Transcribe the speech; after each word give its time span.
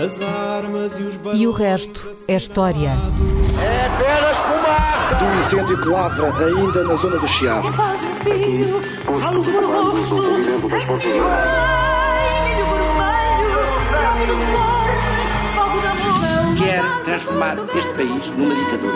As 0.00 0.18
armas 0.22 0.96
e 0.96 1.02
os 1.02 1.20
E 1.34 1.46
o 1.46 1.52
resto 1.52 2.10
é 2.26 2.34
história. 2.34 2.88
É 2.88 3.86
apenas 3.86 4.34
fumaça! 4.38 5.14
Do 5.16 5.38
incêndio 5.38 5.82
que 5.82 5.88
lavra 5.88 6.46
ainda 6.46 6.84
na 6.84 6.94
zona 6.94 7.18
do 7.18 7.28
Chiado. 7.28 7.70
Faz 7.74 8.00
um 8.02 8.14
filho, 8.16 8.80
falo 9.20 9.44
fogo 9.44 9.60
da 9.60 9.78
amor. 9.78 11.00
Quer 16.56 16.82
transformar 17.04 17.56
este 17.76 17.92
país 17.92 18.26
numa 18.38 18.54
ditadura. 18.54 18.94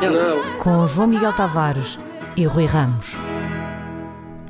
Não, 0.00 0.10
não. 0.12 0.58
Com 0.60 0.86
João 0.86 1.08
Miguel 1.08 1.32
Tavares 1.32 1.98
e 2.36 2.44
Rui 2.44 2.66
Ramos. 2.66 3.16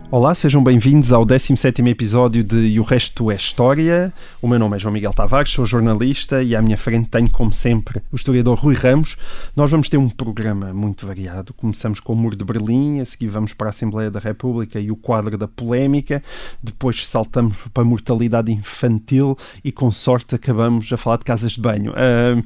Olá, 0.09 0.37
sejam 0.37 0.63
bem-vindos 0.63 1.13
ao 1.13 1.27
17º 1.27 1.85
episódio 1.89 2.45
de 2.45 2.57
E 2.59 2.79
o 2.79 2.85
Resto 2.85 3.29
é 3.29 3.35
História. 3.35 4.15
O 4.41 4.47
meu 4.47 4.57
nome 4.57 4.77
é 4.77 4.79
João 4.79 4.93
Miguel 4.93 5.13
Tavares, 5.13 5.51
sou 5.51 5.67
jornalista 5.67 6.45
e 6.45 6.55
à 6.55 6.63
minha 6.63 6.79
frente 6.79 7.09
tenho, 7.09 7.29
como 7.29 7.53
sempre, 7.53 8.01
o 8.13 8.17
historiador 8.17 8.57
Rui 8.57 8.77
Ramos. 8.77 9.17
Nós 9.57 9.69
vamos 9.69 9.89
ter 9.89 9.97
um 9.97 10.09
programa 10.09 10.73
muito 10.73 11.09
variado. 11.09 11.53
Começamos 11.53 11.99
com 11.99 12.13
o 12.13 12.17
Muro 12.17 12.37
de 12.37 12.45
Berlim, 12.45 13.01
a 13.01 13.05
seguir 13.05 13.27
vamos 13.27 13.53
para 13.53 13.67
a 13.67 13.71
Assembleia 13.71 14.09
da 14.09 14.21
República 14.21 14.79
e 14.79 14.93
o 14.93 14.97
quadro 14.97 15.37
da 15.37 15.49
polémica, 15.49 16.23
depois 16.63 17.07
saltamos 17.09 17.57
para 17.75 17.83
a 17.83 17.87
mortalidade 17.87 18.53
infantil 18.53 19.37
e, 19.65 19.73
com 19.73 19.91
sorte, 19.91 20.37
acabamos 20.37 20.91
a 20.93 20.97
falar 20.97 21.17
de 21.17 21.25
casas 21.25 21.53
de 21.53 21.61
banho. 21.61 21.93
Ah, 21.97 22.41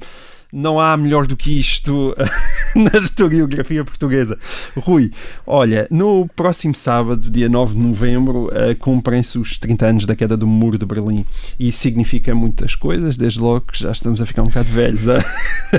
não 0.52 0.80
há 0.80 0.96
melhor 0.96 1.26
do 1.26 1.36
que 1.36 1.58
isto 1.58 2.14
na 2.74 2.98
historiografia 2.98 3.84
portuguesa. 3.84 4.38
Rui, 4.76 5.10
olha, 5.46 5.86
no 5.90 6.28
próximo 6.34 6.74
sábado, 6.74 7.30
dia 7.30 7.48
9 7.48 7.74
de 7.74 7.80
novembro, 7.80 8.50
eh, 8.52 8.74
cumprem-se 8.74 9.38
os 9.38 9.58
30 9.58 9.86
anos 9.86 10.06
da 10.06 10.16
queda 10.16 10.36
do 10.36 10.46
Muro 10.46 10.78
de 10.78 10.86
Berlim. 10.86 11.24
E 11.58 11.70
significa 11.70 12.34
muitas 12.34 12.74
coisas, 12.74 13.16
desde 13.16 13.40
logo 13.40 13.66
que 13.72 13.78
já 13.78 13.92
estamos 13.92 14.20
a 14.20 14.26
ficar 14.26 14.42
um 14.42 14.46
bocado 14.46 14.68
velhos. 14.68 15.08
ah. 15.08 15.22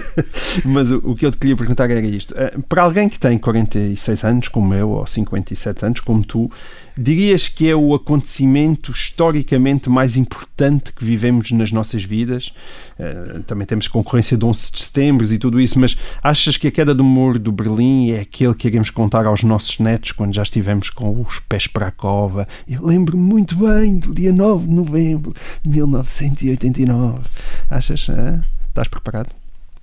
Mas 0.66 0.92
o, 0.92 0.98
o 1.04 1.16
que 1.16 1.26
eu 1.26 1.32
te 1.32 1.38
queria 1.38 1.56
perguntar 1.56 1.90
era 1.90 2.06
isto. 2.06 2.34
Eh, 2.38 2.54
Para 2.68 2.84
alguém 2.84 3.10
que 3.10 3.20
tem 3.20 3.38
46 3.38 4.24
anos, 4.24 4.48
como 4.48 4.74
eu, 4.74 4.90
ou 4.90 5.06
57 5.06 5.86
anos, 5.86 6.00
como 6.00 6.24
tu, 6.24 6.50
dirias 6.98 7.48
que 7.48 7.70
é 7.70 7.76
o 7.76 7.94
acontecimento 7.94 8.92
historicamente 8.92 9.90
mais 9.90 10.18
importante 10.18 10.94
que 10.94 11.04
vivemos 11.04 11.52
nas 11.52 11.72
nossas 11.72 12.04
vidas? 12.04 12.54
Eh, 13.00 13.40
também 13.46 13.66
temos 13.66 13.88
concorrência 13.88 14.38
de 14.38 14.46
11 14.46 14.72
de 14.72 14.82
setembro 14.84 15.34
e 15.34 15.38
tudo 15.38 15.60
isso, 15.60 15.80
mas 15.80 15.98
achas 16.22 16.58
que 16.58 16.68
a 16.68 16.72
queda 16.72 16.94
do 16.94 17.04
muro 17.04 17.40
do 17.40 17.52
Berlim 17.52 18.12
é 18.12 18.22
aquele 18.22 18.54
que 18.54 18.68
iremos 18.68 18.90
contar 18.90 19.26
aos 19.26 19.44
nossos 19.44 19.80
netos 19.80 20.12
quando 20.12 20.34
já 20.34 20.44
estivemos 20.44 20.90
com 20.90 21.22
os 21.22 21.40
pés 21.40 21.68
para 21.68 21.88
a 21.88 21.92
cova? 21.92 22.48
Eu 22.68 22.86
lembro 22.86 23.18
muito 23.18 23.56
bem 23.56 23.98
do 23.98 24.14
dia 24.14 24.32
9 24.32 24.68
de 24.68 24.74
novembro 24.74 25.34
de 25.64 25.70
1989. 25.70 27.22
Achas? 27.70 28.08
ah? 28.10 28.42
Estás 28.70 28.88
preparado? 28.88 29.30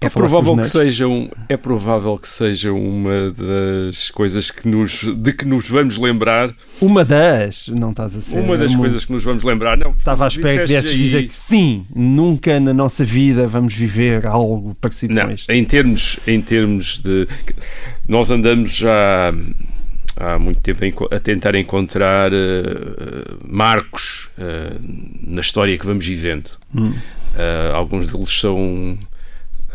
É 0.01 0.09
com 0.09 0.21
provável, 0.21 0.57
que 0.57 0.67
seja 0.67 1.09
um, 1.09 1.29
é 1.49 1.57
provável 1.57 2.17
que 2.19 2.29
seja 2.29 2.71
uma 2.73 3.33
das 3.33 4.11
coisas 4.13 4.49
que 4.49 4.69
nos, 4.69 5.03
de 5.03 5.33
que 5.33 5.45
nos 5.45 5.69
vamos 5.69 5.99
lembrar. 5.99 6.55
Uma 6.81 7.05
das, 7.05 7.67
não 7.69 7.91
estás 7.91 8.15
a 8.15 8.21
ser. 8.21 8.39
uma 8.39 8.57
das 8.57 8.73
muito- 8.75 8.83
coisas 8.83 9.05
que 9.05 9.13
nos 9.13 9.25
vamos 9.25 9.43
lembrar. 9.43 9.77
Não, 9.77 9.91
Estava 9.91 10.27
à 10.27 10.29
espera 10.29 10.61
que 10.63 10.67
viesses 10.69 10.95
dizer 10.95 11.17
aí- 11.19 11.29
que 11.29 11.35
sim, 11.35 11.85
nunca 11.93 12.61
na 12.61 12.73
nossa 12.73 13.05
vida 13.05 13.49
vamos 13.49 13.75
viver 13.75 14.25
algo 14.25 14.73
parecido 14.81 15.15
Não, 15.15 15.27
com 15.27 15.33
isto. 15.33 15.51
em 15.51 15.65
termos, 15.65 16.21
em 16.29 16.41
termos 16.41 17.01
de. 17.01 17.27
Nós 18.07 18.31
andamos 18.31 18.77
já 18.77 19.35
há 20.17 20.39
muito 20.39 20.61
tempo 20.61 21.09
a 21.13 21.19
tentar 21.19 21.57
encontrar 21.57 22.33
eh, 22.33 23.35
marcos 23.45 24.29
eh, 24.39 24.75
na 25.27 25.41
história 25.41 25.77
que 25.77 25.85
vamos 25.85 26.07
vivendo. 26.07 26.51
Hum. 26.73 26.95
Eh, 27.37 27.71
alguns 27.75 28.07
deles 28.07 28.31
são 28.31 28.97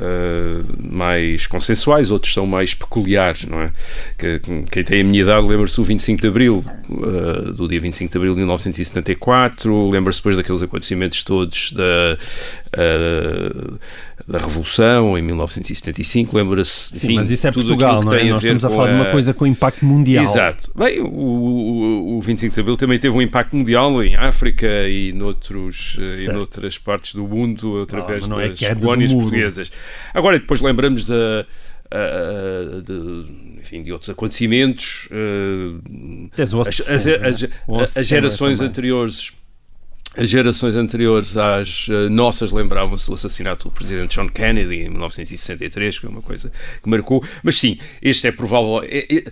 eh, 0.02 0.63
mais 0.80 1.45
consensuais, 1.45 2.09
outros 2.09 2.33
são 2.33 2.47
mais 2.47 2.73
peculiares, 2.73 3.45
não 3.45 3.61
é? 3.61 3.72
Que, 4.17 4.41
quem 4.72 4.83
tem 4.83 5.02
a 5.02 5.03
minha 5.03 5.22
idade 5.22 5.45
lembra-se 5.45 5.75
do 5.75 5.84
25 5.84 6.22
de 6.22 6.28
Abril, 6.28 6.66
eh, 6.68 7.51
do 7.51 7.68
dia 7.68 7.79
25 7.79 8.12
de 8.12 8.18
Abril 8.18 8.34
de 8.34 8.40
1974, 8.40 9.90
lembra-se 9.90 10.19
depois 10.19 10.35
daqueles 10.35 10.63
acontecimentos 10.63 11.23
todos 11.23 11.72
da, 11.73 12.18
eh, 12.75 13.51
da 14.28 14.38
Revolução 14.38 15.18
em 15.18 15.22
1975, 15.22 16.35
lembra-se. 16.38 16.97
Sim, 16.97 17.16
mas 17.16 17.29
isso 17.31 17.47
é 17.47 17.51
Portugal, 17.51 18.01
não 18.03 18.13
é? 18.13 18.24
Nós 18.29 18.44
estamos 18.44 18.63
a 18.66 18.69
falar 18.69 18.88
de 18.88 18.94
uma 18.96 19.12
coisa 19.12 19.34
com 19.34 19.46
impacto 19.46 19.85
mundial. 19.85 20.24
Exato. 20.24 20.72
Bem, 20.75 21.01
o, 21.01 21.06
o, 21.07 22.18
o 22.18 22.22
25 22.22 22.53
de 22.53 22.59
Abril 22.62 22.78
também 22.78 23.00
teve 23.00 23.16
um 23.16 23.22
impacto 23.22 23.56
mundial 23.56 24.03
em 24.03 24.16
África 24.16 24.68
e, 24.88 25.12
noutros, 25.13 25.97
eh, 26.00 26.24
e 26.24 26.28
noutras 26.28 26.78
partes 26.78 27.16
do 27.16 27.28
mundo 27.28 27.81
através 27.81 28.29
não 28.29 28.40
é 28.40 28.50
das 28.50 28.59
do 28.59 28.75
colónias 28.78 29.13
portuguesas. 29.13 29.72
Agora, 30.13 30.40
depois 30.40 30.62
lembramos 30.62 31.06
da. 31.06 31.45
ah, 31.91 32.81
de, 32.81 33.59
enfim, 33.59 33.84
de 33.84 33.91
outros 33.91 34.09
acontecimentos, 34.09 35.07
ah, 35.12 35.80
o 36.38 36.41
as, 36.41 36.53
11 36.53 36.69
de 36.69 36.81
as- 36.94 37.01
setembro, 37.01 37.28
as-? 37.28 37.44
O 37.68 37.74
11 37.81 37.94
de 37.94 38.00
as 38.00 38.07
gerações 38.07 38.62
anteriores 38.62 39.31
as 40.16 40.29
gerações 40.29 40.75
anteriores 40.75 41.35
às 41.38 41.88
eh, 41.90 42.07
nossas 42.09 42.51
lembravam-se 42.51 43.07
do 43.07 43.13
assassinato 43.13 43.68
do 43.68 43.72
presidente 43.74 44.16
John 44.16 44.29
Kennedy 44.29 44.75
em 44.84 44.90
1963, 44.90 46.00
que 46.00 46.06
é 46.06 46.09
uma 46.09 46.22
coisa 46.22 46.51
que 46.81 46.90
marcou. 46.90 47.24
Mas 47.41 47.57
sim, 47.57 47.78
este 48.01 48.28
é 48.28 48.31
provável. 48.31 48.84
é- 48.84 49.07
é- 49.16 49.24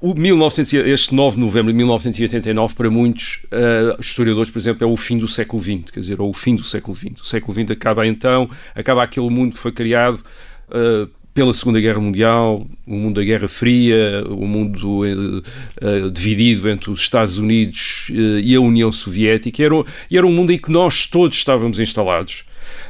o 0.00 0.14
1900, 0.14 0.72
e- 0.74 0.76
este 0.90 1.12
9 1.14 1.34
de 1.36 1.40
novembro 1.40 1.72
de 1.72 1.76
1989, 1.76 2.74
para 2.74 2.88
muitos 2.90 3.40
eh, 3.50 3.96
historiadores, 3.98 4.50
por 4.50 4.58
exemplo, 4.58 4.84
é 4.84 4.86
o 4.86 4.96
fim 4.96 5.18
do 5.18 5.26
século 5.26 5.62
XX, 5.62 5.90
quer 5.90 6.00
dizer, 6.00 6.20
ou 6.20 6.30
o 6.30 6.34
fim 6.34 6.54
do 6.54 6.62
século 6.62 6.96
XX. 6.96 7.20
O 7.20 7.24
século 7.26 7.52
XX 7.54 7.70
acaba 7.72 8.06
então, 8.06 8.48
acaba 8.74 9.02
aquele 9.02 9.28
mundo 9.30 9.54
que 9.54 9.58
foi 9.58 9.72
criado 9.72 10.22
eh, 10.70 11.08
pela 11.38 11.54
Segunda 11.54 11.80
Guerra 11.80 12.00
Mundial, 12.00 12.66
o 12.84 12.96
mundo 12.96 13.20
da 13.20 13.24
Guerra 13.24 13.46
Fria, 13.46 14.24
o 14.28 14.44
mundo 14.44 15.06
eh, 15.06 15.42
eh, 15.80 16.10
dividido 16.10 16.68
entre 16.68 16.90
os 16.90 16.98
Estados 16.98 17.38
Unidos 17.38 18.08
eh, 18.10 18.40
e 18.42 18.56
a 18.56 18.60
União 18.60 18.90
Soviética, 18.90 19.62
era, 19.62 19.76
era 20.10 20.26
um 20.26 20.32
mundo 20.32 20.52
em 20.52 20.58
que 20.58 20.72
nós 20.72 21.06
todos 21.06 21.38
estávamos 21.38 21.78
instalados. 21.78 22.42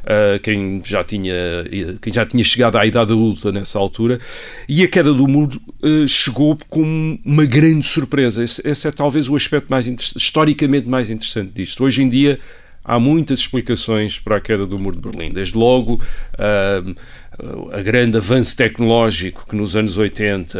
Uh, 0.03 0.41
quem, 0.43 0.81
já 0.85 1.05
tinha, 1.05 1.35
quem 2.01 2.13
já 2.13 2.25
tinha 2.25 2.43
chegado 2.43 2.77
à 2.77 2.87
idade 2.87 3.13
adulta 3.13 3.53
nessa 3.53 3.79
altura, 3.79 4.19
e 4.67 4.83
a 4.83 4.89
queda 4.89 5.13
do 5.13 5.29
mundo 5.29 5.61
uh, 5.83 6.09
chegou 6.09 6.59
com 6.71 7.19
uma 7.23 7.45
grande 7.45 7.87
surpresa. 7.87 8.43
Esse, 8.43 8.67
esse 8.67 8.89
é 8.89 8.91
talvez 8.91 9.29
o 9.29 9.37
aspecto 9.37 9.69
mais 9.69 9.87
historicamente 9.87 10.89
mais 10.89 11.11
interessante 11.11 11.53
disto. 11.55 11.85
Hoje 11.85 12.03
em 12.03 12.09
dia 12.09 12.39
há 12.89 12.99
muitas 12.99 13.41
explicações 13.41 14.19
para 14.19 14.37
a 14.37 14.41
queda 14.41 14.67
do 14.67 14.79
muro 14.79 14.97
de 14.97 15.03
Berlim. 15.03 15.31
Desde 15.31 15.59
logo, 15.59 16.01
uh, 16.35 16.95
a 17.73 17.81
grande 17.83 18.17
avanço 18.17 18.57
tecnológico 18.57 19.47
que 19.49 19.55
nos 19.55 19.77
anos 19.77 19.97
80 19.97 20.59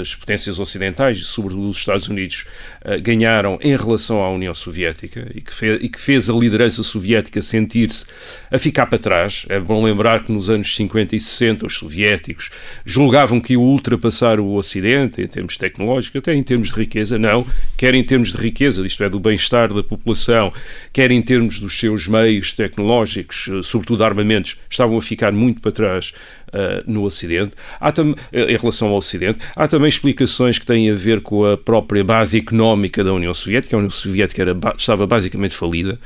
as 0.00 0.14
potências 0.14 0.60
ocidentais, 0.60 1.18
e 1.18 1.22
sobretudo 1.22 1.68
os 1.68 1.78
Estados 1.78 2.08
Unidos, 2.08 2.44
eh, 2.84 3.00
ganharam 3.00 3.58
em 3.60 3.76
relação 3.76 4.22
à 4.22 4.30
União 4.30 4.54
Soviética 4.54 5.28
e 5.34 5.40
que, 5.40 5.52
fez, 5.52 5.82
e 5.82 5.88
que 5.88 6.00
fez 6.00 6.30
a 6.30 6.32
liderança 6.32 6.82
soviética 6.82 7.42
sentir-se 7.42 8.06
a 8.50 8.58
ficar 8.58 8.86
para 8.86 8.98
trás. 8.98 9.44
É 9.48 9.58
bom 9.58 9.84
lembrar 9.84 10.24
que 10.24 10.32
nos 10.32 10.48
anos 10.48 10.74
50 10.76 11.16
e 11.16 11.20
60 11.20 11.66
os 11.66 11.74
soviéticos 11.74 12.50
julgavam 12.84 13.40
que 13.40 13.54
iam 13.54 13.62
ultrapassar 13.62 14.38
o 14.38 14.54
Ocidente 14.54 15.20
em 15.20 15.26
termos 15.26 15.56
tecnológicos, 15.56 16.20
até 16.20 16.34
em 16.34 16.42
termos 16.42 16.68
de 16.68 16.76
riqueza. 16.76 17.18
Não, 17.18 17.44
quer 17.76 17.94
em 17.94 18.04
termos 18.04 18.32
de 18.32 18.38
riqueza, 18.38 18.86
isto 18.86 19.02
é, 19.02 19.08
do 19.08 19.18
bem-estar 19.18 19.74
da 19.74 19.82
população, 19.82 20.52
quer 20.92 21.10
em 21.10 21.20
termos 21.20 21.58
dos 21.58 21.78
seus 21.78 22.06
meios 22.06 22.52
tecnológicos, 22.52 23.48
eh, 23.50 23.62
sobretudo 23.62 24.04
armamentos, 24.04 24.56
estavam 24.70 24.96
a 24.96 25.02
ficar 25.02 25.32
muito 25.32 25.60
para 25.60 25.72
trás 25.72 26.12
eh, 26.52 26.82
no 26.86 27.04
Ocidente. 27.04 27.52
Há 27.80 27.90
eh, 28.32 28.52
em 28.52 28.56
relação 28.56 28.88
ao 28.88 28.96
Ocidente, 28.96 29.38
há 29.54 29.68
também 29.68 29.88
explicações 29.88 30.58
que 30.58 30.66
têm 30.66 30.90
a 30.90 30.94
ver 30.94 31.20
com 31.20 31.44
a 31.44 31.56
própria 31.56 32.02
base 32.02 32.38
económica 32.38 33.04
da 33.04 33.12
União 33.12 33.32
Soviética. 33.32 33.76
A 33.76 33.78
União 33.78 33.90
Soviética 33.90 34.42
era 34.42 34.56
estava 34.76 35.06
basicamente 35.06 35.54
falida 35.54 35.98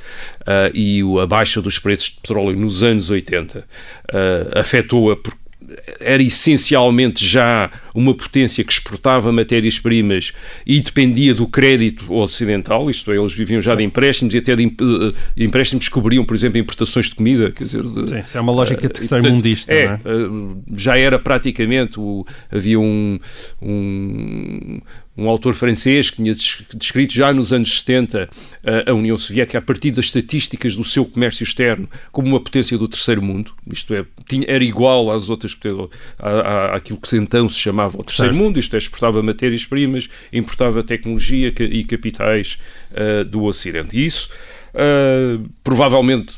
eh, 0.47 0.71
e 0.75 1.03
a 1.23 1.27
baixa 1.27 1.63
dos 1.63 1.79
preços 1.79 2.11
de 2.11 2.17
petróleo 2.17 2.57
nos 2.57 2.83
anos 2.83 3.11
80 3.11 3.65
eh, 4.13 4.51
afetou-a 4.55 5.17
por 5.17 5.35
era 6.01 6.23
essencialmente 6.23 7.25
já 7.25 7.71
uma 7.95 8.13
potência 8.15 8.63
que 8.65 8.73
exportava 8.73 9.31
matérias-primas 9.33 10.33
e 10.67 10.81
dependia 10.81 11.35
do 11.35 11.47
crédito 11.47 12.13
ocidental, 12.13 12.91
isto 12.91 13.11
é, 13.13 13.17
eles 13.17 13.33
viviam 13.33 13.63
já 13.63 13.75
de 13.75 13.83
empréstimos 13.85 14.35
e 14.35 14.39
até 14.39 14.55
de, 14.57 14.65
eh, 14.67 15.13
empréstimos 15.37 15.89
cobriam, 15.89 16.25
por 16.25 16.35
exemplo, 16.35 16.59
importações 16.59 17.07
de 17.07 17.15
comida, 17.15 17.51
quer 17.51 17.65
dizer, 17.65 17.83
de- 17.83 18.09
Sim, 18.11 18.19
isso 18.19 18.37
é 18.37 18.41
uma 18.41 18.53
lógica 18.53 18.85
eh, 18.87 18.89
terceiro 18.89 19.23
portanto, 19.23 19.33
mundista, 19.35 19.73
é, 19.73 19.85
é? 19.85 19.93
eh, 20.05 20.29
já 20.77 20.99
era 20.99 21.19
praticamente, 21.19 21.99
o- 22.01 22.27
havia 22.51 22.79
um, 22.81 23.19
um, 23.63 24.81
um 25.17 25.29
autor 25.29 25.55
francês 25.55 26.11
que 26.11 26.17
tinha 26.17 26.35
des- 26.35 26.63
descrito 26.75 27.15
já 27.15 27.33
nos 27.33 27.53
anos 27.53 27.79
70 27.79 28.29
eh, 28.65 28.85
a 28.87 28.93
União 28.93 29.17
Soviética 29.17 29.59
a 29.59 29.63
partir 29.63 29.91
das 29.93 30.07
estatísticas 30.07 30.75
do 30.75 30.83
seu 30.83 31.05
comércio 31.05 31.45
externo 31.45 31.89
como 32.11 32.29
uma 32.29 32.41
potência 32.41 32.77
do 32.77 32.89
terceiro 32.89 33.23
mundo, 33.23 33.53
isto 33.73 33.95
é, 33.95 34.05
tinha, 34.29 34.45
era 34.49 34.65
igual 34.65 35.11
às 35.11 35.31
outras 35.31 35.57
à, 36.19 36.29
à, 36.29 36.77
àquilo 36.77 36.99
que 36.99 37.17
então 37.17 37.49
se 37.49 37.59
chamava 37.59 37.99
o 37.99 38.03
terceiro 38.03 38.35
Certo. 38.35 38.45
mundo, 38.45 38.59
isto 38.59 38.75
é, 38.75 38.79
exportava 38.79 39.23
matérias-primas, 39.23 40.09
importava 40.33 40.83
tecnologia 40.83 41.53
e 41.61 41.85
capitais 41.85 42.59
eh, 42.93 43.25
do 43.25 43.45
Ocidente. 43.45 43.97
E 43.97 44.05
isso 44.05 44.29
Uh, 44.75 45.49
provavelmente 45.63 46.35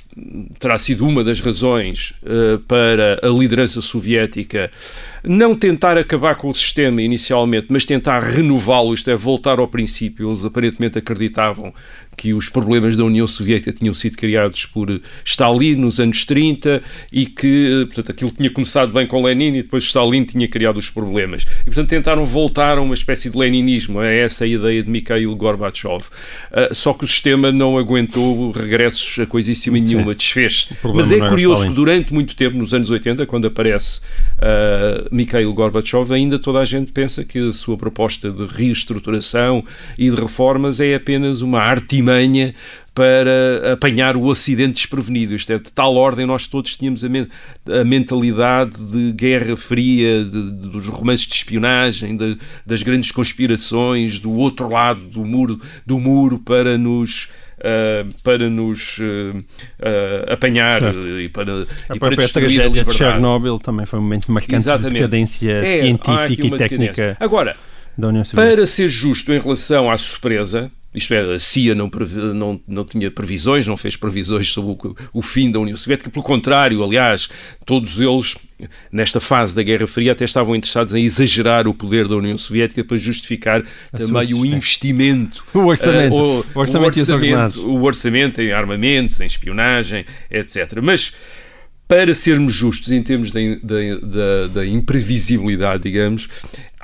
terá 0.58 0.76
sido 0.76 1.08
uma 1.08 1.24
das 1.24 1.40
razões 1.40 2.12
uh, 2.22 2.58
para 2.68 3.18
a 3.22 3.28
liderança 3.28 3.80
soviética 3.80 4.70
não 5.26 5.54
tentar 5.54 5.98
acabar 5.98 6.36
com 6.36 6.48
o 6.48 6.54
sistema 6.54 7.02
inicialmente, 7.02 7.66
mas 7.68 7.84
tentar 7.84 8.20
renová-lo, 8.20 8.94
isto 8.94 9.10
é, 9.10 9.16
voltar 9.16 9.58
ao 9.58 9.66
princípio. 9.66 10.28
Eles 10.30 10.44
aparentemente 10.44 10.98
acreditavam 10.98 11.74
que 12.16 12.32
os 12.32 12.48
problemas 12.48 12.96
da 12.96 13.04
União 13.04 13.26
Soviética 13.26 13.72
tinham 13.72 13.92
sido 13.92 14.16
criados 14.16 14.64
por 14.64 15.00
Stalin 15.24 15.76
nos 15.76 16.00
anos 16.00 16.24
30 16.24 16.82
e 17.12 17.26
que, 17.26 17.84
portanto, 17.86 18.10
aquilo 18.10 18.30
tinha 18.30 18.50
começado 18.50 18.92
bem 18.92 19.06
com 19.06 19.22
Lenin 19.22 19.48
e 19.48 19.62
depois 19.62 19.84
Stalin 19.84 20.24
tinha 20.24 20.48
criado 20.48 20.78
os 20.78 20.88
problemas. 20.88 21.44
E, 21.62 21.64
portanto, 21.66 21.88
tentaram 21.88 22.24
voltar 22.24 22.78
a 22.78 22.80
uma 22.80 22.94
espécie 22.94 23.28
de 23.28 23.36
leninismo, 23.36 24.00
a 24.00 24.06
essa 24.06 24.46
ideia 24.46 24.82
de 24.82 24.90
Mikhail 24.90 25.34
Gorbachev. 25.36 26.04
Uh, 26.50 26.74
só 26.74 26.94
que 26.94 27.04
o 27.04 27.08
sistema 27.08 27.52
não 27.52 27.76
aguentou 27.76 28.50
regressos 28.50 29.18
a 29.18 29.26
coisíssima 29.26 29.78
nenhuma, 29.78 30.14
desfez. 30.14 30.68
Mas 30.94 31.12
é 31.12 31.18
curioso 31.18 31.66
que 31.66 31.74
durante 31.74 32.14
muito 32.14 32.34
tempo, 32.34 32.56
nos 32.56 32.72
anos 32.72 32.90
80, 32.90 33.26
quando 33.26 33.46
aparece 33.46 34.00
uh, 34.38 35.14
Mikhail 35.16 35.52
Gorbachev, 35.52 36.12
ainda 36.12 36.38
toda 36.38 36.60
a 36.60 36.64
gente 36.64 36.92
pensa 36.92 37.24
que 37.24 37.48
a 37.48 37.52
sua 37.52 37.76
proposta 37.76 38.30
de 38.30 38.46
reestruturação 38.46 39.64
e 39.98 40.10
de 40.10 40.20
reformas 40.20 40.78
é 40.78 40.94
apenas 40.94 41.42
uma 41.42 41.58
artimanha 41.58 42.54
para 42.94 43.74
apanhar 43.74 44.16
o 44.16 44.24
Ocidente 44.24 44.74
desprevenido. 44.74 45.34
Isto 45.34 45.52
é, 45.52 45.58
de 45.58 45.70
tal 45.70 45.96
ordem 45.96 46.24
nós 46.24 46.46
todos 46.46 46.76
tínhamos 46.76 47.04
a, 47.04 47.08
me 47.08 47.28
a 47.68 47.84
mentalidade 47.84 48.78
de 48.90 49.12
guerra 49.12 49.54
fria, 49.54 50.24
de, 50.24 50.50
de, 50.50 50.68
dos 50.70 50.86
romances 50.86 51.26
de 51.26 51.34
espionagem, 51.34 52.16
de, 52.16 52.38
das 52.64 52.82
grandes 52.82 53.10
conspirações, 53.10 54.18
do 54.18 54.32
outro 54.32 54.68
lado 54.68 55.00
do 55.08 55.24
muro, 55.24 55.60
do 55.84 55.98
muro 55.98 56.38
para 56.38 56.78
nos 56.78 57.28
uh, 57.66 58.22
para 58.22 58.48
nos 58.48 58.98
uh, 58.98 59.44
apanhar 60.32 60.80
certo. 60.80 61.06
e 61.20 61.28
para, 61.28 61.52
a 61.88 61.96
e 61.96 61.98
para 61.98 62.16
destruir 62.16 62.62
a 62.62 62.68
de 62.68 62.94
Chernobyl 62.94 63.58
também 63.58 63.86
foi 63.86 63.98
um 63.98 64.02
momento 64.02 64.30
marcante 64.30 64.54
Exatamente. 64.54 64.88
de 64.88 64.94
decadência 64.94 65.52
é, 65.52 65.78
científica 65.78 66.46
e 66.46 66.58
técnica. 66.58 67.16
Agora, 67.18 67.56
para 68.34 68.66
ser 68.66 68.88
justo 68.88 69.32
em 69.32 69.38
relação 69.38 69.90
à 69.90 69.96
surpresa, 69.96 70.70
isto 70.96 71.12
é, 71.12 71.34
a 71.34 71.38
CIA 71.38 71.74
não, 71.74 71.90
não, 72.34 72.60
não 72.66 72.84
tinha 72.84 73.10
previsões, 73.10 73.66
não 73.66 73.76
fez 73.76 73.96
previsões 73.96 74.48
sobre 74.48 74.72
o, 74.72 74.96
o, 75.12 75.22
fim 75.22 75.50
da 75.50 75.60
União 75.60 75.76
Soviética, 75.76 76.08
pelo 76.08 76.24
contrário, 76.24 76.82
aliás, 76.82 77.28
todos 77.66 78.00
eles, 78.00 78.34
nesta 78.90 79.20
fase 79.20 79.54
da 79.54 79.62
Guerra 79.62 79.86
Fria, 79.86 80.12
até 80.12 80.24
estavam 80.24 80.56
interessados 80.56 80.94
em 80.94 81.04
exagerar 81.04 81.68
o 81.68 81.74
poder 81.74 82.08
da 82.08 82.16
União 82.16 82.38
Soviética 82.38 82.82
para 82.82 82.96
justificar 82.96 83.62
a 83.92 83.98
também 83.98 84.32
o 84.32 84.44
investimento. 84.46 85.44
O 85.56 85.66
orçamento. 85.66 86.14
Uh, 86.14 86.16
o, 86.16 86.46
o, 86.54 86.58
orçamento, 86.60 86.96
o, 86.96 87.00
orçamento, 87.00 87.66
o 87.66 87.82
orçamento 87.82 88.40
em 88.40 88.52
armamentos, 88.52 89.20
em 89.20 89.26
espionagem, 89.26 90.04
etc. 90.30 90.80
Mas 90.82 91.12
para 91.88 92.12
sermos 92.14 92.52
justos 92.52 92.90
em 92.90 93.02
termos 93.02 93.30
da, 93.30 93.40
da, 93.62 94.46
da, 94.48 94.66
imprevisibilidade, 94.66 95.84
digamos, 95.84 96.28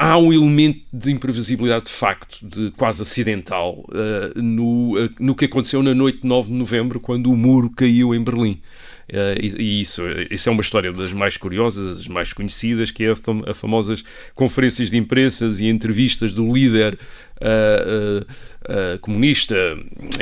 há 0.03 0.19
um 0.19 0.33
elemento 0.33 0.81
de 0.93 1.13
imprevisibilidade 1.13 1.87
de 1.87 1.93
facto, 1.93 2.45
de 2.45 2.73
quase 2.73 3.03
acidental, 3.03 3.85
uh, 3.89 4.43
no, 4.43 4.99
uh, 4.99 5.09
no 5.21 5.35
que 5.35 5.45
aconteceu 5.45 5.81
na 5.81 5.95
noite 5.95 6.23
de 6.23 6.27
9 6.27 6.49
de 6.51 6.55
novembro, 6.55 6.99
quando 6.99 7.31
o 7.31 7.37
muro 7.37 7.71
caiu 7.71 8.13
em 8.13 8.23
Berlim. 8.23 8.61
Uh, 9.11 9.39
e, 9.41 9.81
isso, 9.81 10.03
isso 10.31 10.49
é 10.49 10.53
uma 10.53 10.63
história 10.63 10.93
das 10.93 11.13
mais 11.13 11.37
curiosas, 11.37 11.97
das 11.97 12.09
mais 12.09 12.33
conhecidas, 12.33 12.91
que 12.91 13.05
é 13.05 13.13
a, 13.13 13.55
famosas 13.55 14.03
conferências 14.35 14.91
de 14.91 14.97
imprensas 14.97 15.61
e 15.61 15.69
entrevistas 15.69 16.33
do 16.35 16.53
líder 16.53 16.99
uh, 17.43 18.25
uh, 18.25 18.99
comunista, 19.01 19.55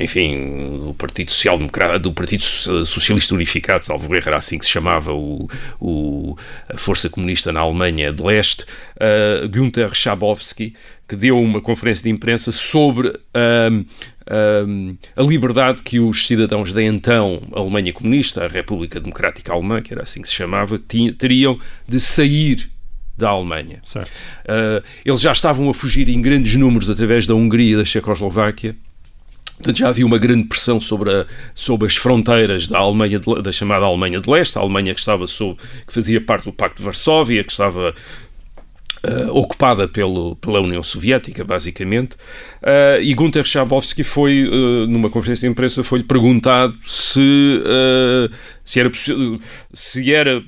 enfim, 0.01 0.85
do 0.85 0.95
Partido 0.95 1.31
Social 1.31 1.59
Democrata, 1.59 1.99
do 1.99 2.13
Partido 2.13 2.43
Socialista 2.43 3.35
Unificado, 3.35 3.85
salvo 3.85 4.15
erro, 4.15 4.29
era 4.29 4.37
assim 4.37 4.59
que 4.59 4.65
se 4.65 4.71
chamava 4.71 5.13
o, 5.13 5.49
o 5.81 6.37
a 6.69 6.77
Força 6.77 7.09
Comunista 7.09 7.53
na 7.53 7.61
Alemanha 7.61 8.13
de 8.13 8.23
Leste, 8.23 8.65
uh, 8.97 9.49
Günther 9.49 9.95
Schabowski, 9.95 10.75
que 11.11 11.17
deu 11.17 11.37
uma 11.41 11.61
conferência 11.61 12.05
de 12.05 12.09
imprensa 12.11 12.53
sobre 12.53 13.13
a 13.35 15.21
liberdade 15.21 15.83
que 15.83 15.99
os 15.99 16.25
cidadãos 16.25 16.73
da 16.73 16.81
então 16.81 17.43
Alemanha 17.53 17.93
Comunista, 17.93 18.45
a 18.45 18.49
República 18.49 19.01
Democrática 19.01 19.53
Alemã, 19.53 19.83
que 19.83 19.93
era 19.93 20.05
assim 20.05 20.23
que 20.23 20.29
se 20.29 20.35
chamava, 20.37 20.79
tinha, 20.79 21.13
teriam 21.13 21.59
de 21.89 21.99
sair 21.99 22.71
da 23.19 23.31
Alemanha. 23.31 23.83
Uh, 23.97 24.87
eles 25.05 25.21
já 25.21 25.33
estavam 25.33 25.69
a 25.69 25.75
fugir 25.75 26.09
em 26.09 26.23
grandes 26.23 26.55
números 26.55 26.89
através 26.89 27.27
da 27.27 27.35
Hungria 27.35 27.73
e 27.73 27.77
da 27.77 27.85
Checoslováquia. 27.85 28.77
Portanto, 29.57 29.79
já 29.79 29.89
havia 29.89 30.07
uma 30.07 30.17
grande 30.17 30.45
pressão 30.45 30.81
sobre, 30.81 31.11
a, 31.11 31.27
sobre 31.53 31.89
as 31.89 31.97
fronteiras 31.97 32.69
da 32.69 32.79
Alemanha 32.79 33.19
de, 33.19 33.43
da 33.43 33.51
chamada 33.51 33.85
Alemanha 33.85 34.21
de 34.21 34.31
Leste, 34.31 34.57
a 34.57 34.61
Alemanha 34.61 34.95
que 34.95 35.01
estava 35.01 35.27
sob, 35.27 35.59
que 35.85 35.93
fazia 35.93 36.21
parte 36.21 36.45
do 36.45 36.53
Pacto 36.53 36.79
de 36.79 36.85
Varsóvia, 36.85 37.43
que 37.43 37.51
estava 37.51 37.93
Uh, 39.03 39.35
ocupada 39.35 39.89
pelo, 39.89 40.37
pela 40.37 40.61
União 40.61 40.83
Soviética, 40.83 41.43
basicamente, 41.43 42.17
uh, 42.63 43.01
e 43.01 43.15
Gunther 43.15 43.47
Schabowski 43.47 44.05
foi, 44.05 44.45
uh, 44.45 44.87
numa 44.87 45.09
conferência 45.09 45.49
de 45.49 45.51
imprensa, 45.51 45.83
foi-lhe 45.83 46.05
perguntado 46.05 46.77
se 46.85 47.63
se 48.71 48.79
era 48.79 48.91
se 49.73 50.13
era, 50.13 50.43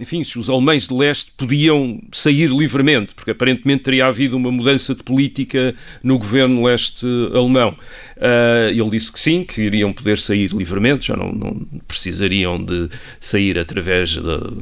enfim, 0.00 0.22
se 0.22 0.38
os 0.38 0.48
alemães 0.48 0.86
de 0.86 0.94
leste 0.94 1.32
podiam 1.36 2.00
sair 2.12 2.50
livremente, 2.50 3.16
porque 3.16 3.32
aparentemente 3.32 3.82
teria 3.82 4.06
havido 4.06 4.36
uma 4.36 4.52
mudança 4.52 4.94
de 4.94 5.02
política 5.02 5.74
no 6.00 6.18
governo 6.18 6.64
leste 6.64 7.04
alemão. 7.34 7.76
Uh, 8.16 8.70
ele 8.70 8.90
disse 8.90 9.10
que 9.10 9.18
sim, 9.18 9.44
que 9.44 9.62
iriam 9.62 9.92
poder 9.92 10.18
sair 10.18 10.52
livremente, 10.52 11.08
já 11.08 11.16
não, 11.16 11.32
não 11.32 11.66
precisariam 11.86 12.62
de 12.62 12.88
sair 13.18 13.58
através 13.58 14.10
de 14.10 14.20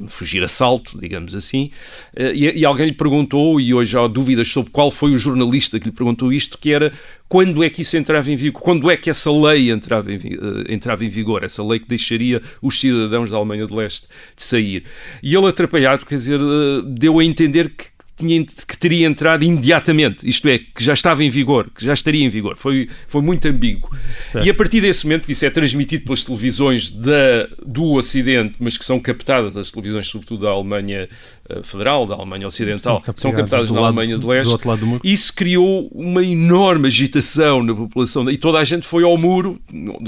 fugir 0.09 0.43
assalto, 0.43 0.99
digamos 0.99 1.35
assim. 1.35 1.71
Uh, 2.15 2.33
e, 2.35 2.61
e 2.61 2.65
alguém 2.65 2.87
lhe 2.87 2.95
perguntou, 2.95 3.61
e 3.61 3.75
hoje 3.75 3.97
há 3.99 4.07
dúvidas 4.07 4.49
sobre 4.49 4.71
qual 4.71 4.91
foi 4.91 5.13
o 5.13 5.19
jornalista 5.19 5.79
que 5.79 5.87
lhe 5.87 5.93
perguntou 5.93 6.33
isto, 6.33 6.57
que 6.57 6.73
era 6.73 6.93
quando 7.29 7.63
é 7.65 7.71
que 7.71 7.83
isso 7.83 7.97
entrava 7.97 8.31
em 8.31 8.37
vigor? 8.37 8.63
Quando 8.63 8.91
é 8.91 8.97
que 8.97 9.11
essa 9.11 9.31
lei 9.31 9.71
entrava 9.71 10.13
em, 10.13 10.17
uh, 10.17 10.65
entrava 10.69 11.05
em 11.05 11.09
vigor? 11.09 11.43
Essa 11.43 11.63
lei 11.63 11.81
que 11.81 11.89
deixaria 11.89 12.41
os 12.63 12.79
cidadãos 12.79 13.31
da 13.31 13.37
Alemanha 13.37 13.67
de 13.67 13.75
Leste 13.75 14.07
de 14.37 14.43
sair. 14.43 14.85
E 15.23 15.35
ele, 15.35 15.47
atrapalhado, 15.47 16.07
quer 16.07 16.15
dizer, 16.15 16.41
uh, 16.41 16.83
deu 16.83 17.19
a 17.19 17.25
entender 17.25 17.71
que 17.71 17.96
tinha, 18.17 18.45
que 18.45 18.79
teria 18.79 19.07
entrado 19.07 19.45
imediatamente, 19.45 20.27
isto 20.27 20.49
é, 20.49 20.59
que 20.59 20.83
já 20.83 20.95
estava 20.95 21.23
em 21.23 21.29
vigor, 21.29 21.69
que 21.71 21.85
já 21.85 21.93
estaria 21.93 22.25
em 22.25 22.29
vigor. 22.29 22.57
Foi, 22.57 22.89
foi 23.07 23.21
muito 23.21 23.47
ambíguo. 23.47 23.91
Certo. 24.21 24.47
E 24.47 24.51
a 24.51 24.55
partir 24.55 24.81
desse 24.81 25.05
momento, 25.05 25.31
isso 25.31 25.45
é 25.45 25.51
transmitido 25.51 26.05
pelas 26.05 26.25
televisões 26.25 26.91
da, 26.91 27.49
do 27.65 27.93
Ocidente, 27.93 28.57
mas 28.59 28.79
que 28.79 28.85
são 28.85 28.99
captadas, 28.99 29.57
as 29.57 29.71
televisões, 29.71 30.07
sobretudo 30.07 30.45
da 30.45 30.51
Alemanha 30.51 31.09
uh, 31.51 31.63
Federal, 31.63 32.07
da 32.07 32.15
Alemanha 32.15 32.47
Ocidental, 32.47 33.03
são 33.15 33.33
captadas 33.33 33.71
na 33.71 33.81
lado, 33.81 33.99
Alemanha 33.99 34.19
de 34.19 34.27
Leste. 34.27 34.57
Isso 35.05 35.33
criou 35.35 35.89
uma 35.93 36.25
enorme 36.25 36.87
agitação 36.87 37.63
na 37.63 37.75
população 37.75 38.31
e 38.31 38.39
toda 38.39 38.59
a 38.59 38.65
gente 38.65 38.87
foi 38.87 39.05
ao 39.05 39.17
muro, 39.19 39.61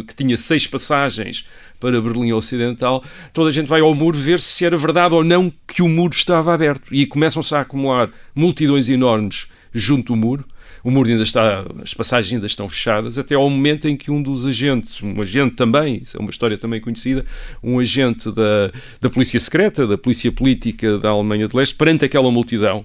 que 0.06 0.16
tinha 0.16 0.36
seis 0.36 0.66
passagens 0.66 1.44
para 1.80 2.00
Berlim 2.00 2.32
Ocidental, 2.32 3.02
toda 3.32 3.48
a 3.50 3.52
gente 3.52 3.66
vai 3.66 3.80
ao 3.80 3.94
muro 3.94 4.18
ver 4.18 4.40
se 4.40 4.64
era 4.64 4.76
verdade 4.76 5.14
ou 5.14 5.24
não 5.24 5.52
que 5.66 5.82
o 5.82 5.88
muro 5.88 6.14
estava 6.14 6.52
aberto. 6.52 6.92
E 6.92 7.06
começam-se 7.06 7.54
a 7.54 7.60
acumular 7.60 8.10
multidões 8.34 8.88
enormes 8.88 9.46
junto 9.72 10.12
ao 10.12 10.18
muro. 10.18 10.44
O 10.82 10.90
muro 10.90 11.08
ainda 11.08 11.22
está, 11.22 11.64
as 11.82 11.92
passagens 11.92 12.32
ainda 12.32 12.46
estão 12.46 12.68
fechadas, 12.68 13.18
até 13.18 13.34
ao 13.34 13.48
momento 13.50 13.88
em 13.88 13.96
que 13.96 14.10
um 14.10 14.22
dos 14.22 14.46
agentes, 14.46 15.02
um 15.02 15.20
agente 15.20 15.56
também, 15.56 16.00
isso 16.02 16.16
é 16.16 16.20
uma 16.20 16.30
história 16.30 16.56
também 16.56 16.80
conhecida, 16.80 17.26
um 17.62 17.78
agente 17.78 18.30
da, 18.30 18.70
da 19.00 19.10
Polícia 19.10 19.40
Secreta, 19.40 19.86
da 19.86 19.98
Polícia 19.98 20.30
Política 20.30 20.96
da 20.98 21.10
Alemanha 21.10 21.48
de 21.48 21.56
Leste, 21.56 21.74
perante 21.74 22.04
aquela 22.04 22.30
multidão, 22.30 22.84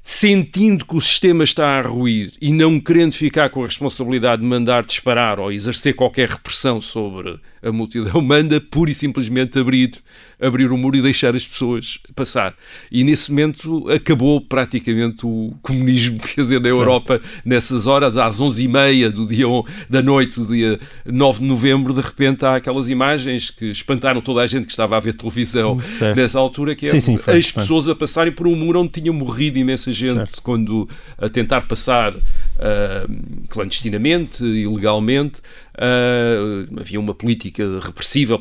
sentindo 0.00 0.86
que 0.86 0.96
o 0.96 1.00
sistema 1.00 1.42
está 1.44 1.78
a 1.78 1.82
ruir 1.82 2.32
e 2.40 2.52
não 2.52 2.78
querendo 2.78 3.14
ficar 3.14 3.50
com 3.50 3.62
a 3.62 3.66
responsabilidade 3.66 4.40
de 4.40 4.48
mandar 4.48 4.86
disparar 4.86 5.40
ou 5.40 5.52
exercer 5.52 5.94
qualquer 5.94 6.28
repressão 6.28 6.80
sobre 6.80 7.38
a 7.62 7.72
multidão, 7.72 8.20
manda 8.22 8.60
pura 8.60 8.90
e 8.90 8.94
simplesmente 8.94 9.58
abrir, 9.58 9.92
abrir 10.40 10.70
o 10.70 10.76
muro 10.76 10.96
e 10.96 11.02
deixar 11.02 11.34
as 11.34 11.46
pessoas 11.46 11.98
passar. 12.14 12.54
E 12.90 13.04
nesse 13.04 13.30
momento 13.30 13.88
acabou 13.90 14.40
praticamente 14.40 15.24
o 15.24 15.54
comunismo, 15.62 16.18
quer 16.34 16.42
dizer, 16.42 16.60
na 16.60 16.68
Europa, 16.68 17.20
nessas 17.44 17.86
horas, 17.86 18.16
às 18.16 18.40
11h30 18.40 19.10
do 19.10 19.26
dia, 19.26 19.46
da 19.88 20.02
noite 20.02 20.38
do 20.38 20.46
dia 20.46 20.78
9 21.06 21.40
de 21.40 21.46
novembro, 21.46 21.94
de 21.94 22.00
repente 22.00 22.44
há 22.44 22.56
aquelas 22.56 22.88
imagens 22.88 23.50
que 23.50 23.66
espantaram 23.66 24.20
toda 24.20 24.40
a 24.40 24.46
gente 24.46 24.64
que 24.64 24.72
estava 24.72 24.96
a 24.96 25.00
ver 25.00 25.14
televisão 25.14 25.80
certo. 25.80 26.16
nessa 26.16 26.38
altura, 26.38 26.74
que 26.74 26.86
é 26.86 26.90
sim, 26.90 27.00
sim, 27.00 27.18
as 27.26 27.52
pessoas 27.52 27.88
a 27.88 27.94
passarem 27.94 28.32
por 28.32 28.46
um 28.46 28.54
muro 28.54 28.80
onde 28.80 28.90
tinha 28.90 29.12
morrido 29.12 29.58
imensa 29.58 29.90
gente 29.92 30.16
certo. 30.16 30.42
quando 30.42 30.88
a 31.16 31.28
tentar 31.28 31.62
passar 31.62 32.14
uh, 32.58 33.46
clandestinamente, 33.48 34.44
ilegalmente. 34.44 35.40
Uh, 35.74 36.80
havia 36.80 36.98
uma 36.98 37.14
política 37.14 37.78
repressiva, 37.80 38.36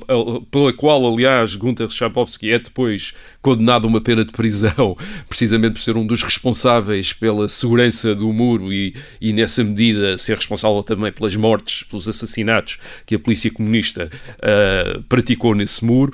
pela 0.50 0.74
qual, 0.74 1.06
aliás, 1.14 1.56
Gunter 1.56 1.88
Schabowski 1.90 2.52
é 2.52 2.58
depois 2.58 3.14
condenado 3.44 3.86
a 3.86 3.88
uma 3.88 4.02
pena 4.02 4.26
de 4.26 4.32
prisão, 4.32 4.98
precisamente 5.30 5.74
por 5.74 5.82
ser 5.82 5.96
um 5.96 6.06
dos 6.06 6.24
responsáveis 6.24 7.14
pela 7.14 7.48
segurança 7.48 8.16
do 8.16 8.34
muro 8.34 8.74
e, 8.74 8.96
e 9.22 9.32
nessa 9.34 9.64
medida, 9.64 10.18
ser 10.18 10.36
responsável 10.36 10.82
também 10.82 11.12
pelas 11.12 11.36
mortes, 11.36 11.84
pelos 11.84 12.08
assassinatos 12.08 12.80
que 13.06 13.14
a 13.14 13.20
polícia 13.20 13.52
comunista 13.52 14.10
uh, 14.38 15.04
praticou 15.04 15.54
nesse 15.54 15.86
muro. 15.86 16.12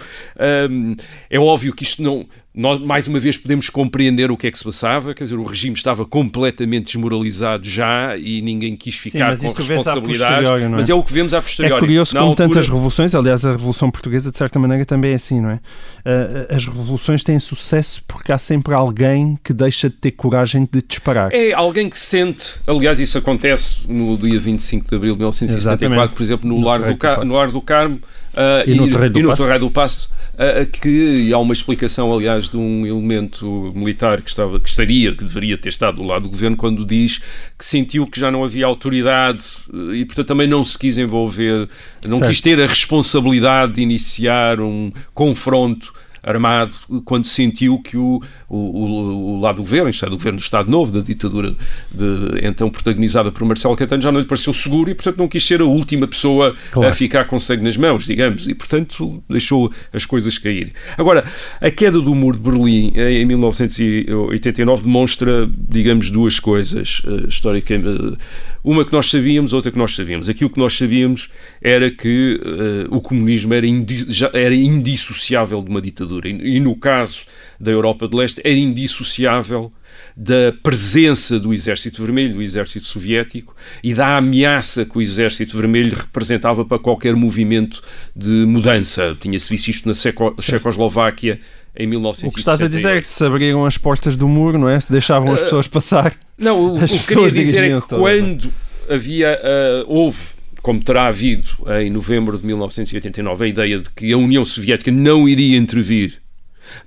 é 1.30 1.40
óbvio 1.40 1.74
que 1.74 1.84
isto 1.84 2.02
não 2.04 2.28
nós, 2.56 2.78
mais 2.78 3.08
uma 3.08 3.20
vez, 3.20 3.36
podemos 3.36 3.68
compreender 3.68 4.30
o 4.30 4.38
que 4.38 4.46
é 4.46 4.52
que 4.52 4.58
se 4.58 4.64
passava, 4.64 5.16
quer 5.16 5.24
dizer, 5.24 5.38
o 5.38 5.44
regime 5.44 5.76
estava 5.76 6.06
completamente 6.06 6.86
desmoralizado 6.86 7.68
já 7.68 8.16
e 8.16 8.44
ninguém 8.44 8.76
quis 8.76 8.96
ficar 8.96 9.36
Sim, 9.36 9.48
com 9.48 9.54
responsabilidades, 9.54 10.52
é? 10.52 10.68
mas 10.68 10.88
é 10.88 10.94
o 10.94 11.02
que 11.02 11.12
vemos 11.12 11.34
à 11.34 11.42
posteriori. 11.42 11.78
É 11.78 11.80
curioso 11.80 12.14
Na 12.14 12.20
como 12.20 12.32
altura... 12.32 12.50
tantas 12.50 12.68
revoluções, 12.68 13.16
aliás, 13.16 13.44
a 13.44 13.52
Revolução 13.54 13.90
Portuguesa, 13.90 14.32
de 14.32 14.38
certa 14.38 14.60
maneira, 14.60 14.86
também 14.86 15.14
é 15.14 15.16
assim, 15.16 15.42
não 15.42 15.50
é? 15.50 15.56
Uh, 15.56 16.56
as 16.56 16.66
revoluções 16.66 17.24
têm 17.24 17.40
sucesso 17.40 18.04
porque 18.08 18.32
há 18.32 18.38
sempre 18.38 18.76
alguém 18.76 19.40
que 19.44 19.52
deixa 19.52 19.90
de 19.90 19.96
ter 19.96 20.12
coragem 20.12 20.70
de 20.72 20.84
disparar. 20.88 21.34
É 21.34 21.54
alguém 21.54 21.90
que 21.90 21.98
sente, 21.98 22.58
aliás, 22.68 23.00
isso 23.00 23.18
acontece 23.18 23.92
no 23.92 24.16
dia 24.16 24.40
25 24.40 24.90
de 24.90 24.96
abril 24.96 25.14
de 25.14 25.20
1974, 25.20 25.86
Exatamente. 25.88 26.16
por 26.16 26.24
exemplo, 26.24 26.48
no, 26.48 26.56
no 26.56 26.68
Largo 26.68 26.88
do, 26.88 26.98
Car 26.98 27.26
no 27.26 27.34
Largo 27.34 27.54
do 27.54 27.62
Carmo 27.62 27.96
uh, 27.96 28.68
e, 28.68 28.74
e, 28.74 28.76
no 28.76 28.88
Terreiro 28.92 29.14
do, 29.14 29.20
e 29.20 29.24
no 29.24 29.60
do 29.60 29.72
Passo 29.72 30.14
uh, 30.34 30.66
que 30.68 31.32
há 31.34 31.38
uma 31.38 31.54
explicação, 31.54 32.14
aliás, 32.14 32.50
de 32.50 32.58
um 32.58 32.86
elemento 32.86 33.72
militar 33.76 34.22
que, 34.22 34.30
estava, 34.30 34.60
que 34.60 34.70
estaria, 34.70 35.16
que 35.16 35.24
deveria 35.24 35.58
ter 35.58 35.70
estado 35.70 35.96
do 35.96 36.04
lado 36.04 36.24
do 36.24 36.30
governo, 36.30 36.58
quando 36.58 36.86
diz 36.86 37.20
que 37.58 37.66
sentiu 37.66 38.08
que 38.08 38.20
já 38.20 38.32
não 38.32 38.44
havia 38.44 38.66
autoridade 38.66 39.44
uh, 39.72 39.94
e, 39.94 40.06
portanto, 40.06 40.28
também 40.28 40.48
não 40.48 40.64
se 40.64 40.78
quis 40.78 40.98
envolver, 40.98 41.70
não 42.06 42.20
certo. 42.20 42.30
quis 42.30 42.42
ter 42.42 42.62
a 42.62 42.68
responsabilidade 42.68 43.74
de 43.74 43.82
iniciar 43.82 44.60
um 44.60 44.92
confronto 45.14 45.94
armado 46.24 46.74
quando 47.04 47.26
sentiu 47.26 47.80
que 47.80 47.98
o, 47.98 48.22
o, 48.48 48.58
o, 48.58 49.40
lado 49.42 49.58
do 49.58 49.62
governo, 49.62 49.90
isto 49.90 50.06
é, 50.06 50.10
do 50.10 50.16
governo 50.16 50.40
do 50.40 50.42
Estado 50.42 50.72
Novo, 50.72 50.92
da 50.92 51.02
ditadura 51.02 51.54
de, 51.92 52.48
então 52.48 52.70
protagonizada 52.70 53.32
por 53.32 53.46
Marcelo 53.46 53.76
Caetano, 53.76 54.02
já 54.02 54.12
não 54.12 54.22
lhe 54.22 54.26
pareceu 54.26 54.54
seguro 54.54 54.90
e, 54.90 54.96
portanto, 54.96 55.18
não 55.18 55.28
quis 55.28 55.46
ser 55.46 55.62
a 55.62 55.66
última 55.66 56.08
pessoa 56.08 56.56
claro. 56.72 56.90
a 56.90 56.94
ficar 56.94 57.26
com 57.26 57.38
sangue 57.38 57.64
nas 57.64 57.76
mãos, 57.76 58.06
digamos, 58.06 58.48
e, 58.48 58.56
portanto, 58.56 59.22
deixou 59.30 59.72
as 59.92 60.06
coisas 60.06 60.38
cair. 60.38 60.72
Agora, 60.98 61.26
a 61.60 61.70
queda 61.70 62.00
do 62.00 62.16
muro 62.16 62.38
de 62.38 62.44
Berlim 62.44 62.94
em 62.96 63.26
1989 63.26 64.84
demonstra, 64.84 65.50
digamos, 65.70 66.10
duas 66.10 66.40
coisas 66.40 67.02
uh, 67.06 67.28
historicamente. 67.28 68.18
Uma 68.64 68.86
que 68.86 68.94
nós 68.94 69.10
sabíamos, 69.10 69.52
outra 69.52 69.72
que 69.72 69.78
nós 69.78 69.94
sabíamos. 69.94 70.30
Aquilo 70.30 70.50
que 70.50 70.60
nós 70.60 70.78
sabíamos 70.78 71.30
era 71.62 71.92
que 71.92 72.40
uh, 72.42 72.96
o 72.96 73.02
comunismo 73.02 73.54
era, 73.54 73.68
indi 73.68 74.06
era 74.32 74.56
indissociável 74.56 75.62
de 75.62 75.70
uma 75.70 75.82
ditadura. 75.82 76.30
E, 76.30 76.56
e, 76.56 76.60
no 76.60 76.76
caso 76.76 77.26
da 77.60 77.72
Europa 77.72 78.08
de 78.08 78.16
Leste, 78.16 78.42
era 78.44 78.56
indissociável 78.56 79.72
da 80.16 80.54
presença 80.64 81.40
do 81.40 81.54
Exército 81.54 82.02
Vermelho, 82.02 82.36
do 82.36 82.42
Exército 82.42 82.88
Soviético, 82.88 83.56
e 83.84 83.94
da 83.94 84.18
ameaça 84.18 84.86
que 84.86 84.98
o 84.98 85.02
Exército 85.02 85.58
Vermelho 85.58 85.96
representava 85.96 86.64
para 86.64 86.80
qualquer 86.80 87.16
movimento 87.16 87.82
de 88.16 88.46
mudança. 88.46 89.16
Tinha-se 89.20 89.50
visto 89.50 89.68
isto 89.68 89.88
na 89.88 89.94
Checo 89.94 90.36
Checoslováquia 90.40 91.40
em 91.76 91.88
1968. 91.88 92.32
O 92.32 92.34
que 92.34 92.40
estás 92.40 92.62
a 92.62 92.68
dizer 92.68 92.98
é 92.98 93.02
que 93.02 93.08
se 93.08 93.26
abriram 93.26 93.66
as 93.66 93.78
portas 93.78 94.16
do 94.16 94.28
muro, 94.28 94.58
não 94.58 94.70
é? 94.70 94.80
Se 94.80 94.92
deixavam 94.92 95.32
as 95.32 95.42
uh, 95.42 95.44
pessoas 95.46 95.68
passar. 95.68 96.16
Não, 96.38 96.60
o, 96.60 96.78
o 96.78 96.86
que 96.86 97.08
queria 97.08 97.32
dizer 97.32 97.72
é 97.72 97.82
que 97.82 97.88
quando 97.88 98.54
havia, 98.90 99.40
uh, 99.40 99.86
houve, 99.88 100.20
como 100.62 100.84
terá 100.84 101.08
havido 101.08 101.50
em 101.82 101.90
novembro 101.90 102.38
de 102.38 102.46
1989, 102.46 103.46
a 103.46 103.48
ideia 103.48 103.80
de 103.80 103.90
que 103.90 104.12
a 104.12 104.18
União 104.18 104.46
Soviética 104.46 104.92
não 104.92 105.28
iria 105.28 105.58
intervir 105.58 106.23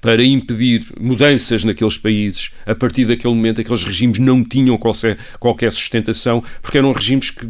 para 0.00 0.24
impedir 0.24 0.84
mudanças 1.00 1.64
naqueles 1.64 1.98
países. 1.98 2.50
A 2.66 2.74
partir 2.74 3.04
daquele 3.04 3.34
momento, 3.34 3.60
aqueles 3.60 3.84
regimes 3.84 4.18
não 4.18 4.44
tinham 4.44 4.76
qualquer, 4.76 5.18
qualquer 5.38 5.72
sustentação, 5.72 6.42
porque 6.62 6.78
eram 6.78 6.92
regimes 6.92 7.30
que, 7.30 7.46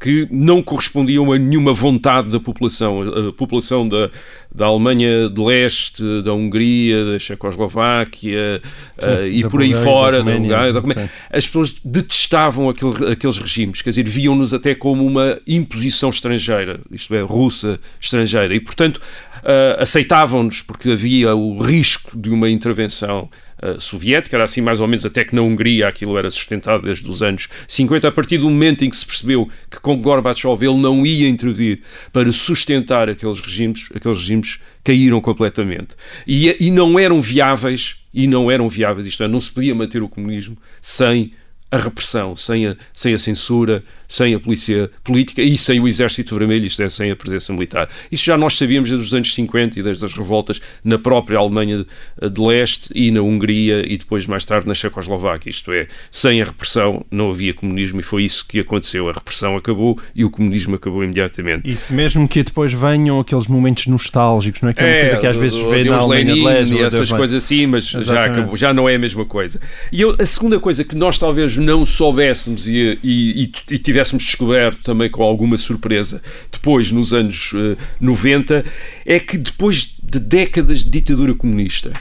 que 0.00 0.28
não 0.30 0.62
correspondiam 0.62 1.32
a 1.32 1.38
nenhuma 1.38 1.72
vontade 1.72 2.30
da 2.30 2.40
população. 2.40 3.02
A 3.28 3.32
população 3.32 3.88
da, 3.88 4.10
da 4.54 4.66
Alemanha 4.66 5.28
de 5.28 5.40
Leste, 5.40 6.02
da 6.22 6.34
Hungria, 6.34 7.04
da 7.12 7.18
Checoslováquia 7.18 8.60
Sim, 8.98 9.06
uh, 9.06 9.26
e 9.26 9.48
por 9.48 9.62
aí 9.62 9.72
fora, 9.74 10.22
da 10.22 10.36
Bulgária, 10.36 10.72
da 10.72 10.80
Romênia, 10.80 11.10
as 11.30 11.46
pessoas 11.46 11.74
detestavam 11.84 12.68
aquele, 12.68 13.12
aqueles 13.12 13.38
regimes, 13.38 13.80
quer 13.80 13.90
dizer, 13.90 14.08
viam-nos 14.08 14.52
até 14.52 14.74
como 14.74 15.06
uma 15.06 15.38
imposição 15.46 16.10
estrangeira, 16.10 16.80
isto 16.90 17.14
é, 17.14 17.22
russa 17.22 17.80
estrangeira, 18.00 18.54
e 18.54 18.60
portanto 18.60 19.00
uh, 19.42 19.80
aceitavam-nos 19.80 20.62
porque 20.62 20.90
havia 20.90 21.34
o 21.34 21.60
risco 21.60 22.18
de 22.18 22.30
uma 22.30 22.48
intervenção 22.48 23.28
uh, 23.62 23.80
soviética, 23.80 24.36
era 24.36 24.44
assim 24.44 24.60
mais 24.60 24.80
ou 24.80 24.86
menos 24.86 25.04
até 25.04 25.24
que 25.24 25.34
na 25.34 25.42
Hungria 25.42 25.88
aquilo 25.88 26.16
era 26.16 26.30
sustentado 26.30 26.84
desde 26.84 27.08
os 27.08 27.22
anos 27.22 27.48
50, 27.68 28.08
a 28.08 28.12
partir 28.12 28.38
do 28.38 28.48
momento 28.48 28.84
em 28.84 28.90
que 28.90 28.96
se 28.96 29.06
percebeu 29.06 29.48
que 29.70 29.80
com 29.80 29.96
Gorbachev 29.96 30.62
ele 30.62 30.80
não 30.80 31.04
ia 31.04 31.28
intervir 31.28 31.80
para 32.12 32.30
sustentar 32.32 33.08
aqueles 33.08 33.40
regimes, 33.40 33.88
aqueles 33.94 34.18
regimes 34.18 34.58
caíram 34.84 35.20
completamente. 35.20 35.94
E, 36.26 36.56
e 36.60 36.70
não 36.70 36.98
eram 36.98 37.20
viáveis, 37.20 37.96
e 38.12 38.26
não 38.26 38.50
eram 38.50 38.68
viáveis, 38.68 39.06
isto 39.06 39.22
é, 39.22 39.28
não 39.28 39.40
se 39.40 39.50
podia 39.50 39.74
manter 39.74 40.02
o 40.02 40.08
comunismo 40.08 40.56
sem 40.80 41.32
a 41.72 41.78
repressão, 41.78 42.36
sem 42.36 42.66
a, 42.66 42.76
sem 42.92 43.14
a 43.14 43.18
censura, 43.18 43.82
sem 44.12 44.34
a 44.34 44.40
polícia 44.40 44.90
política 45.02 45.40
e 45.40 45.56
sem 45.56 45.80
o 45.80 45.88
exército 45.88 46.36
vermelho, 46.36 46.66
isto 46.66 46.82
é, 46.82 46.88
sem 46.88 47.10
a 47.10 47.16
presença 47.16 47.50
militar. 47.50 47.88
Isso 48.10 48.24
já 48.24 48.36
nós 48.36 48.58
sabíamos 48.58 48.90
desde 48.90 49.06
os 49.06 49.14
anos 49.14 49.32
50 49.32 49.80
e 49.80 49.82
desde 49.82 50.04
as 50.04 50.12
revoltas 50.12 50.60
na 50.84 50.98
própria 50.98 51.38
Alemanha 51.38 51.86
de 52.20 52.40
Leste 52.40 52.90
e 52.94 53.10
na 53.10 53.22
Hungria 53.22 53.82
e 53.90 53.96
depois 53.96 54.26
mais 54.26 54.44
tarde 54.44 54.68
na 54.68 54.74
Checoslováquia. 54.74 55.48
Isto 55.48 55.72
é, 55.72 55.86
sem 56.10 56.42
a 56.42 56.44
repressão 56.44 57.06
não 57.10 57.30
havia 57.30 57.54
comunismo 57.54 58.00
e 58.00 58.02
foi 58.02 58.24
isso 58.24 58.46
que 58.46 58.60
aconteceu. 58.60 59.08
A 59.08 59.12
repressão 59.12 59.56
acabou 59.56 59.98
e 60.14 60.26
o 60.26 60.30
comunismo 60.30 60.74
acabou 60.74 61.02
imediatamente. 61.02 61.70
Isso 61.70 61.94
mesmo 61.94 62.28
que 62.28 62.42
depois 62.42 62.70
venham 62.70 63.18
aqueles 63.18 63.46
momentos 63.46 63.86
nostálgicos, 63.86 64.60
não 64.60 64.68
é? 64.68 64.74
Que 64.74 64.80
é 64.80 64.84
uma 64.84 64.90
é, 64.90 65.00
coisa 65.00 65.16
que 65.16 65.26
às 65.26 65.36
vezes 65.38 65.58
vê 65.58 65.84
na 65.84 65.96
Alemanha 65.96 66.34
de 66.34 66.44
Leste. 66.44 66.74
E 66.74 66.82
essas 66.82 67.10
coisas 67.10 67.42
assim, 67.42 67.66
mas 67.66 67.86
já 67.86 68.26
acabou, 68.26 68.56
já 68.58 68.74
não 68.74 68.86
é 68.86 68.94
a 68.94 68.98
mesma 68.98 69.24
coisa. 69.24 69.58
E 69.90 70.02
eu, 70.02 70.14
a 70.20 70.26
segunda 70.26 70.60
coisa 70.60 70.84
que 70.84 70.94
nós 70.94 71.16
talvez 71.16 71.56
não 71.56 71.86
soubéssemos 71.86 72.68
e, 72.68 72.98
e, 73.02 73.50
e 73.70 73.78
tivéssemos 74.02 74.24
descoberto 74.24 74.82
também 74.82 75.08
com 75.08 75.22
alguma 75.22 75.56
surpresa 75.56 76.20
depois, 76.50 76.90
nos 76.90 77.12
anos 77.12 77.52
uh, 77.52 77.72
eh, 77.72 77.76
90, 78.00 78.64
é 79.06 79.20
que 79.20 79.38
depois 79.38 79.94
de 80.02 80.18
décadas 80.18 80.84
de 80.84 80.90
ditadura 80.90 81.34
comunista, 81.34 81.92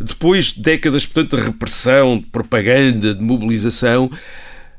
depois 0.00 0.46
de 0.46 0.60
décadas, 0.60 1.06
portanto, 1.06 1.36
de 1.36 1.42
repressão, 1.42 2.18
de 2.18 2.26
propaganda, 2.26 3.14
de 3.14 3.22
mobilização, 3.22 4.10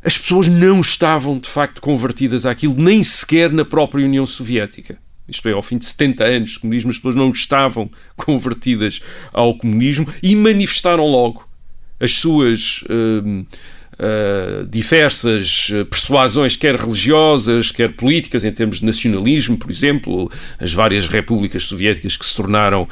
as 0.03 0.18
pessoas 0.18 0.48
não 0.48 0.82
estavam 0.82 1.38
de 1.39 1.48
facto 1.48 1.80
convertidas 1.80 2.46
àquilo, 2.46 2.75
nem 2.77 3.03
sequer 3.03 3.53
na 3.53 3.63
própria 3.63 4.06
União 4.06 4.27
Soviética. 4.27 4.98
Isto 5.27 5.48
é, 5.48 5.53
ao 5.53 5.62
fim 5.62 5.77
de 5.77 5.86
70 5.86 6.24
anos 6.24 6.50
de 6.51 6.60
comunismo, 6.60 6.91
as 6.91 6.98
pessoas 6.98 7.15
não 7.15 7.30
estavam 7.30 7.89
convertidas 8.18 9.00
ao 9.32 9.58
comunismo 9.58 10.08
e 10.22 10.36
manifestaram 10.36 11.06
logo 11.06 11.48
as 12.00 12.13
suas. 12.13 12.84
Uh, 12.84 13.46
uh, 14.01 14.65
diversas 14.67 15.70
eh, 15.72 15.84
persuasões, 15.84 16.55
quer 16.55 16.75
religiosas, 16.75 17.72
quer 17.72 17.93
políticas, 17.93 18.43
em 18.43 18.51
termos 18.51 18.79
de 18.79 18.86
nacionalismo, 18.86 19.58
por 19.58 19.70
exemplo, 19.70 20.31
as 20.60 20.74
várias 20.74 21.08
repúblicas 21.08 21.63
soviéticas 21.63 22.17
que 22.17 22.25
se 22.25 22.36
tornaram 22.36 22.84
uh, 22.84 22.88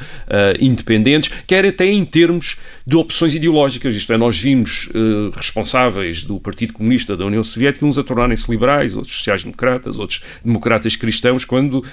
independentes, 0.60 1.30
quer 1.46 1.66
até 1.66 1.86
em 1.86 2.04
termos 2.04 2.56
de 2.86 2.96
opções 2.96 3.34
ideológicas. 3.34 3.94
Isto 3.94 4.12
é, 4.12 4.16
nós 4.16 4.38
vimos 4.38 4.88
uh, 4.88 5.30
responsáveis 5.34 6.22
do 6.22 6.38
Partido 6.38 6.72
Comunista 6.72 7.16
da 7.16 7.26
União 7.26 7.42
Soviética 7.42 7.84
uns 7.84 7.98
a 7.98 8.04
tornarem-se 8.04 8.50
liberais, 8.50 8.94
outros 8.94 9.16
sociais-democratas, 9.16 9.98
outros 9.98 10.20
democratas 10.44 10.94
cristãos, 10.94 11.44
quando 11.44 11.84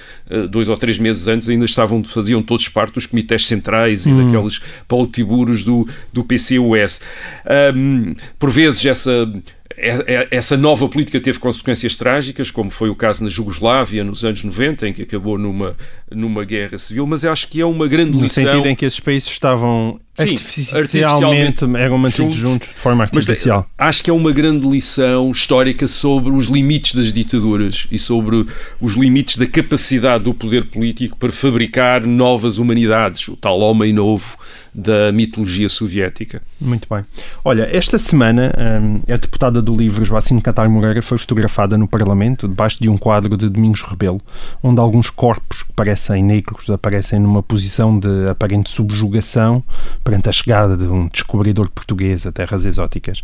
dois 0.50 0.68
ou 0.68 0.76
três 0.76 0.98
meses 0.98 1.26
antes 1.26 1.48
ainda 1.48 1.64
estavam, 1.64 2.04
faziam 2.04 2.42
todos 2.42 2.68
parte 2.68 2.94
dos 2.94 3.06
comitês 3.06 3.46
centrais 3.46 4.06
e 4.06 4.10
hum. 4.10 4.24
daqueles 4.24 4.60
politiburos 4.86 5.64
do, 5.64 5.88
do 6.12 6.22
PCUS. 6.24 7.00
Um, 7.74 8.14
por 8.38 8.50
vezes 8.50 8.84
essa 8.84 9.07
essa, 9.76 10.04
é, 10.06 10.14
é, 10.14 10.28
essa 10.30 10.56
nova 10.56 10.88
política 10.88 11.20
teve 11.20 11.38
consequências 11.38 11.96
trágicas, 11.96 12.50
como 12.50 12.70
foi 12.70 12.90
o 12.90 12.94
caso 12.96 13.22
na 13.22 13.30
Jugoslávia 13.30 14.02
nos 14.02 14.24
anos 14.24 14.42
90, 14.42 14.88
em 14.88 14.92
que 14.92 15.02
acabou 15.02 15.38
numa, 15.38 15.76
numa 16.10 16.44
guerra 16.44 16.76
civil, 16.78 17.06
mas 17.06 17.24
acho 17.24 17.48
que 17.48 17.60
é 17.60 17.66
uma 17.66 17.86
grande 17.86 18.12
lição. 18.12 18.44
No 18.44 18.50
sentido 18.50 18.68
em 18.68 18.74
que 18.74 18.84
esses 18.84 19.00
países 19.00 19.28
estavam 19.28 20.00
Artificialmente 20.18 21.64
eram 21.76 21.96
mantidos 21.98 22.34
juntos, 22.34 22.50
juntos, 22.50 22.68
de 22.68 22.74
forma 22.74 23.04
artificial. 23.04 23.66
Mas, 23.78 23.88
acho 23.88 24.04
que 24.04 24.10
é 24.10 24.12
uma 24.12 24.32
grande 24.32 24.68
lição 24.68 25.30
histórica 25.30 25.86
sobre 25.86 26.32
os 26.32 26.46
limites 26.46 26.94
das 26.94 27.12
ditaduras 27.12 27.86
e 27.90 27.98
sobre 27.98 28.44
os 28.80 28.94
limites 28.94 29.36
da 29.36 29.46
capacidade 29.46 30.24
do 30.24 30.34
poder 30.34 30.64
político 30.64 31.16
para 31.16 31.30
fabricar 31.30 32.06
novas 32.06 32.58
humanidades, 32.58 33.28
o 33.28 33.36
tal 33.36 33.60
homem 33.60 33.92
novo 33.92 34.36
da 34.74 35.10
mitologia 35.12 35.68
soviética. 35.68 36.40
Muito 36.60 36.86
bem. 36.88 37.04
Olha, 37.44 37.68
esta 37.72 37.98
semana 37.98 38.52
hum, 38.80 39.00
a 39.08 39.16
deputada 39.16 39.60
do 39.60 39.74
livro 39.74 40.04
Joacine 40.04 40.40
Catar 40.40 40.68
Moreira 40.68 41.02
foi 41.02 41.18
fotografada 41.18 41.76
no 41.76 41.88
Parlamento 41.88 42.46
debaixo 42.46 42.80
de 42.80 42.88
um 42.88 42.96
quadro 42.96 43.36
de 43.36 43.48
Domingos 43.48 43.82
Rebelo, 43.82 44.20
onde 44.62 44.80
alguns 44.80 45.10
corpos 45.10 45.64
que 45.64 45.72
parecem 45.72 46.22
negros 46.22 46.70
aparecem 46.70 47.18
numa 47.18 47.42
posição 47.42 47.98
de 47.98 48.28
aparente 48.30 48.70
subjugação 48.70 49.64
perante 50.08 50.30
a 50.30 50.32
chegada 50.32 50.74
de 50.74 50.84
um 50.84 51.06
descobridor 51.06 51.68
português 51.68 52.24
a 52.24 52.32
terras 52.32 52.64
exóticas. 52.64 53.22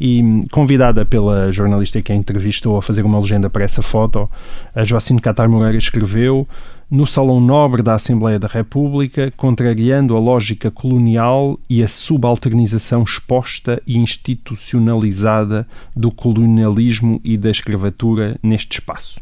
E 0.00 0.22
hum, 0.22 0.40
convidada 0.50 1.04
pela 1.04 1.52
jornalista 1.52 2.00
que 2.00 2.10
a 2.10 2.14
entrevistou 2.14 2.78
a 2.78 2.80
fazer 2.80 3.04
uma 3.04 3.20
legenda 3.20 3.50
para 3.50 3.64
essa 3.64 3.82
foto, 3.82 4.30
a 4.74 4.82
Joacine 4.82 5.20
Catar 5.20 5.46
Moreira 5.46 5.76
escreveu 5.76 6.48
no 6.90 7.06
Salão 7.06 7.38
Nobre 7.38 7.82
da 7.82 7.92
Assembleia 7.92 8.38
da 8.38 8.48
República, 8.48 9.30
contrariando 9.36 10.16
a 10.16 10.20
lógica 10.20 10.70
colonial 10.70 11.60
e 11.68 11.82
a 11.82 11.88
subalternização 11.88 13.02
exposta 13.02 13.82
e 13.86 13.98
institucionalizada 13.98 15.68
do 15.94 16.10
colonialismo 16.10 17.20
e 17.22 17.36
da 17.36 17.50
escravatura 17.50 18.38
neste 18.42 18.78
espaço. 18.78 19.20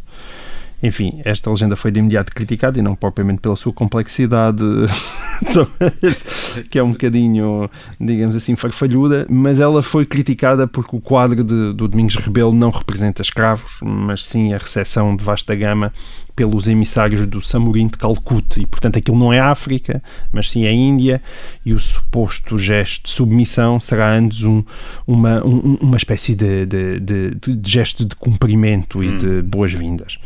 Enfim, 0.82 1.20
esta 1.24 1.50
legenda 1.50 1.76
foi 1.76 1.90
de 1.90 1.98
imediato 1.98 2.32
criticada 2.32 2.78
e 2.78 2.82
não 2.82 2.94
propriamente 2.94 3.40
pela 3.40 3.56
sua 3.56 3.72
complexidade, 3.72 4.64
que 6.70 6.78
é 6.78 6.82
um 6.82 6.92
bocadinho, 6.92 7.70
digamos 8.00 8.34
assim, 8.34 8.56
farfalhuda, 8.56 9.26
mas 9.28 9.60
ela 9.60 9.82
foi 9.82 10.06
criticada 10.06 10.66
porque 10.66 10.96
o 10.96 11.00
quadro 11.00 11.44
de, 11.44 11.72
do 11.74 11.86
Domingos 11.86 12.16
Rebelo 12.16 12.52
não 12.52 12.70
representa 12.70 13.20
escravos, 13.20 13.78
mas 13.82 14.24
sim 14.24 14.54
a 14.54 14.58
recepção 14.58 15.14
de 15.14 15.22
vasta 15.22 15.54
gama 15.54 15.92
pelos 16.34 16.66
emissários 16.66 17.26
do 17.26 17.42
Samurim 17.42 17.88
de 17.88 17.98
Calcute 17.98 18.62
e, 18.62 18.66
portanto, 18.66 18.98
aquilo 18.98 19.18
não 19.18 19.30
é 19.30 19.38
África, 19.38 20.02
mas 20.32 20.50
sim 20.50 20.66
a 20.66 20.72
Índia 20.72 21.20
e 21.66 21.74
o 21.74 21.78
suposto 21.78 22.58
gesto 22.58 23.04
de 23.04 23.10
submissão 23.10 23.78
será 23.78 24.14
antes 24.14 24.42
um, 24.42 24.64
uma, 25.06 25.44
um, 25.44 25.76
uma 25.82 25.98
espécie 25.98 26.34
de, 26.34 26.64
de, 26.64 27.00
de, 27.00 27.34
de, 27.34 27.70
gesto 27.70 28.06
de 28.06 28.14
cumprimento 28.14 29.04
e 29.04 29.10
hum. 29.10 29.18
de 29.18 29.42
boas-vindas. 29.42 30.18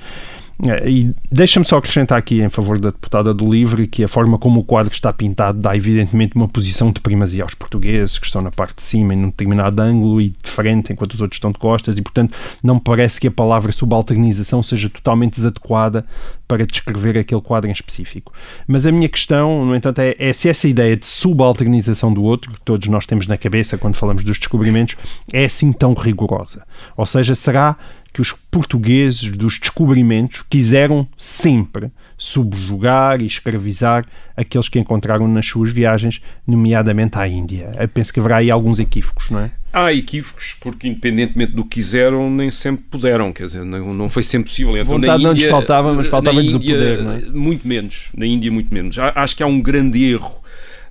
É, 0.62 0.88
e 0.88 1.12
deixa-me 1.30 1.66
só 1.66 1.78
acrescentar 1.78 2.16
aqui 2.16 2.40
em 2.40 2.48
favor 2.48 2.78
da 2.78 2.90
deputada 2.90 3.34
do 3.34 3.50
Livre 3.50 3.88
que 3.88 4.04
a 4.04 4.08
forma 4.08 4.38
como 4.38 4.60
o 4.60 4.64
quadro 4.64 4.92
está 4.92 5.12
pintado 5.12 5.58
dá 5.58 5.76
evidentemente 5.76 6.36
uma 6.36 6.46
posição 6.46 6.92
de 6.92 7.00
primazia 7.00 7.42
aos 7.42 7.54
portugueses 7.54 8.18
que 8.18 8.26
estão 8.26 8.40
na 8.40 8.52
parte 8.52 8.76
de 8.76 8.82
cima 8.82 9.12
em 9.14 9.24
um 9.24 9.30
determinado 9.30 9.82
ângulo 9.82 10.20
e 10.20 10.30
de 10.30 10.48
frente 10.48 10.92
enquanto 10.92 11.14
os 11.14 11.20
outros 11.20 11.38
estão 11.38 11.50
de 11.50 11.58
costas 11.58 11.98
e 11.98 12.02
portanto 12.02 12.36
não 12.62 12.78
parece 12.78 13.20
que 13.20 13.26
a 13.26 13.32
palavra 13.32 13.72
subalternização 13.72 14.62
seja 14.62 14.88
totalmente 14.88 15.34
desadequada 15.34 16.06
para 16.46 16.64
descrever 16.64 17.18
aquele 17.18 17.40
quadro 17.40 17.68
em 17.68 17.72
específico. 17.72 18.32
Mas 18.66 18.86
a 18.86 18.92
minha 18.92 19.08
questão, 19.08 19.64
no 19.64 19.74
entanto, 19.74 19.98
é, 20.00 20.14
é 20.18 20.32
se 20.32 20.48
essa 20.48 20.68
ideia 20.68 20.96
de 20.96 21.06
subalternização 21.06 22.12
do 22.12 22.22
outro, 22.22 22.52
que 22.52 22.60
todos 22.60 22.86
nós 22.88 23.06
temos 23.06 23.26
na 23.26 23.36
cabeça 23.36 23.78
quando 23.78 23.96
falamos 23.96 24.22
dos 24.22 24.38
descobrimentos, 24.38 24.96
é 25.32 25.44
assim 25.44 25.72
tão 25.72 25.94
rigorosa. 25.94 26.62
Ou 26.96 27.06
seja, 27.06 27.34
será 27.34 27.76
que 28.14 28.20
os 28.20 28.32
portugueses 28.32 29.36
dos 29.36 29.58
descobrimentos 29.58 30.44
quiseram 30.48 31.06
sempre 31.18 31.90
subjugar 32.16 33.20
e 33.20 33.26
escravizar 33.26 34.06
aqueles 34.36 34.68
que 34.68 34.78
encontraram 34.78 35.26
nas 35.26 35.44
suas 35.44 35.72
viagens, 35.72 36.22
nomeadamente 36.46 37.18
à 37.18 37.26
Índia. 37.26 37.72
Eu 37.76 37.88
penso 37.88 38.12
que 38.12 38.20
haverá 38.20 38.36
aí 38.36 38.52
alguns 38.52 38.78
equívocos, 38.78 39.30
não 39.30 39.40
é? 39.40 39.50
Há 39.72 39.92
equívocos, 39.92 40.56
porque 40.60 40.86
independentemente 40.86 41.52
do 41.52 41.64
que 41.64 41.70
quiseram, 41.70 42.30
nem 42.30 42.48
sempre 42.50 42.84
puderam, 42.88 43.32
quer 43.32 43.46
dizer, 43.46 43.64
não, 43.64 43.92
não 43.92 44.08
foi 44.08 44.22
sempre 44.22 44.48
possível. 44.48 44.76
Então, 44.76 44.92
Vontade 44.94 45.08
na 45.08 45.16
Índia, 45.16 45.26
não 45.26 45.32
lhes 45.32 45.50
faltava, 45.50 45.92
mas 45.92 46.06
faltava-lhes 46.06 46.54
o 46.54 46.60
poder, 46.60 47.02
não 47.02 47.12
é? 47.14 47.20
Muito 47.32 47.66
menos, 47.66 48.10
na 48.16 48.24
Índia 48.24 48.52
muito 48.52 48.72
menos. 48.72 48.96
Acho 48.96 49.36
que 49.36 49.42
há 49.42 49.46
um 49.46 49.60
grande 49.60 50.04
erro 50.04 50.43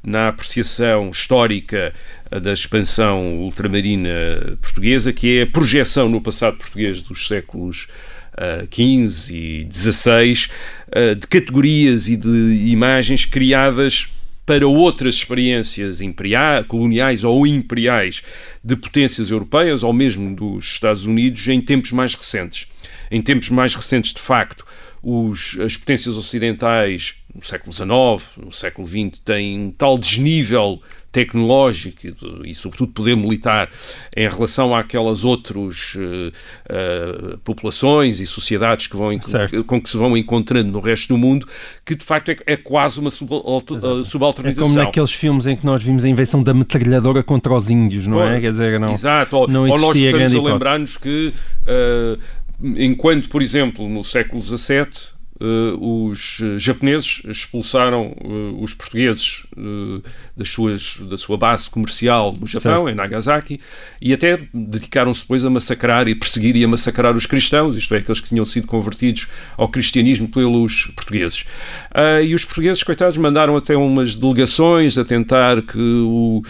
na 0.03 0.27
apreciação 0.27 1.09
histórica 1.09 1.93
da 2.41 2.51
expansão 2.51 3.37
ultramarina 3.39 4.57
portuguesa, 4.61 5.13
que 5.13 5.39
é 5.39 5.41
a 5.43 5.47
projeção 5.47 6.09
no 6.09 6.19
passado 6.19 6.57
português 6.57 7.01
dos 7.01 7.27
séculos 7.27 7.87
XV 8.71 9.31
uh, 9.31 9.35
e 9.35 9.67
XVI 9.71 10.49
uh, 10.89 11.15
de 11.15 11.27
categorias 11.27 12.07
e 12.07 12.17
de 12.17 12.67
imagens 12.67 13.25
criadas 13.25 14.09
para 14.45 14.67
outras 14.67 15.15
experiências 15.15 16.01
imperiais, 16.01 16.65
coloniais 16.67 17.23
ou 17.23 17.47
imperiais 17.47 18.21
de 18.63 18.75
potências 18.75 19.31
europeias 19.31 19.83
ou 19.83 19.93
mesmo 19.93 20.35
dos 20.35 20.65
Estados 20.65 21.05
Unidos 21.05 21.47
em 21.47 21.61
tempos 21.61 21.91
mais 21.91 22.13
recentes. 22.13 22.67
Em 23.09 23.21
tempos 23.21 23.49
mais 23.49 23.73
recentes, 23.73 24.13
de 24.13 24.21
facto, 24.21 24.65
os, 25.03 25.59
as 25.59 25.75
potências 25.75 26.15
ocidentais 26.15 27.15
no 27.35 27.43
século 27.43 27.73
XIX, 27.73 28.45
no 28.45 28.51
século 28.51 28.87
XX, 28.87 29.19
têm 29.25 29.59
um 29.59 29.71
tal 29.71 29.97
desnível 29.97 30.79
tecnológico 31.11 32.07
e, 32.07 32.49
e, 32.49 32.53
sobretudo, 32.55 32.91
poder 32.91 33.15
militar 33.15 33.69
em 34.15 34.27
relação 34.27 34.75
àquelas 34.75 35.23
outras 35.23 35.95
uh, 35.95 36.31
uh, 37.33 37.37
populações 37.39 38.19
e 38.19 38.25
sociedades 38.25 38.87
que 38.87 38.95
vão 38.95 39.11
com 39.67 39.81
que 39.81 39.89
se 39.89 39.97
vão 39.97 40.17
encontrando 40.17 40.71
no 40.71 40.79
resto 40.79 41.09
do 41.09 41.17
mundo, 41.17 41.47
que 41.85 41.95
de 41.95 42.03
facto 42.03 42.29
é, 42.29 42.37
é 42.47 42.55
quase 42.55 42.99
uma 42.99 43.09
uh, 43.09 44.05
subalternização. 44.05 44.65
É 44.65 44.73
como 44.73 44.85
naqueles 44.85 45.11
filmes 45.11 45.45
em 45.45 45.55
que 45.55 45.65
nós 45.65 45.83
vimos 45.83 46.03
a 46.03 46.09
invenção 46.09 46.41
da 46.41 46.53
metralhadora 46.53 47.21
contra 47.21 47.53
os 47.53 47.69
índios, 47.69 48.07
não 48.07 48.23
é? 48.23 48.39
Quer 48.39 48.51
dizer, 48.51 48.79
não, 48.79 48.91
Exato, 48.91 49.37
ou, 49.37 49.47
não 49.47 49.67
ou 49.67 49.77
nós 49.77 49.95
estamos 49.95 50.33
a 50.33 50.41
lembrar-nos 50.41 50.97
que 50.97 51.33
enquanto, 52.63 53.29
por 53.29 53.41
exemplo, 53.41 53.87
no 53.89 54.03
século 54.03 54.41
XVII 54.41 55.12
os 55.79 56.39
eh, 56.41 56.59
japoneses 56.59 57.21
expulsaram 57.25 58.15
uh, 58.23 58.63
os 58.63 58.73
portugueses 58.73 59.43
das 60.35 60.49
suas, 60.49 60.97
da 61.01 61.17
sua 61.17 61.37
base 61.37 61.69
comercial 61.69 62.33
no 62.39 62.47
Japão, 62.47 62.85
certo. 62.85 62.89
em 62.89 62.95
Nagasaki, 62.95 63.59
e 64.01 64.13
até 64.13 64.39
dedicaram-se 64.53 65.21
depois 65.21 65.43
a 65.43 65.49
massacrar 65.49 66.07
e 66.07 66.15
perseguir 66.15 66.55
e 66.55 66.63
a 66.63 66.67
massacrar 66.67 67.15
os 67.15 67.25
cristãos, 67.25 67.75
isto 67.75 67.93
é, 67.93 67.97
aqueles 67.97 68.19
que 68.19 68.29
tinham 68.29 68.45
sido 68.45 68.67
convertidos 68.67 69.27
ao 69.57 69.67
cristianismo 69.67 70.27
pelos 70.27 70.87
portugueses. 70.95 71.45
e 72.25 72.33
os 72.33 72.45
portugueses, 72.45 72.81
coitados, 72.83 73.17
mandaram 73.17 73.55
até 73.55 73.75
umas 73.75 74.15
delegações 74.15 74.97
a 74.97 75.05
tentar 75.05 75.61
que 75.61 75.77
o 75.77 76.41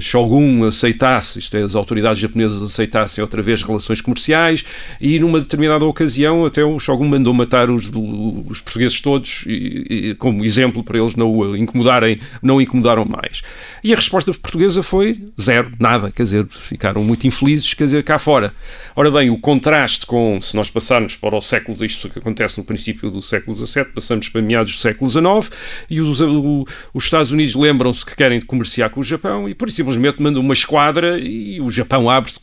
Shogun 0.00 0.64
aceitasse, 0.64 1.38
isto 1.38 1.56
é, 1.56 1.62
as 1.62 1.74
autoridades 1.74 2.18
japonesas 2.18 2.62
aceitassem 2.62 3.22
outra 3.22 3.42
vez 3.42 3.62
relações 3.62 4.00
comerciais, 4.00 4.64
e 5.00 5.18
numa 5.18 5.40
determinada 5.40 5.84
ocasião 5.84 6.44
até 6.46 6.64
o 6.64 6.78
Shogun 6.78 7.08
mandou 7.08 7.34
matar 7.34 7.70
os 7.70 7.90
os 8.12 8.60
portugueses 8.60 9.00
todos 9.00 9.44
e, 9.46 10.10
e, 10.10 10.14
como 10.16 10.44
exemplo 10.44 10.84
para 10.84 10.98
eles 10.98 11.16
não 11.16 11.56
incomodarem, 11.56 12.20
não 12.42 12.60
incomodaram 12.60 13.04
mais. 13.04 13.42
E 13.82 13.92
a 13.92 13.96
resposta 13.96 14.32
portuguesa 14.32 14.82
foi 14.82 15.18
zero, 15.40 15.72
nada, 15.78 16.10
quer 16.10 16.22
dizer, 16.22 16.46
ficaram 16.48 17.02
muito 17.02 17.26
infelizes, 17.26 17.74
quer 17.74 17.84
dizer, 17.84 18.04
cá 18.04 18.18
fora. 18.18 18.54
Ora 18.94 19.10
bem, 19.10 19.30
o 19.30 19.38
contraste 19.38 20.06
com, 20.06 20.38
se 20.40 20.54
nós 20.54 20.70
passarmos 20.70 21.16
para 21.16 21.36
o 21.36 21.40
século, 21.40 21.84
isto 21.84 22.08
que 22.08 22.18
acontece 22.18 22.58
no 22.58 22.64
princípio 22.64 23.10
do 23.10 23.22
século 23.22 23.54
XVII, 23.54 23.86
passamos 23.86 24.28
para 24.28 24.42
meados 24.42 24.72
do 24.72 24.78
século 24.78 25.10
XIX, 25.10 25.50
e 25.88 26.00
os, 26.00 26.20
o, 26.20 26.66
os 26.92 27.04
Estados 27.04 27.30
Unidos 27.30 27.54
lembram-se 27.54 28.04
que 28.04 28.14
querem 28.14 28.40
comerciar 28.40 28.90
com 28.90 29.00
o 29.00 29.02
Japão 29.02 29.48
e, 29.48 29.54
por 29.54 29.70
simplesmente, 29.70 30.22
mandam 30.22 30.42
uma 30.42 30.52
esquadra 30.52 31.18
e 31.18 31.60
o 31.60 31.70
Japão 31.70 32.08
abre-se 32.08 32.38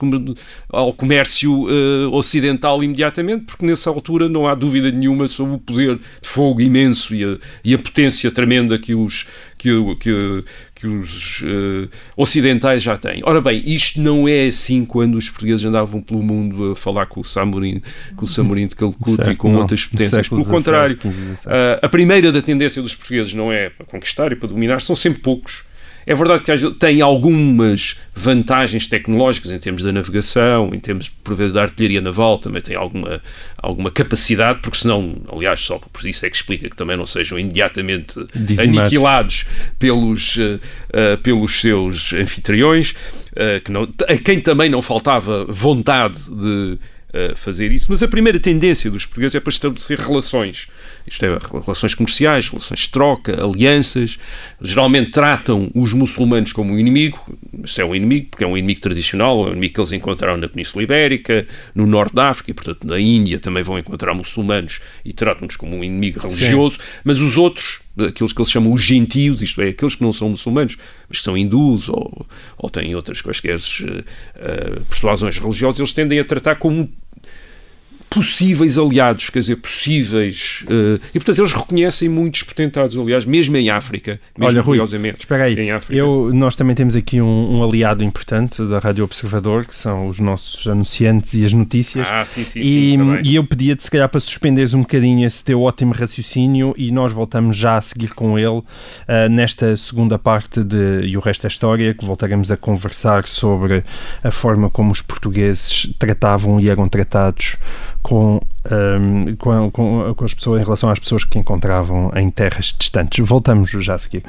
ao 0.69 0.93
comércio 0.93 1.65
uh, 1.65 2.13
ocidental 2.13 2.83
imediatamente, 2.83 3.45
porque 3.45 3.65
nessa 3.65 3.89
altura 3.89 4.27
não 4.27 4.47
há 4.47 4.55
dúvida 4.55 4.91
nenhuma 4.91 5.27
sobre 5.27 5.48
o 5.49 5.59
poder 5.59 5.95
de 5.95 6.27
fogo 6.27 6.61
imenso 6.61 7.13
e 7.13 7.23
a, 7.23 7.37
e 7.63 7.73
a 7.73 7.77
potência 7.77 8.29
tremenda 8.31 8.77
que 8.77 8.93
os, 8.93 9.25
que, 9.57 9.69
que, 9.95 10.43
que 10.75 10.87
os 10.87 11.41
uh, 11.41 11.89
ocidentais 12.15 12.81
já 12.81 12.97
têm. 12.97 13.21
Ora 13.23 13.41
bem, 13.41 13.61
isto 13.65 14.01
não 14.01 14.27
é 14.27 14.47
assim 14.47 14.85
quando 14.85 15.15
os 15.15 15.29
portugueses 15.29 15.65
andavam 15.65 16.01
pelo 16.01 16.21
mundo 16.21 16.71
a 16.71 16.75
falar 16.75 17.05
com 17.05 17.19
o 17.19 17.23
Samurim, 17.23 17.81
com 18.15 18.25
o 18.25 18.27
Samurim 18.27 18.67
de 18.67 18.75
Calcuta 18.75 19.31
e 19.31 19.35
com 19.35 19.51
não, 19.51 19.59
outras 19.59 19.85
potências. 19.85 20.29
Pelo 20.29 20.45
contrário, 20.45 20.97
uh, 21.05 21.79
a 21.81 21.89
primeira 21.89 22.31
da 22.31 22.41
tendência 22.41 22.81
dos 22.81 22.95
portugueses 22.95 23.33
não 23.33 23.51
é 23.51 23.69
para 23.69 23.85
conquistar 23.85 24.31
e 24.31 24.35
para 24.35 24.49
dominar, 24.49 24.81
são 24.81 24.95
sempre 24.95 25.21
poucos 25.21 25.68
é 26.09 26.15
verdade 26.15 26.41
que 26.41 26.71
tem 26.71 27.01
algumas 27.01 27.95
vantagens 28.15 28.87
tecnológicas 28.87 29.51
em 29.51 29.59
termos 29.59 29.83
da 29.83 29.91
navegação, 29.91 30.73
em 30.73 30.79
termos, 30.79 31.07
por 31.07 31.35
vezes, 31.35 31.53
da 31.53 31.61
artilharia 31.61 32.01
naval, 32.01 32.39
também 32.39 32.63
tem 32.63 32.75
alguma, 32.75 33.21
alguma 33.55 33.91
capacidade, 33.91 34.59
porque 34.63 34.79
senão, 34.79 35.21
aliás, 35.31 35.59
só 35.59 35.77
por 35.77 36.03
isso 36.07 36.25
é 36.25 36.29
que 36.31 36.35
explica 36.35 36.67
que 36.67 36.75
também 36.75 36.97
não 36.97 37.05
sejam 37.05 37.37
imediatamente 37.37 38.15
aniquilados 38.59 39.45
pelos, 39.77 40.35
uh, 40.37 40.59
uh, 40.89 41.17
pelos 41.21 41.61
seus 41.61 42.11
anfitriões, 42.11 42.95
uh, 43.33 43.61
que 43.63 43.71
não, 43.71 43.87
a 44.07 44.17
quem 44.17 44.39
também 44.39 44.67
não 44.67 44.81
faltava 44.81 45.45
vontade 45.45 46.17
de 46.27 46.79
fazer 47.35 47.71
isso, 47.71 47.87
mas 47.89 48.03
a 48.03 48.07
primeira 48.07 48.39
tendência 48.39 48.91
dos 48.91 49.03
portugueses 49.03 49.33
é 49.33 49.39
para 49.39 49.49
estabelecer 49.49 49.97
relações, 49.97 50.67
isto 51.09 51.25
é, 51.25 51.37
relações 51.65 51.93
comerciais, 51.93 52.49
relações 52.49 52.81
de 52.81 52.89
troca, 52.89 53.43
alianças. 53.43 54.17
Geralmente 54.61 55.11
tratam 55.11 55.69
os 55.73 55.93
muçulmanos 55.93 56.53
como 56.53 56.73
um 56.73 56.79
inimigo, 56.79 57.19
se 57.65 57.81
é 57.81 57.85
um 57.85 57.95
inimigo, 57.95 58.27
porque 58.31 58.43
é 58.43 58.47
um 58.47 58.57
inimigo 58.57 58.81
tradicional, 58.81 59.45
é 59.45 59.49
um 59.49 59.51
inimigo 59.51 59.73
que 59.73 59.79
eles 59.79 59.91
encontraram 59.91 60.37
na 60.37 60.47
Península 60.47 60.83
Ibérica, 60.83 61.47
no 61.73 61.85
Norte 61.85 62.13
da 62.13 62.29
África, 62.29 62.51
e 62.51 62.53
portanto 62.53 62.87
na 62.87 62.99
Índia 62.99 63.39
também 63.39 63.63
vão 63.63 63.77
encontrar 63.79 64.13
muçulmanos 64.13 64.79
e 65.03 65.13
tratam-nos 65.13 65.55
como 65.55 65.75
um 65.75 65.83
inimigo 65.83 66.19
religioso, 66.19 66.77
Sim. 66.77 66.85
mas 67.03 67.19
os 67.19 67.37
outros 67.37 67.81
aqueles 68.07 68.31
que 68.31 68.41
eles 68.41 68.51
chamam 68.51 68.71
os 68.71 68.81
gentios, 68.81 69.41
isto 69.41 69.61
é, 69.61 69.69
aqueles 69.69 69.95
que 69.95 70.03
não 70.03 70.13
são 70.13 70.29
muçulmanos, 70.29 70.77
mas 71.09 71.17
que 71.17 71.23
são 71.23 71.37
hindus 71.37 71.89
ou, 71.89 72.25
ou 72.57 72.69
têm 72.69 72.95
outras 72.95 73.21
quaisquer 73.21 73.57
uh, 73.57 74.85
persuasões 74.85 75.37
religiosas, 75.37 75.79
eles 75.79 75.91
tendem 75.91 76.19
a 76.19 76.23
tratar 76.23 76.55
como 76.55 76.89
possíveis 78.09 78.77
aliados, 78.77 79.29
quer 79.29 79.39
dizer, 79.39 79.55
possíveis. 79.57 80.63
Uh, 80.63 80.99
e 81.13 81.19
portanto 81.19 81.39
eles 81.39 81.53
reconhecem 81.53 82.09
muitos 82.09 82.43
potentados, 82.43 82.97
aliás, 82.97 83.23
mesmo 83.23 83.55
em 83.55 83.69
África. 83.69 84.19
Mesmo 84.37 84.59
Olha, 84.59 84.61
Rui, 84.61 85.13
espera 85.17 85.43
aí. 85.43 85.59
Em 85.59 85.71
África. 85.71 85.99
Eu, 85.99 86.31
nós 86.33 86.55
também 86.55 86.75
temos 86.75 86.95
aqui 86.95 87.21
um, 87.21 87.57
um, 87.57 87.63
aliado 87.63 88.03
importante 88.03 88.63
da 88.63 88.79
Rádio 88.79 89.03
Observador, 89.03 89.65
que 89.65 89.75
são 89.75 90.07
os 90.07 90.19
nossos 90.19 90.65
anunciantes 90.67 91.33
e 91.35 91.45
as 91.45 91.53
notícias. 91.53 92.07
Ah, 92.09 92.25
sim, 92.25 92.43
sim, 92.43 92.59
e, 92.59 92.63
sim. 92.63 92.97
Tá 92.97 93.21
e 93.23 93.35
eu 93.35 93.43
pedia-te, 93.45 93.83
se 93.83 93.91
calhar, 93.91 94.09
para 94.09 94.19
suspenderes 94.19 94.73
um 94.73 94.81
bocadinho 94.81 95.25
esse 95.25 95.43
teu 95.43 95.61
ótimo 95.61 95.93
raciocínio 95.93 96.73
e 96.77 96.91
nós 96.91 97.13
voltamos 97.13 97.55
já 97.55 97.77
a 97.77 97.81
seguir 97.81 98.13
com 98.15 98.39
ele 98.39 98.47
uh, 98.47 98.63
nesta 99.29 99.75
segunda 99.77 100.17
parte 100.17 100.63
de 100.63 101.01
E 101.03 101.15
o 101.15 101.19
Resto 101.19 101.45
é 101.45 101.47
História, 101.47 101.93
que 101.93 102.05
voltaremos 102.05 102.51
a 102.51 102.57
conversar 102.57 103.27
sobre 103.27 103.83
a 104.23 104.31
forma 104.31 104.69
como 104.69 104.91
os 104.91 105.01
portugueses 105.01 105.93
tratavam 105.99 106.59
e 106.59 106.69
eram 106.69 106.89
tratados 106.89 107.57
com, 108.09 108.41
um, 108.71 109.35
com, 109.35 109.71
com, 109.71 110.15
com, 110.15 110.25
as 110.25 110.33
pessoas 110.33 110.61
em 110.61 110.63
relação 110.63 110.89
às 110.89 110.97
pessoas 110.97 111.23
que 111.23 111.37
encontravam 111.37 112.11
em 112.15 112.31
terras 112.31 112.75
distantes. 112.77 113.23
Voltamos 113.25 113.69
já 113.69 113.93
a 113.93 113.99
seguir. 113.99 114.23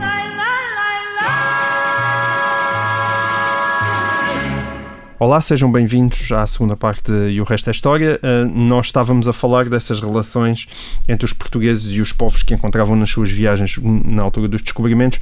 Olá, 5.23 5.39
sejam 5.43 5.71
bem-vindos 5.71 6.33
à 6.33 6.47
segunda 6.47 6.75
parte 6.75 7.13
de 7.13 7.33
E 7.33 7.43
o 7.43 7.45
Resto 7.45 7.69
é 7.69 7.73
História. 7.73 8.19
Uh, 8.23 8.51
nós 8.59 8.87
estávamos 8.87 9.29
a 9.29 9.35
falar 9.35 9.69
dessas 9.69 10.01
relações 10.01 10.67
entre 11.07 11.27
os 11.27 11.35
portugueses 11.35 11.93
e 11.93 12.01
os 12.01 12.11
povos 12.11 12.43
que 12.43 12.55
encontravam 12.55 12.97
nas 12.97 13.11
suas 13.11 13.31
viagens 13.31 13.77
na 13.83 14.23
altura 14.23 14.49
dos 14.49 14.63
descobrimentos 14.63 15.21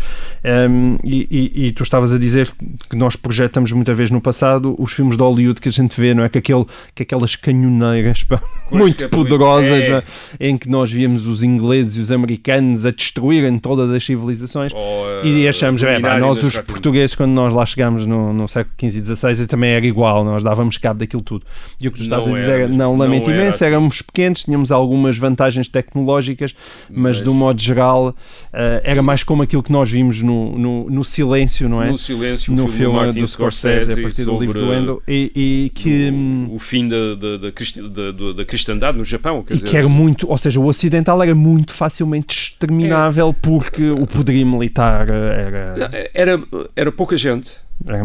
um, 0.70 0.98
e, 1.02 1.26
e, 1.28 1.66
e, 1.66 1.72
tu 1.72 1.82
estavas 1.82 2.14
a 2.14 2.18
dizer 2.18 2.48
que 2.88 2.94
nós 2.94 3.16
projetamos 3.16 3.72
muita 3.72 3.92
vez 3.92 4.08
no 4.08 4.20
passado 4.20 4.76
os 4.78 4.92
filmes 4.92 5.16
de 5.16 5.22
Hollywood 5.24 5.60
que 5.60 5.68
a 5.68 5.72
gente 5.72 6.00
vê, 6.00 6.14
não 6.14 6.22
é? 6.22 6.28
Que, 6.28 6.38
aquele, 6.38 6.64
que 6.94 7.02
aquelas 7.02 7.34
canhoneiras 7.34 8.22
pá, 8.22 8.40
muito 8.70 9.02
é 9.02 9.08
poderosas 9.08 9.82
é. 9.82 10.02
em 10.38 10.56
que 10.56 10.68
nós 10.68 10.92
víamos 10.92 11.26
os 11.26 11.42
ingleses 11.42 11.96
e 11.96 12.00
os 12.00 12.12
americanos 12.12 12.86
a 12.86 12.92
destruírem 12.92 13.58
todas 13.58 13.90
as 13.90 14.06
civilizações 14.06 14.70
oh, 14.72 15.26
e 15.26 15.48
achamos, 15.48 15.82
é, 15.82 15.98
pá, 15.98 16.20
nós 16.20 16.40
os 16.44 16.56
portugueses 16.58 17.16
quando 17.16 17.32
nós 17.32 17.52
lá 17.52 17.66
chegámos 17.66 18.06
no, 18.06 18.32
no 18.32 18.46
século 18.46 18.76
XV 18.80 19.00
e 19.00 19.16
XVI 19.16 19.46
também 19.48 19.72
era 19.72 19.87
igual, 19.88 20.24
nós 20.24 20.42
dávamos 20.42 20.78
cabo 20.78 21.00
daquilo 21.00 21.22
tudo. 21.22 21.44
E 21.80 21.88
o 21.88 21.92
que 21.92 21.98
tu 21.98 22.04
estás 22.04 22.26
não 22.26 22.34
a 22.34 22.38
dizer 22.38 22.60
era, 22.60 22.68
não, 22.68 22.96
lamento 22.96 23.30
imenso, 23.30 23.56
assim. 23.56 23.64
éramos 23.64 24.02
pequenos, 24.02 24.44
tínhamos 24.44 24.70
algumas 24.70 25.16
vantagens 25.16 25.68
tecnológicas, 25.68 26.54
mas, 26.88 27.18
mas 27.18 27.20
de 27.22 27.28
um 27.28 27.34
modo 27.34 27.60
geral 27.60 28.08
uh, 28.08 28.14
era 28.82 29.02
mais 29.02 29.24
como 29.24 29.42
aquilo 29.42 29.62
que 29.62 29.72
nós 29.72 29.90
vimos 29.90 30.20
no, 30.20 30.58
no, 30.58 30.90
no 30.90 31.04
Silêncio, 31.04 31.68
não 31.68 31.82
é? 31.82 31.90
No 31.90 31.98
Silêncio, 31.98 32.52
no 32.54 32.68
filme, 32.68 32.98
filme 32.98 33.20
do 33.20 33.26
Scorsese, 33.26 33.98
a 33.98 34.02
partir 34.02 34.24
do 34.24 34.38
livro 34.38 34.60
do 34.60 34.72
Endo, 34.74 35.02
e, 35.06 35.32
e 35.34 35.70
que... 35.74 36.10
O, 36.10 36.56
o 36.56 36.58
fim 36.58 36.88
da, 36.88 37.14
da, 37.14 37.36
da, 37.36 38.12
da, 38.12 38.32
da 38.32 38.44
cristandade 38.44 38.98
no 38.98 39.04
Japão. 39.04 39.44
e 39.48 39.54
dizer, 39.54 39.66
que 39.66 39.76
era 39.76 39.88
muito, 39.88 40.28
ou 40.28 40.38
seja, 40.38 40.60
o 40.60 40.66
ocidental 40.66 41.22
era 41.22 41.34
muito 41.34 41.72
facilmente 41.72 42.52
exterminável 42.52 43.30
é. 43.30 43.36
porque 43.40 43.90
o 43.90 44.06
poderio 44.06 44.46
militar 44.46 45.08
era... 45.08 46.08
Era, 46.12 46.42
era 46.76 46.92
pouca 46.92 47.16
gente 47.16 47.56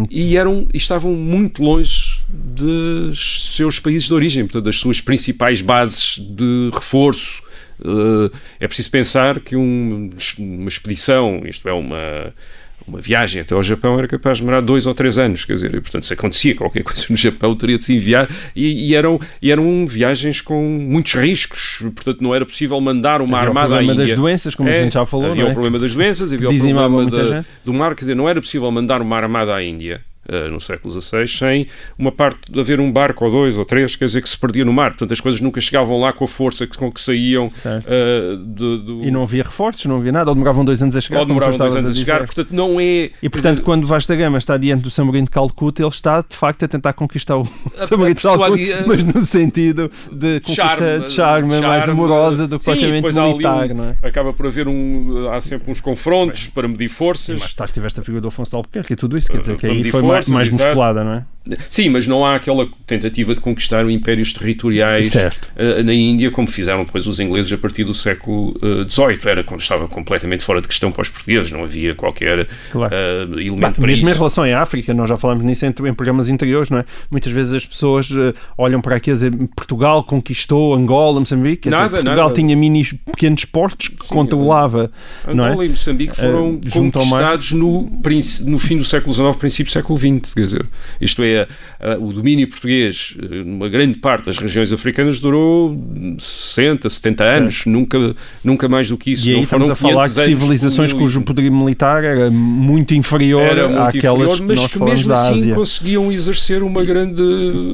e, 0.10 0.38
eram, 0.38 0.68
estavam 0.74 1.14
muito 1.14 1.64
longe 1.64 2.22
dos 2.30 3.56
seus 3.56 3.80
países 3.80 4.08
de 4.08 4.14
origem, 4.14 4.44
portanto, 4.46 4.66
das 4.66 4.78
suas 4.78 5.02
principais 5.02 5.62
bases 5.62 6.20
de 6.20 6.70
reforço. 6.74 7.42
Uh, 7.80 8.32
é 8.60 8.68
preciso 8.68 8.92
pensar 8.92 9.40
que 9.40 9.56
um, 9.56 10.10
uma 10.38 10.70
expedição, 10.70 11.42
isto 11.46 11.68
é, 11.68 11.74
uma, 11.74 12.34
uma 12.88 13.00
viagem 13.00 13.41
até 13.41 13.54
ao 13.54 13.63
Japão 13.63 13.98
era 13.98 14.08
capaz 14.08 14.38
de 14.38 14.43
demorar 14.43 14.62
dois 14.62 14.86
ou 14.86 14.93
três 14.93 15.17
anos, 15.17 15.46
quer 15.46 15.54
dizer, 15.54 15.74
e, 15.74 15.82
portanto, 15.82 16.06
se 16.06 16.13
acontecia 16.13 16.56
qualquer 16.56 16.84
coisa 16.84 17.06
no 17.10 17.17
Japão, 17.17 17.56
teria 17.56 17.78
de 17.78 17.84
se 17.84 17.93
enviar, 17.96 18.30
e, 18.56 18.89
e, 18.89 18.96
eram, 18.96 19.19
e 19.41 19.52
eram 19.52 19.88
viagens 19.88 20.41
com 20.41 20.62
muitos 20.62 21.13
riscos, 21.13 21.80
portanto, 21.82 22.22
não 22.22 22.34
era 22.34 22.46
possível 22.46 22.80
mandar 22.82 23.22
uma 23.22 23.38
havia 23.38 23.50
armada 23.50 23.78
à 23.78 23.84
Índia. 23.84 23.93
Havia 23.93 24.04
o 24.04 24.06
problema 24.06 24.08
das 24.08 24.19
doenças, 24.19 24.56
como 24.56 24.69
é, 24.69 24.80
a 24.80 24.84
gente 24.84 24.93
já 24.93 25.06
falou, 25.06 25.32
Havia 25.32 25.46
o 25.46 25.50
é? 25.50 25.54
problema 25.54 25.80
das 25.80 25.96
doenças, 25.96 26.34
havia 26.34 26.50
o 26.50 26.58
problema 26.58 27.06
da, 27.10 27.46
do 27.63 27.74
mar, 27.74 27.96
quer 27.96 28.02
dizer, 28.02 28.15
não 28.15 28.28
era 28.28 28.39
possível 28.39 28.69
mandar 28.72 29.02
uma 29.02 29.17
armada 29.17 29.56
à 29.56 29.63
Índia 29.63 30.02
no 30.52 30.60
século 30.60 30.90
XVI, 30.90 31.28
sem 31.28 31.68
uma 31.98 32.12
parte 32.12 32.52
de 32.52 32.60
haver 32.60 32.80
um 32.80 32.92
barco 32.92 33.26
ou 33.26 33.32
dois 33.32 33.58
ou 33.58 33.66
três, 33.66 33.96
quer 33.96 34.06
dizer, 34.06 34.22
que 34.22 34.30
se 34.30 34.38
perdia 34.38 34.64
no 34.64 34.72
mar. 34.72 34.92
Portanto, 34.92 35.12
as 35.12 35.20
coisas 35.20 35.42
nunca 35.42 35.60
chegavam 35.60 36.00
lá 36.00 36.14
com 36.14 36.24
a 36.24 36.28
força 36.28 36.66
com 36.68 36.92
que 36.92 37.02
saíam. 37.02 37.48
Uh, 37.48 38.38
do, 38.38 38.78
do... 38.78 39.04
E 39.04 39.12
não 39.12 39.24
havia 39.24 39.44
reforços, 39.44 39.86
não 39.86 39.98
havia 39.98 40.12
nada, 40.12 40.30
ou 40.30 40.36
demoravam 40.36 40.64
dois 40.64 40.82
anos 40.82 40.96
a 40.96 41.02
chegar. 41.02 41.20
Ou 41.20 41.26
demoravam 41.26 41.58
dois 41.58 41.76
anos 41.76 41.90
a, 41.90 41.94
a 41.94 41.96
chegar, 41.96 42.26
portanto, 42.26 42.52
não 42.52 42.80
é. 42.80 43.12
E 43.22 43.30
portanto, 43.30 43.56
dizer... 43.56 43.66
quando 43.66 43.88
Vasta 43.88 44.16
Gama 44.16 44.38
está 44.38 44.58
diante 44.58 44.84
do 44.84 44.90
Samorim 44.90 45.24
de 45.24 45.32
Calcuta, 45.32 45.82
ele 45.82 45.90
está 45.90 46.22
de 46.22 46.36
facto 46.36 46.64
a 46.64 46.68
tentar 46.68 46.94
conquistar 46.94 47.38
o 47.38 47.46
Samorim 47.74 48.14
de 48.14 48.22
Calcuta, 48.22 48.84
mas 48.86 49.04
no 49.04 49.22
sentido 49.22 49.92
de 50.12 50.42
charme, 50.46 51.00
de 51.02 51.10
charme, 51.10 51.50
charme, 51.52 51.68
mais 51.68 51.90
amorosa 51.90 52.48
do 52.48 52.60
que 52.60 52.66
propriamente 52.66 53.14
militar. 53.14 53.72
Um, 53.72 53.84
é? 53.84 54.08
Acaba 54.08 54.34
por 54.34 54.48
haver 54.48 54.68
um. 54.68 55.30
Há 55.32 55.42
sempre 55.42 55.72
uns 55.72 55.82
confrontos 55.82 56.46
Bem, 56.46 56.52
para 56.54 56.68
medir 56.68 56.90
forças. 56.90 57.40
Mas 57.40 57.54
tarde 57.54 57.74
tiveste 57.74 58.00
a 58.00 58.04
figura 58.04 58.22
do 58.22 58.28
Afonso 58.28 58.52
de 58.52 58.56
Albuquerque 58.56 58.94
e 58.94 58.96
tudo 58.96 59.18
isso, 59.18 59.30
quer 59.30 59.42
dizer 59.42 59.58
que 59.58 59.66
aí 59.66 59.84
foi 59.90 60.02
forças, 60.15 60.34
mais, 60.34 60.49
mais 60.49 60.63
musculado 60.63 61.04
não 61.04 61.13
é? 61.13 61.26
Sim, 61.69 61.89
mas 61.89 62.08
não 62.08 62.26
há 62.26 62.36
aquela 62.36 62.67
tentativa 62.88 63.36
de 63.36 63.41
conquistar 63.41 63.88
impérios 63.89 64.32
territoriais 64.32 65.13
uh, 65.13 65.84
na 65.84 65.93
Índia, 65.93 66.32
como 66.32 66.47
fizeram 66.47 66.86
depois 66.86 67.06
os 67.06 67.19
ingleses 67.19 67.52
a 67.52 67.58
partir 67.58 67.84
do 67.84 67.93
século 67.93 68.56
XVIII. 68.88 69.17
Uh, 69.17 69.30
Era 69.30 69.43
quando 69.43 69.60
estava 69.60 69.88
completamente 69.88 70.43
fora 70.43 70.62
de 70.62 70.67
questão 70.67 70.91
para 70.91 71.02
os 71.02 71.10
portugueses, 71.10 71.52
não 71.52 71.63
havia 71.63 71.93
qualquer 71.95 72.47
claro. 72.71 72.93
uh, 72.93 73.39
elemento 73.39 73.60
bah, 73.60 73.71
para 73.71 73.88
mesmo 73.88 74.08
isso. 74.08 74.15
em 74.15 74.17
relação 74.17 74.43
à 74.45 74.62
África, 74.62 74.93
nós 74.93 75.10
já 75.10 75.17
falámos 75.17 75.43
nisso 75.43 75.65
em, 75.65 75.69
em 75.69 75.93
programas 75.93 76.30
anteriores, 76.30 76.69
não 76.69 76.80
é? 76.80 76.86
Muitas 77.12 77.32
vezes 77.32 77.54
as 77.54 77.65
pessoas 77.65 78.10
olham 78.58 78.80
para 78.80 78.95
aqui 78.95 79.12
a 79.12 79.13
dizer 79.13 79.34
Portugal 79.56 80.04
conquistou 80.04 80.73
Angola, 80.73 81.19
Moçambique, 81.19 81.69
nada, 81.69 81.86
dizer, 81.86 81.97
Portugal 82.04 82.30
nada. 82.30 82.34
tinha 82.34 82.56
mini 82.56 82.86
pequenos 82.86 83.43
portos 83.45 83.89
que 83.89 84.08
Sim, 84.08 84.13
controlava. 84.13 84.89
Angola 85.28 85.56
não 85.56 85.62
é? 85.62 85.65
e 85.65 85.69
Moçambique 85.69 86.15
foram 86.15 86.60
conquistados 86.71 87.52
no, 87.52 87.86
no 88.45 88.60
fim 88.60 88.78
do 88.78 88.86
século 88.86 89.13
XIX, 89.13 89.36
princípio 89.36 89.65
do 89.65 89.73
século 89.73 89.99
XX, 90.04 90.34
quer 90.34 90.42
dizer, 90.42 90.66
isto 91.00 91.24
é, 91.24 91.48
o 92.00 92.13
domínio 92.13 92.48
português 92.48 93.16
eh, 93.22 93.44
numa 93.44 93.70
grande 93.70 93.98
parte 93.98 94.26
das 94.26 94.38
regiões 94.38 94.72
africanas 94.72 95.20
durou 95.20 95.78
60, 96.18 96.89
70 96.89 97.24
anos, 97.24 97.66
nunca, 97.66 98.16
nunca 98.44 98.70
mais 98.70 98.89
do 98.89 98.98
que 98.98 99.12
isso. 99.12 99.30
E 99.30 99.36
aí 99.36 99.42
estamos 99.42 99.70
a 99.70 99.76
falar 99.76 100.08
de 100.08 100.24
civilizações 100.24 100.94
cujo 100.94 101.22
poderio 101.22 101.54
militar 101.54 102.04
era 102.04 102.30
muito 102.30 102.94
inferior 102.94 103.42
era 103.42 103.68
muito 103.68 103.98
àquelas 103.98 104.39
inferior, 104.39 104.48
mas 104.48 104.68
que, 104.68 104.80
que 104.80 104.84
mesmo 104.84 105.13
assim 105.13 105.34
Ásia. 105.34 105.56
conseguiam 105.56 106.12
exercer 106.12 106.63
uma 106.63 106.84
grande 106.84 107.22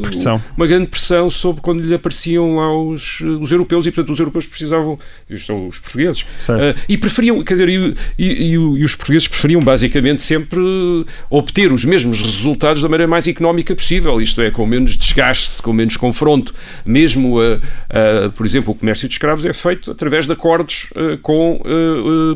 pressão, 0.01 0.41
uma 0.55 0.67
grande 0.67 0.87
pressão 0.87 1.29
sobre 1.29 1.61
quando 1.61 1.81
lhe 1.81 1.93
apareciam 1.93 2.55
lá 2.55 2.75
os, 2.75 3.21
os 3.21 3.51
europeus 3.51 3.85
e 3.85 3.91
portanto 3.91 4.13
os 4.13 4.19
europeus 4.19 4.47
precisavam, 4.47 4.97
são 5.45 5.67
os 5.67 5.79
portugueses, 5.79 6.21
uh, 6.21 6.79
e 6.87 6.97
preferiam, 6.97 7.43
quer 7.43 7.53
dizer, 7.53 7.69
e, 7.69 7.95
e, 8.17 8.25
e, 8.25 8.51
e 8.53 8.83
os 8.83 8.95
portugueses 8.95 9.27
preferiam 9.27 9.61
basicamente 9.61 10.21
sempre 10.21 10.59
obter 11.29 11.71
os 11.71 11.85
mesmos 11.85 12.18
resultados 12.21 12.81
da 12.81 12.89
maneira 12.89 13.09
mais 13.09 13.27
económica 13.27 13.75
possível, 13.75 14.21
isto 14.21 14.41
é, 14.41 14.51
com 14.51 14.65
menos 14.65 14.97
desgaste, 14.97 15.61
com 15.61 15.73
menos 15.73 15.97
confronto. 15.97 16.53
Mesmo, 16.85 17.39
uh, 17.39 17.55
uh, 17.55 18.31
por 18.31 18.45
exemplo, 18.45 18.73
o 18.73 18.75
comércio 18.75 19.07
de 19.07 19.15
escravos 19.15 19.45
é 19.45 19.53
feito 19.53 19.91
através 19.91 20.25
de 20.25 20.33
acordos 20.33 20.89
uh, 20.91 21.17
com 21.19 21.61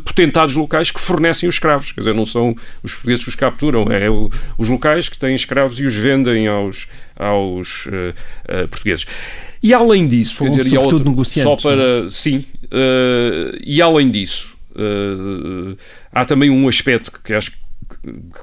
potentados 0.06 0.56
locais 0.56 0.92
que 0.92 1.00
fornecem 1.00 1.48
os 1.48 1.56
escravos. 1.56 1.92
Quer 1.92 2.02
dizer, 2.02 2.14
não 2.14 2.26
são 2.26 2.56
os 2.82 2.94
portugueses 2.94 3.24
que 3.24 3.30
os 3.30 3.36
capturam, 3.36 3.92
é 3.92 4.10
o, 4.10 4.30
os 4.58 4.70
locais 4.70 5.10
que 5.10 5.18
têm 5.18 5.36
escravos 5.36 5.80
e 5.80 5.86
os 5.86 5.96
vendem 5.96 6.48
aos, 6.48 6.88
aos 7.16 7.88
portugueses. 8.70 9.06
E 9.62 9.74
além 9.74 10.08
disso, 10.08 10.44
quer 10.44 10.50
dizer, 10.50 10.78
outro, 10.78 11.26
só 11.26 11.56
para. 11.56 12.10
Sim, 12.10 12.44
e 13.64 13.82
além 13.82 14.10
disso, 14.10 14.56
há 16.12 16.26
também 16.26 16.50
um 16.50 16.68
aspecto 16.68 17.12
que 17.24 17.34
acho 17.34 17.52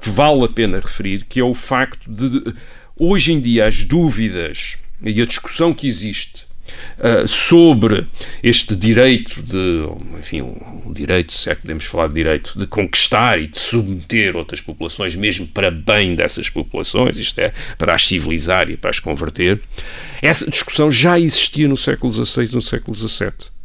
que 0.01 0.09
vale 0.09 0.45
a 0.45 0.49
pena 0.49 0.79
referir, 0.79 1.25
que 1.25 1.39
é 1.39 1.43
o 1.43 1.53
facto 1.53 2.11
de 2.11 2.53
hoje 2.97 3.33
em 3.33 3.39
dia 3.39 3.67
as 3.67 3.83
dúvidas 3.83 4.77
e 5.01 5.21
a 5.21 5.25
discussão 5.25 5.73
que 5.73 5.87
existe 5.87 6.45
uh, 6.99 7.27
sobre 7.27 8.07
este 8.43 8.75
direito 8.75 9.41
de, 9.41 9.85
enfim, 10.17 10.41
o 10.41 10.93
direito, 10.93 11.33
se 11.33 11.49
é 11.49 11.55
que 11.55 11.61
podemos 11.61 11.85
falar 11.85 12.07
de 12.07 12.13
direito, 12.13 12.57
de 12.57 12.67
conquistar 12.67 13.39
e 13.39 13.47
de 13.47 13.59
submeter 13.59 14.35
outras 14.35 14.61
populações, 14.61 15.15
mesmo 15.15 15.47
para 15.47 15.71
bem 15.71 16.15
dessas 16.15 16.49
populações, 16.49 17.17
isto 17.17 17.39
é, 17.39 17.53
para 17.77 17.93
as 17.93 18.05
civilizar 18.05 18.69
e 18.69 18.77
para 18.77 18.89
as 18.89 18.99
converter, 18.99 19.59
essa 20.21 20.49
discussão 20.49 20.89
já 20.89 21.19
existia 21.19 21.67
no 21.67 21.77
século 21.77 22.11
XVI 22.11 22.45
e 22.45 22.55
no 22.55 22.61
século 22.61 22.95
XVII. 22.95 23.60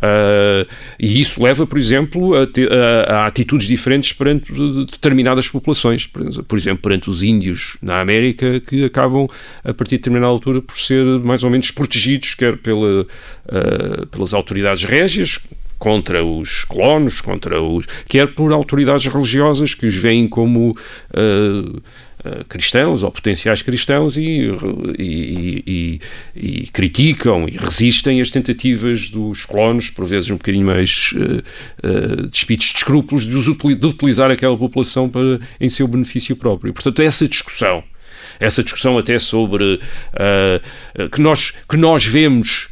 Uh, 0.00 0.66
e 0.98 1.20
isso 1.20 1.42
leva, 1.42 1.66
por 1.66 1.78
exemplo, 1.78 2.34
a, 2.34 2.46
te, 2.46 2.66
a, 2.66 3.16
a, 3.16 3.26
atitudes 3.26 3.66
diferentes 3.66 4.12
perante 4.12 4.50
determinadas 4.86 5.48
populações. 5.48 6.06
Por 6.06 6.56
exemplo, 6.56 6.82
perante 6.82 7.10
os 7.10 7.22
índios 7.22 7.76
na 7.82 8.00
América, 8.00 8.60
que 8.60 8.84
acabam, 8.84 9.28
a 9.62 9.74
partir 9.74 9.96
de 9.96 9.98
determinada 9.98 10.30
altura, 10.30 10.62
por 10.62 10.76
ser 10.76 11.04
mais 11.20 11.44
ou 11.44 11.50
menos 11.50 11.70
protegidos, 11.70 12.34
quer 12.34 12.56
pela, 12.56 13.02
uh, 13.02 14.06
pelas 14.10 14.32
autoridades 14.32 14.84
régias, 14.84 15.38
contra 15.78 16.22
os 16.22 16.64
colonos, 16.64 17.20
contra 17.20 17.60
os. 17.60 17.86
quer 18.06 18.34
por 18.34 18.52
autoridades 18.52 19.06
religiosas 19.06 19.74
que 19.74 19.86
os 19.86 19.96
veem 19.96 20.28
como. 20.28 20.76
Uh, 21.10 21.80
cristãos 22.48 23.02
ou 23.02 23.10
potenciais 23.10 23.62
cristãos 23.62 24.16
e, 24.16 24.50
e, 24.98 25.64
e, 25.66 26.00
e, 26.34 26.66
criticam 26.68 27.48
e 27.48 27.56
resistem 27.56 28.20
às 28.20 28.30
tentativas 28.30 29.08
dos 29.08 29.44
colonos, 29.44 29.90
por 29.90 30.06
vezes 30.06 30.30
um 30.30 30.36
bocadinho 30.36 30.66
mais 30.66 31.12
uh, 31.14 31.42
uh, 31.86 32.26
despidos 32.28 32.66
de 32.66 32.76
escrúpulos, 32.76 33.26
de, 33.26 33.74
de, 33.74 33.86
utilizar 33.86 34.30
aquela 34.30 34.56
população 34.56 35.08
para, 35.08 35.40
em 35.60 35.68
seu 35.68 35.86
benefício 35.86 36.36
próprio. 36.36 36.72
Portanto, 36.72 37.00
essa 37.02 37.26
discussão, 37.26 37.82
essa 38.38 38.62
discussão 38.62 38.98
até 38.98 39.18
sobre 39.18 39.80
uh, 40.14 41.08
que, 41.10 41.20
nós, 41.20 41.52
que 41.68 41.76
nós 41.76 42.04
vemos 42.04 42.68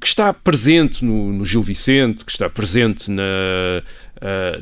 que 0.00 0.06
está 0.06 0.32
presente 0.32 1.04
no, 1.04 1.32
no, 1.32 1.44
Gil 1.44 1.60
Vicente, 1.60 2.24
que 2.24 2.30
está 2.30 2.48
presente 2.48 3.10
na, 3.10 3.82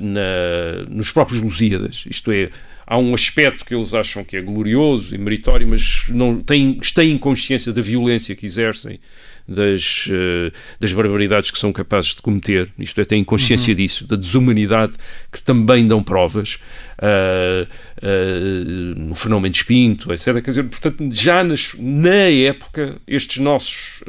na, 0.01 0.87
nos 0.89 1.11
próprios 1.11 1.43
Lusíadas, 1.43 2.05
isto 2.09 2.33
é, 2.33 2.49
há 2.91 2.99
um 2.99 3.15
aspecto 3.15 3.65
que 3.65 3.73
eles 3.73 3.95
acham 3.95 4.25
que 4.25 4.37
é 4.37 4.43
glorioso 4.43 5.15
e 5.15 5.19
meritório, 5.19 5.67
mas 5.67 6.07
não 6.09 6.43
têm, 6.43 6.75
têm 6.93 7.17
consciência 7.17 7.73
da 7.73 7.81
violência 7.81 8.35
que 8.35 8.45
exercem, 8.45 8.99
das, 9.47 10.07
uh, 10.09 10.53
das 10.81 10.93
barbaridades 10.93 11.53
que 11.53 11.59
são 11.59 11.73
capazes 11.73 12.17
de 12.17 12.23
cometer, 12.23 12.69
isto 12.77 13.01
é, 13.01 13.05
têm 13.05 13.23
consciência 13.23 13.71
uhum. 13.71 13.77
disso, 13.77 14.07
da 14.09 14.17
desumanidade 14.17 14.97
que 15.31 15.41
também 15.41 15.87
dão 15.87 16.03
provas 16.03 16.59
uh, 16.99 17.67
uh, 18.03 18.99
no 18.99 19.15
fenómeno 19.15 19.53
de 19.53 19.59
Espinto, 19.59 20.13
etc. 20.13 20.35
Quer 20.35 20.51
dizer, 20.51 20.65
portanto, 20.65 21.09
já 21.13 21.45
nas, 21.45 21.75
na 21.79 22.29
época, 22.29 22.97
estes 23.07 23.39
nossos 23.39 24.03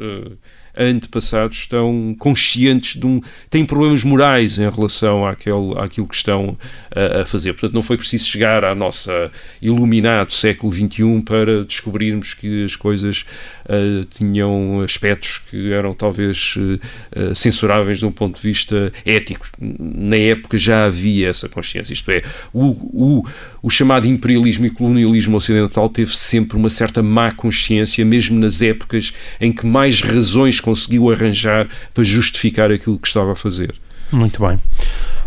antepassados 0.76 1.58
estão 1.58 2.14
conscientes 2.18 2.98
de 2.98 3.06
um. 3.06 3.20
têm 3.50 3.64
problemas 3.64 4.02
morais 4.04 4.58
em 4.58 4.68
relação 4.68 5.26
àquele, 5.26 5.78
àquilo 5.78 6.06
que 6.06 6.14
estão 6.14 6.56
a, 6.94 7.22
a 7.22 7.26
fazer. 7.26 7.52
Portanto, 7.52 7.74
não 7.74 7.82
foi 7.82 7.96
preciso 7.96 8.26
chegar 8.26 8.64
à 8.64 8.74
nossa 8.74 9.30
iluminado 9.60 10.32
século 10.32 10.72
XXI 10.72 11.22
para 11.24 11.64
descobrirmos 11.64 12.34
que 12.34 12.64
as 12.64 12.76
coisas 12.76 13.24
uh, 13.66 14.04
tinham 14.06 14.80
aspectos 14.80 15.38
que 15.50 15.72
eram 15.72 15.94
talvez 15.94 16.54
uh, 16.56 17.34
censuráveis 17.34 17.98
de 17.98 18.06
um 18.06 18.12
ponto 18.12 18.36
de 18.36 18.42
vista 18.42 18.92
ético. 19.04 19.46
Na 19.58 20.16
época 20.16 20.56
já 20.56 20.84
havia 20.84 21.28
essa 21.28 21.48
consciência, 21.48 21.92
isto 21.92 22.10
é, 22.10 22.22
o, 22.52 22.70
o, 22.70 23.26
o 23.62 23.70
chamado 23.70 24.06
imperialismo 24.06 24.66
e 24.66 24.70
colonialismo 24.70 25.36
ocidental 25.36 25.88
teve 25.88 26.16
sempre 26.16 26.56
uma 26.56 26.68
certa 26.68 27.02
má 27.02 27.30
consciência, 27.32 28.04
mesmo 28.04 28.38
nas 28.38 28.62
épocas 28.62 29.12
em 29.40 29.52
que 29.52 29.66
mais 29.66 30.00
razões 30.00 30.60
conseguiu 30.62 31.10
arranjar 31.10 31.68
para 31.92 32.04
justificar 32.04 32.70
aquilo 32.70 32.98
que 32.98 33.08
estava 33.08 33.32
a 33.32 33.36
fazer. 33.36 33.74
Muito 34.10 34.40
bem. 34.46 34.58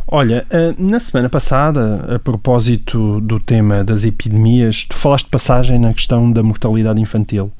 Olha, 0.07 0.45
eh, 0.51 0.75
na 0.77 0.99
semana 0.99 1.29
passada, 1.29 2.15
a 2.15 2.19
propósito 2.19 3.19
do 3.21 3.39
tema 3.39 3.83
das 3.83 4.03
epidemias, 4.03 4.85
tu 4.87 4.95
falaste 4.95 5.25
de 5.25 5.31
passagem 5.31 5.79
na 5.79 5.91
questão 5.95 6.31
da 6.31 6.43
mortalidade 6.43 7.01
infantil, 7.01 7.51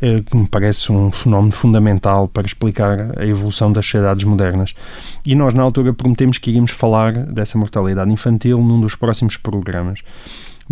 eh, 0.00 0.22
que 0.24 0.36
me 0.36 0.46
parece 0.46 0.92
um 0.92 1.10
fenómeno 1.10 1.50
fundamental 1.50 2.28
para 2.28 2.46
explicar 2.46 3.18
a 3.18 3.26
evolução 3.26 3.72
das 3.72 3.84
sociedades 3.84 4.22
modernas. 4.22 4.72
E 5.26 5.34
nós, 5.34 5.52
na 5.52 5.64
altura, 5.64 5.92
prometemos 5.92 6.38
que 6.38 6.50
iríamos 6.50 6.70
falar 6.70 7.12
dessa 7.12 7.58
mortalidade 7.58 8.12
infantil 8.12 8.58
num 8.58 8.80
dos 8.80 8.94
próximos 8.94 9.36
programas. 9.36 9.98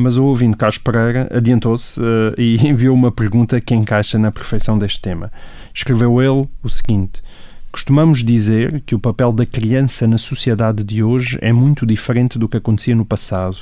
Mas 0.01 0.17
o 0.17 0.23
ouvinte 0.23 0.57
Carlos 0.57 0.79
Pereira 0.79 1.29
adiantou-se 1.31 2.01
uh, 2.01 2.33
e 2.39 2.57
enviou 2.67 2.95
uma 2.95 3.11
pergunta 3.11 3.61
que 3.61 3.75
encaixa 3.75 4.17
na 4.17 4.31
perfeição 4.31 4.79
deste 4.79 5.01
tema. 5.01 5.33
Escreveu 5.75 6.23
ele 6.23 6.49
o 6.63 6.69
seguinte 6.69 7.21
Costumamos 7.71 8.25
dizer 8.25 8.83
que 8.87 8.95
o 8.95 8.99
papel 8.99 9.31
da 9.31 9.45
criança 9.45 10.07
na 10.07 10.17
sociedade 10.17 10.83
de 10.83 11.03
hoje 11.03 11.39
é 11.43 11.53
muito 11.53 11.85
diferente 11.85 12.39
do 12.39 12.49
que 12.49 12.57
acontecia 12.57 12.95
no 12.95 13.05
passado. 13.05 13.59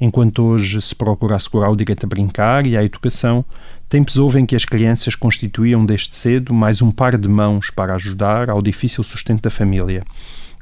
Enquanto 0.00 0.42
hoje 0.42 0.82
se 0.82 0.94
procura 0.94 1.36
assegurar 1.36 1.70
o 1.70 1.76
direito 1.76 2.04
a 2.04 2.08
brincar 2.08 2.66
e 2.66 2.76
à 2.76 2.84
educação, 2.84 3.44
tempos 3.88 4.16
houve 4.16 4.40
em 4.40 4.46
que 4.46 4.56
as 4.56 4.64
crianças 4.64 5.14
constituíam 5.14 5.86
desde 5.86 6.16
cedo 6.16 6.52
mais 6.52 6.82
um 6.82 6.90
par 6.90 7.16
de 7.16 7.28
mãos 7.28 7.70
para 7.70 7.94
ajudar 7.94 8.50
ao 8.50 8.60
difícil 8.60 9.04
sustento 9.04 9.42
da 9.42 9.50
família. 9.50 10.02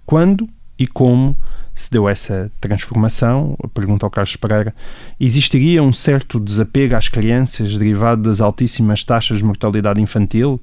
Quando 0.04 0.48
e 0.78 0.86
como 0.86 1.38
se 1.74 1.90
deu 1.90 2.08
essa 2.08 2.50
transformação? 2.60 3.56
Pergunta 3.74 4.06
ao 4.06 4.10
Carlos 4.10 4.36
Pereira. 4.36 4.74
Existiria 5.18 5.82
um 5.82 5.92
certo 5.92 6.38
desapego 6.38 6.94
às 6.94 7.08
crianças 7.08 7.76
derivado 7.76 8.22
das 8.22 8.40
altíssimas 8.40 9.04
taxas 9.04 9.38
de 9.38 9.44
mortalidade 9.44 10.00
infantil? 10.00 10.60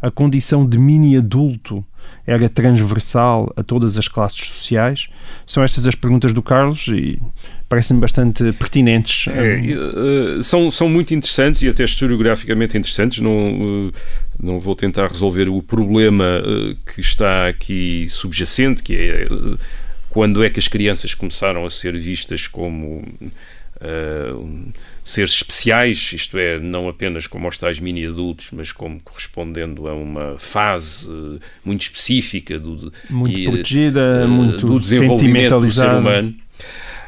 A 0.00 0.10
condição 0.10 0.66
de 0.66 0.78
mini-adulto 0.78 1.84
era 2.26 2.48
transversal 2.48 3.52
a 3.56 3.62
todas 3.62 3.98
as 3.98 4.08
classes 4.08 4.48
sociais? 4.48 5.08
São 5.46 5.62
estas 5.62 5.86
as 5.86 5.94
perguntas 5.94 6.32
do 6.32 6.42
Carlos 6.42 6.86
e 6.88 7.20
parecem 7.68 7.98
bastante 7.98 8.50
pertinentes. 8.52 9.26
É, 9.28 10.38
uh, 10.38 10.42
são, 10.42 10.70
são 10.70 10.88
muito 10.88 11.12
interessantes 11.12 11.62
e 11.62 11.68
até 11.68 11.84
historiograficamente 11.84 12.76
interessantes. 12.78 13.20
Não, 13.20 13.86
uh, 13.86 13.92
não 14.42 14.58
vou 14.58 14.74
tentar 14.74 15.08
resolver 15.08 15.48
o 15.48 15.62
problema 15.62 16.24
uh, 16.40 16.74
que 16.90 17.00
está 17.00 17.48
aqui 17.48 18.06
subjacente, 18.08 18.82
que 18.82 18.94
é 18.94 19.28
quando 20.14 20.44
é 20.44 20.48
que 20.48 20.60
as 20.60 20.68
crianças 20.68 21.12
começaram 21.12 21.66
a 21.66 21.70
ser 21.70 21.98
vistas 21.98 22.46
como 22.46 22.98
uh, 23.80 24.72
seres 25.02 25.32
especiais, 25.32 26.12
isto 26.14 26.38
é, 26.38 26.60
não 26.60 26.88
apenas 26.88 27.26
como 27.26 27.48
os 27.48 27.58
tais 27.58 27.80
mini-adultos, 27.80 28.50
mas 28.52 28.70
como 28.70 29.00
correspondendo 29.02 29.88
a 29.88 29.92
uma 29.92 30.38
fase 30.38 31.10
muito 31.64 31.82
específica 31.82 32.60
do, 32.60 32.92
muito 33.10 33.36
e, 33.36 33.44
protegida, 33.44 34.24
uh, 34.24 34.28
muito 34.28 34.64
do 34.64 34.78
desenvolvimento 34.78 35.58
do 35.58 35.68
ser 35.68 35.92
humano. 35.92 36.32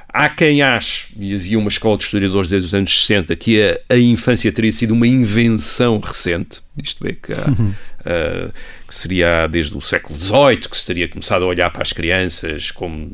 Há 0.09 0.29
quem 0.29 0.61
ache, 0.63 1.07
e 1.17 1.33
havia 1.33 1.61
uma 1.61 1.69
escola 1.69 1.97
de 1.97 2.03
historiadores 2.03 2.51
desde 2.51 2.67
os 2.67 2.75
anos 2.75 3.07
60, 3.07 3.37
que 3.37 3.63
a, 3.63 3.95
a 3.95 3.99
infância 3.99 4.51
teria 4.51 4.73
sido 4.73 4.95
uma 4.95 5.07
invenção 5.07 6.01
recente, 6.01 6.61
isto 6.83 7.07
é, 7.07 7.13
que, 7.13 7.33
há, 7.33 7.55
uhum. 7.57 7.73
Uh, 8.07 8.53
que 8.87 8.95
seria 8.95 9.47
desde 9.47 9.77
o 9.77 9.81
século 9.81 10.19
XVIII 10.19 10.69
que 10.71 10.77
se 10.77 10.87
teria 10.87 11.09
começado 11.09 11.45
a 11.45 11.47
olhar 11.47 11.71
para 11.71 11.83
as 11.83 11.93
crianças 11.93 12.71
como 12.71 13.11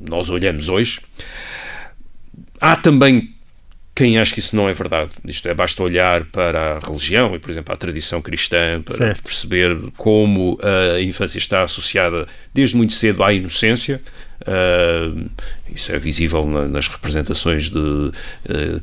nós 0.00 0.28
olhamos 0.28 0.68
hoje. 0.68 1.00
Há 2.60 2.76
também 2.76 3.34
quem 3.96 4.18
acha 4.18 4.34
que 4.34 4.40
isso 4.40 4.54
não 4.54 4.68
é 4.68 4.74
verdade. 4.74 5.12
Isto 5.24 5.48
é, 5.48 5.54
basta 5.54 5.82
olhar 5.82 6.26
para 6.26 6.76
a 6.76 6.78
religião 6.78 7.34
e, 7.34 7.38
por 7.38 7.50
exemplo, 7.50 7.72
a 7.72 7.76
tradição 7.78 8.20
cristã 8.20 8.82
para 8.82 8.96
certo. 8.96 9.22
perceber 9.22 9.74
como 9.96 10.58
a 10.62 11.00
infância 11.00 11.38
está 11.38 11.62
associada 11.62 12.26
desde 12.52 12.76
muito 12.76 12.92
cedo 12.92 13.24
à 13.24 13.32
inocência, 13.32 14.02
Uh, 14.46 15.26
isso 15.74 15.90
é 15.90 15.98
visível 15.98 16.44
na, 16.46 16.68
nas 16.68 16.86
representações 16.86 17.68
de 17.68 17.78
uh, 17.78 18.12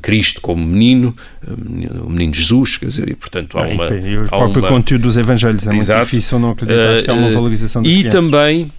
Cristo 0.02 0.40
como 0.42 0.62
menino, 0.62 1.16
uh, 1.46 2.06
o 2.06 2.10
menino 2.10 2.34
Jesus, 2.34 2.76
quer 2.76 2.86
dizer, 2.86 3.08
e 3.08 3.14
portanto 3.14 3.58
há 3.58 3.62
uma. 3.62 3.86
E 3.88 4.18
o 4.18 4.28
próprio 4.28 4.62
uma... 4.62 4.68
conteúdo 4.68 5.02
dos 5.02 5.16
Evangelhos 5.16 5.66
é 5.66 5.74
Exato. 5.74 5.98
muito 5.98 6.10
difícil 6.10 6.38
não 6.38 6.50
acreditar 6.50 7.02
que 7.02 7.10
há 7.10 7.14
uma 7.14 7.30
valorização 7.30 7.82
E 7.82 8.00
crianças. 8.00 8.12
também 8.12 8.70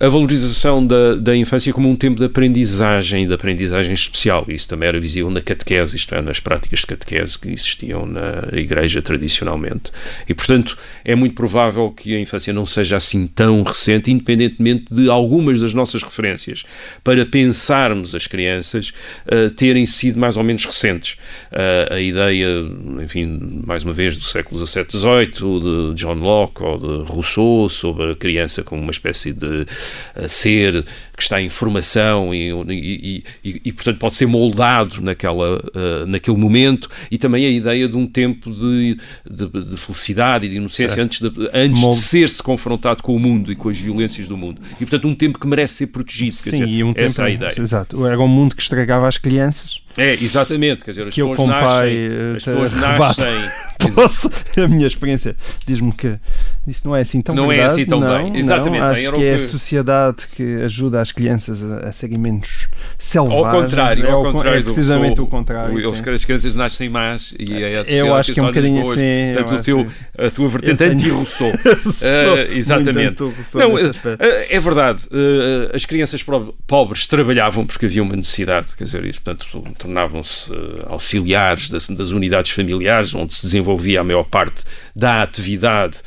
a 0.00 0.08
valorização 0.08 0.86
da, 0.86 1.14
da 1.16 1.36
infância 1.36 1.72
como 1.72 1.88
um 1.90 1.96
tempo 1.96 2.20
de 2.20 2.26
aprendizagem, 2.26 3.26
de 3.26 3.34
aprendizagem 3.34 3.92
especial. 3.92 4.44
Isso 4.48 4.68
também 4.68 4.88
era 4.88 5.00
visível 5.00 5.28
na 5.28 5.40
catequese, 5.40 5.96
isto 5.96 6.14
é, 6.14 6.22
nas 6.22 6.38
práticas 6.38 6.80
de 6.80 6.86
catequese 6.86 7.36
que 7.36 7.48
existiam 7.48 8.06
na 8.06 8.48
igreja 8.52 9.02
tradicionalmente. 9.02 9.90
E, 10.28 10.34
portanto, 10.34 10.78
é 11.04 11.16
muito 11.16 11.34
provável 11.34 11.90
que 11.90 12.14
a 12.14 12.20
infância 12.20 12.52
não 12.52 12.64
seja 12.64 12.96
assim 12.96 13.26
tão 13.26 13.62
recente, 13.64 14.10
independentemente 14.10 14.94
de 14.94 15.10
algumas 15.10 15.60
das 15.60 15.74
nossas 15.74 16.02
referências 16.02 16.64
para 17.02 17.26
pensarmos 17.26 18.14
as 18.14 18.28
crianças 18.28 18.92
uh, 19.26 19.50
terem 19.50 19.84
sido 19.84 20.18
mais 20.18 20.36
ou 20.36 20.44
menos 20.44 20.64
recentes. 20.64 21.14
Uh, 21.50 21.94
a 21.94 22.00
ideia, 22.00 22.46
enfim, 23.02 23.62
mais 23.66 23.82
uma 23.82 23.92
vez, 23.92 24.16
do 24.16 24.24
século 24.24 24.64
XVII, 24.64 24.86
XVIII, 24.88 25.90
de 25.90 25.94
John 25.94 26.14
Locke 26.14 26.62
ou 26.62 26.78
de 26.78 27.10
Rousseau 27.10 27.68
sobre 27.68 28.12
a 28.12 28.14
criança 28.14 28.62
como 28.62 28.80
uma 28.80 28.92
espécie 28.92 29.32
de 29.32 29.66
ser, 30.26 30.84
que 31.18 31.24
está 31.24 31.42
em 31.42 31.48
formação 31.48 32.32
e, 32.32 32.50
e, 32.68 33.24
e, 33.44 33.60
e 33.64 33.72
portanto, 33.72 33.98
pode 33.98 34.14
ser 34.14 34.26
moldado 34.26 35.02
naquela, 35.02 35.58
uh, 35.58 36.06
naquele 36.06 36.36
momento, 36.36 36.88
e 37.10 37.18
também 37.18 37.44
a 37.44 37.50
ideia 37.50 37.88
de 37.88 37.96
um 37.96 38.06
tempo 38.06 38.52
de, 38.52 38.96
de, 39.28 39.48
de 39.48 39.76
felicidade 39.76 40.46
e 40.46 40.48
de 40.48 40.56
inocência 40.56 40.94
certo. 40.94 41.00
antes, 41.04 41.20
de, 41.20 41.50
antes 41.52 41.80
de 41.80 41.94
ser-se 41.96 42.40
confrontado 42.40 43.02
com 43.02 43.16
o 43.16 43.18
mundo 43.18 43.50
e 43.50 43.56
com 43.56 43.68
as 43.68 43.78
violências 43.78 44.28
do 44.28 44.36
mundo. 44.36 44.62
E, 44.74 44.86
portanto, 44.86 45.08
um 45.08 45.14
tempo 45.14 45.40
que 45.40 45.46
merece 45.46 45.74
ser 45.74 45.88
protegido. 45.88 46.36
Sim, 46.36 46.50
dizer, 46.50 46.68
e 46.68 46.84
um 46.84 46.92
essa 46.94 47.16
tempo, 47.16 47.20
é 47.22 47.24
a 47.24 47.34
ideia. 47.34 47.60
Exato. 47.60 48.06
Era 48.06 48.20
um 48.20 48.28
mundo 48.28 48.54
que 48.54 48.62
estragava 48.62 49.08
as 49.08 49.18
crianças. 49.18 49.82
É, 49.96 50.14
exatamente. 50.14 50.84
Quer 50.84 50.92
dizer, 50.92 51.08
as 51.08 51.14
que 51.14 51.20
pessoas 51.20 51.48
nascem. 51.48 51.66
pai, 51.66 52.08
as 52.36 52.44
pessoas 52.44 52.72
rebato. 52.72 53.20
nascem. 53.20 53.94
Posso, 53.94 54.30
a 54.56 54.68
minha 54.68 54.86
experiência 54.86 55.36
diz-me 55.66 55.92
que 55.92 56.16
isso 56.66 56.86
não 56.86 56.94
é 56.94 57.00
assim 57.00 57.20
tão 57.20 57.34
Não 57.34 57.50
é 57.50 57.56
verdade. 57.56 57.72
assim 57.72 57.84
tão 57.86 58.00
não, 58.00 58.08
bem. 58.08 58.38
Exatamente. 58.38 58.80
Não, 58.80 58.92
bem, 58.92 59.00
acho 59.00 59.08
era 59.08 59.16
que 59.16 59.24
é 59.24 59.34
a 59.34 59.38
sociedade 59.38 60.26
que 60.28 60.62
ajuda 60.62 61.00
as 61.00 61.07
crianças 61.12 61.62
a, 61.62 61.88
a 61.88 61.92
serem 61.92 62.18
menos 62.18 62.66
selvagens. 62.98 63.44
Ao 63.46 63.52
contrário, 63.62 64.06
é, 64.06 64.10
ao 64.10 64.22
con- 64.22 64.32
contrário 64.32 64.58
é 64.58 64.62
do 64.62 64.68
que 64.68 64.74
precisamente 64.74 65.16
sou- 65.16 65.24
o 65.24 65.28
contrário. 65.28 65.74
o-. 65.88 65.90
As 66.12 66.24
crianças 66.24 66.54
nascem 66.54 66.88
más 66.88 67.34
e 67.38 67.62
é 67.62 67.78
a 67.78 67.84
sociedade 67.84 68.08
Eu 68.08 68.14
acho 68.14 68.32
que 68.34 68.40
é 68.40 68.42
um 68.42 68.46
as 68.46 68.50
bocadinho 68.54 68.82
boas. 68.82 68.98
assim, 68.98 69.32
Portanto, 69.34 69.58
o 69.58 69.62
teu, 69.62 69.86
a 70.26 70.30
tua 70.30 70.48
vertente 70.48 70.84
anti-Rousseau. 70.84 71.52
Eh, 72.00 72.36
muito 72.36 72.52
exatamente. 72.58 73.22
Não, 73.54 73.78
eh, 73.78 74.46
é 74.50 74.60
verdade. 74.60 75.02
eh, 75.12 75.70
as 75.74 75.84
crianças 75.84 76.24
pobres 76.66 77.06
trabalhavam 77.06 77.66
porque 77.66 77.86
havia 77.86 78.02
uma 78.02 78.14
necessidade, 78.16 78.76
quer 78.76 78.84
dizer, 78.84 79.04
e, 79.04 79.12
portanto, 79.12 79.64
tornavam-se 79.78 80.52
auxiliares 80.86 81.68
das, 81.68 81.88
das 81.88 82.10
unidades 82.10 82.50
familiares, 82.50 83.14
onde 83.14 83.34
se 83.34 83.42
desenvolvia 83.42 84.00
a 84.00 84.04
maior 84.04 84.24
parte 84.24 84.62
da 84.94 85.22
atividade 85.22 85.98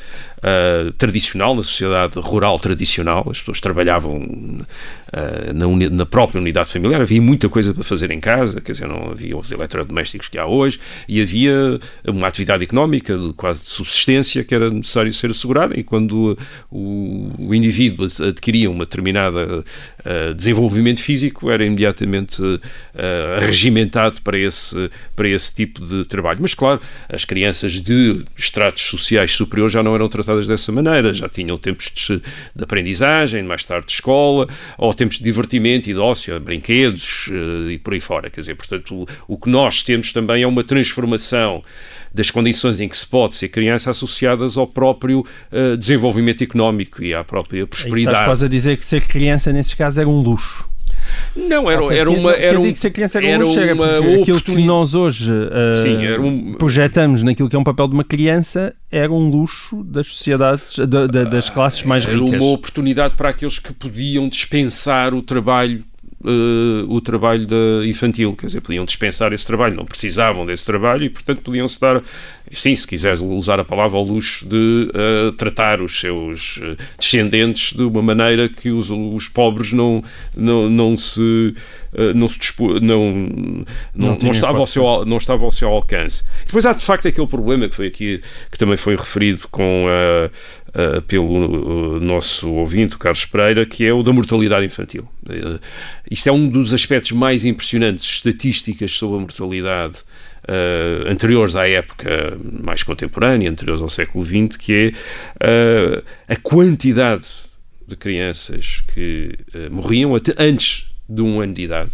eh, 0.44 0.92
tradicional, 0.98 1.56
na 1.56 1.64
sociedade 1.64 2.20
rural 2.20 2.60
tradicional. 2.60 3.26
As 3.30 3.40
pessoas 3.40 3.60
trabalhavam 3.60 4.66
eh, 5.14 5.54
na, 5.54 5.68
na 5.90 6.06
própria 6.06 6.40
unidade 6.40 6.70
familiar, 6.70 7.02
havia 7.02 7.22
muita 7.22 7.48
coisa 7.48 7.74
para 7.74 7.84
fazer 7.84 8.12
em 8.12 8.20
casa, 8.20 8.60
quer 8.60 8.72
dizer, 8.72 8.88
não 8.88 9.12
havia 9.12 9.38
os 9.38 9.52
eletrodomésticos 9.52 10.30
que 10.30 10.38
há 10.38 10.46
hoje, 10.46 10.80
e 11.08 11.22
havia 11.22 11.80
uma 12.08 12.28
atividade 12.28 12.64
económica 12.64 13.18
de 13.18 13.34
quase 13.34 13.62
de 13.62 13.68
subsistência 13.68 14.44
que 14.44 14.56
era 14.56 14.70
necessário 14.70 15.12
ser 15.14 15.30
assegurada, 15.32 15.80
e 15.80 15.84
quando 15.84 16.38
o, 16.72 17.32
o 17.38 17.54
indivíduo 17.54 18.08
adquiria 18.28 18.70
uma 18.70 18.86
determinada 18.86 19.64
eh, 20.04 20.34
desenvolvimento 20.34 21.02
físico, 21.02 21.50
era 21.52 21.64
imediatamente 21.64 22.42
eh, 22.96 23.38
regimentado 23.40 24.22
para 24.22 24.38
esse, 24.38 24.90
para 25.16 25.28
esse 25.30 25.54
tipo 25.54 25.86
de 25.86 26.06
trabalho. 26.06 26.40
Mas, 26.42 26.54
claro, 26.54 26.80
as 27.08 27.26
crianças 27.26 27.74
de 27.74 28.24
estratos 28.36 28.84
sociais 28.84 29.32
superiores 29.32 29.74
já 29.74 29.84
não 29.84 29.94
eram 29.94 30.10
tratadas 30.10 30.48
dessa 30.48 30.72
maneira, 30.72 31.14
já 31.14 31.30
tinham 31.30 31.58
tempos 31.58 31.92
de, 31.92 32.18
de 32.56 32.64
aprendizagem, 32.64 33.44
mais 33.44 33.64
tarde 33.64 33.88
de 33.88 33.94
escola, 33.94 34.48
ou 34.78 34.94
tempos 34.94 35.18
de 35.18 35.24
divertimento 35.24 35.90
e 35.90 35.94
de 35.94 36.00
ócio, 36.00 36.40
brinquedos 36.40 37.30
eh, 37.32 37.74
e 37.74 37.78
por 37.78 37.94
aí 37.94 38.00
fora. 38.00 38.30
Quer 38.30 38.40
dizer, 38.40 38.56
portanto, 38.56 39.04
o, 39.28 39.34
o 39.36 39.38
que 39.38 39.50
nós 39.50 39.84
temos 39.84 40.12
também 40.12 40.44
é 40.44 40.48
uma 40.48 40.64
transformação 40.64 41.64
das 42.14 42.30
condições 42.30 42.80
em 42.80 42.90
que 42.90 42.98
se 42.98 43.08
pode 43.08 43.36
ser 43.36 43.50
criança 43.50 43.90
associadas 43.92 44.58
ao 44.58 44.68
próprio 44.68 45.26
eh, 45.52 45.76
desenvolvimento 45.78 46.44
económico 46.44 47.04
e 47.04 47.14
à 47.14 47.24
própria 47.24 47.60
Aí 47.60 47.64
estás 47.64 47.82
prosperidade. 47.84 48.26
quase 48.26 48.46
a 48.46 48.48
dizer 48.50 48.78
que 48.78 48.86
ser 48.86 49.02
criança 49.02 49.54
nesses 49.54 49.74
casos 49.74 49.98
era 49.98 50.10
um 50.10 50.22
luxo. 50.22 50.70
Não, 51.36 51.70
era, 51.70 51.82
seja, 51.82 51.96
era 52.02 52.12
uma. 52.12 52.32
Era 52.32 52.56
eu 52.56 52.60
um, 52.60 52.64
digo 52.64 52.74
que 52.74 52.80
ser 52.80 52.92
criança 52.92 53.18
era, 53.18 53.28
era 53.28 53.44
um 53.44 53.48
luxo, 53.48 53.60
era 53.60 53.74
uma 53.74 54.22
aquilo 54.22 54.42
que 54.42 54.62
nós 54.64 54.94
hoje 54.94 55.32
uh, 55.32 55.82
Sim, 55.82 56.06
era 56.06 56.22
um- 56.22 56.54
projetamos 56.54 57.24
naquilo 57.24 57.50
que 57.50 57.56
é 57.56 57.60
um 57.60 57.64
papel 57.64 57.88
de 57.88 57.94
uma 57.96 58.04
criança 58.04 58.74
era 58.92 59.12
um 59.12 59.30
luxo 59.30 59.84
das 59.84 60.08
sociedades, 60.08 60.78
da- 60.78 61.08
da- 61.08 61.24
das 61.24 61.50
classes 61.50 61.84
mais 61.84 62.06
Era 62.06 62.14
ricas. 62.18 62.40
uma 62.40 62.52
oportunidade 62.52 63.16
para 63.16 63.30
aqueles 63.30 63.58
que 63.58 63.74
podiam 63.74 64.28
dispensar 64.30 65.14
o 65.14 65.22
trabalho. 65.22 65.84
Eh, 66.24 66.86
o 66.88 67.02
trabalho 67.02 67.46
da 67.46 67.86
infantil, 67.86 68.36
quer 68.36 68.48
dizer, 68.48 68.62
podiam 68.62 68.86
dispensar 68.86 69.34
esse 69.34 69.46
trabalho, 69.46 69.76
não 69.76 69.86
precisavam 69.86 70.46
desse 70.46 70.66
trabalho 70.66 71.04
e, 71.04 71.10
portanto, 71.10 71.42
podiam-se 71.42 71.80
dar, 71.80 72.02
sim, 72.52 72.74
se 72.76 72.88
quiseres 72.88 73.22
usar 73.22 73.60
a 73.60 73.66
palavra, 73.66 73.98
ao 73.98 74.04
luxo 74.04 74.48
de 74.48 74.90
eh, 74.94 75.34
tratar 75.38 75.82
os 75.82 76.00
seus 76.00 76.60
eh, 76.62 76.76
descendentes 76.98 77.74
de 77.74 77.84
uma 77.84 78.02
maneira 78.02 78.48
que 78.48 78.70
os, 78.70 78.90
os 78.90 79.28
pobres 79.28 79.74
não, 79.74 80.04
não, 80.36 80.70
não 80.70 80.96
se, 80.98 81.54
não, 82.16 82.28
se 82.28 82.40
dispu- 82.40 82.80
não, 82.80 83.12
não, 83.12 83.66
não, 83.94 84.18
tinham 84.18 84.32
estava 84.32 84.60
ao 84.60 84.68
seu, 84.68 85.06
não 85.06 85.18
estava 85.18 85.44
ao 85.44 85.52
seu 85.52 85.70
alcance. 85.70 86.24
Depois 86.46 86.66
há, 86.66 86.74
de 86.74 86.84
facto, 86.84 87.08
aquele 87.08 87.28
problema 87.28 87.68
que 87.68 87.76
foi 87.76 87.88
aqui, 87.88 88.22
que 88.50 88.58
também 88.58 88.78
foi 88.78 88.96
referido 88.96 89.48
com 89.50 89.86
a 89.88 90.30
Uh, 90.72 91.02
pelo 91.02 91.98
uh, 91.98 92.00
nosso 92.00 92.50
ouvinte, 92.50 92.96
o 92.96 92.98
Carlos 92.98 93.26
Pereira, 93.26 93.66
que 93.66 93.86
é 93.86 93.92
o 93.92 94.02
da 94.02 94.14
mortalidade 94.14 94.66
infantil. 94.66 95.06
Uh, 95.28 95.60
isto 96.10 96.30
é 96.30 96.32
um 96.32 96.48
dos 96.48 96.74
aspectos 96.74 97.12
mais 97.12 97.44
impressionantes 97.44 98.06
estatísticas 98.10 98.94
sobre 98.94 99.18
a 99.18 99.20
mortalidade 99.20 99.98
uh, 100.48 101.10
anteriores 101.10 101.56
à 101.56 101.68
época 101.68 102.38
mais 102.42 102.84
contemporânea, 102.84 103.50
anteriores 103.50 103.82
ao 103.82 103.90
século 103.90 104.24
XX, 104.24 104.58
que 104.58 104.94
é 105.40 105.98
uh, 105.98 106.04
a 106.28 106.36
quantidade 106.38 107.28
de 107.88 107.96
crianças 107.96 108.82
que 108.94 109.36
uh, 109.54 109.74
morriam 109.74 110.14
antes 110.38 110.91
de 111.14 111.22
um 111.22 111.42
ano 111.42 111.54
de 111.54 111.64
idade. 111.64 111.92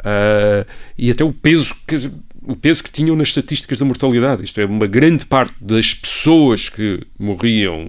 Uh, 0.00 0.66
e 0.98 1.10
até 1.10 1.22
o 1.24 1.32
peso 1.32 1.74
que 1.86 2.10
o 2.44 2.56
peso 2.56 2.82
que 2.82 2.90
tinham 2.90 3.14
nas 3.14 3.28
estatísticas 3.28 3.78
da 3.78 3.84
mortalidade. 3.84 4.42
Isto 4.42 4.60
é, 4.60 4.64
uma 4.64 4.86
grande 4.86 5.24
parte 5.24 5.54
das 5.60 5.94
pessoas 5.94 6.68
que 6.68 7.00
morriam 7.16 7.88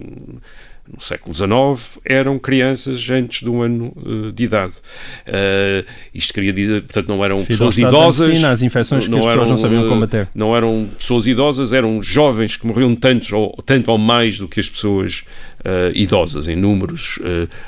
no 0.86 1.00
século 1.00 1.34
XIX 1.34 1.98
eram 2.04 2.38
crianças 2.38 3.08
antes 3.08 3.42
de 3.42 3.48
um 3.48 3.62
ano 3.62 3.92
uh, 3.96 4.30
de 4.30 4.44
idade. 4.44 4.74
Uh, 5.26 5.84
isto 6.14 6.32
queria 6.32 6.52
dizer, 6.52 6.82
portanto, 6.82 7.08
não 7.08 7.24
eram 7.24 7.44
pessoas 7.44 7.78
idosas. 7.78 8.28
medicina, 8.28 8.50
às 8.52 8.62
infecções 8.62 9.08
que 9.08 9.14
as 9.14 9.24
pessoas 9.24 9.48
não 9.48 9.58
sabiam 9.58 9.88
combater. 9.88 10.28
Não 10.34 10.54
eram 10.54 10.88
pessoas 10.96 11.26
idosas, 11.26 11.72
eram 11.72 12.02
jovens 12.02 12.56
que 12.56 12.66
morriam 12.66 12.94
tantos 12.94 13.32
ou, 13.32 13.50
tanto 13.64 13.90
ou 13.90 13.98
mais 13.98 14.38
do 14.38 14.46
que 14.46 14.60
as 14.60 14.68
pessoas 14.68 15.24
uh, 15.60 15.90
idosas, 15.94 16.46
em 16.46 16.54
números 16.54 17.18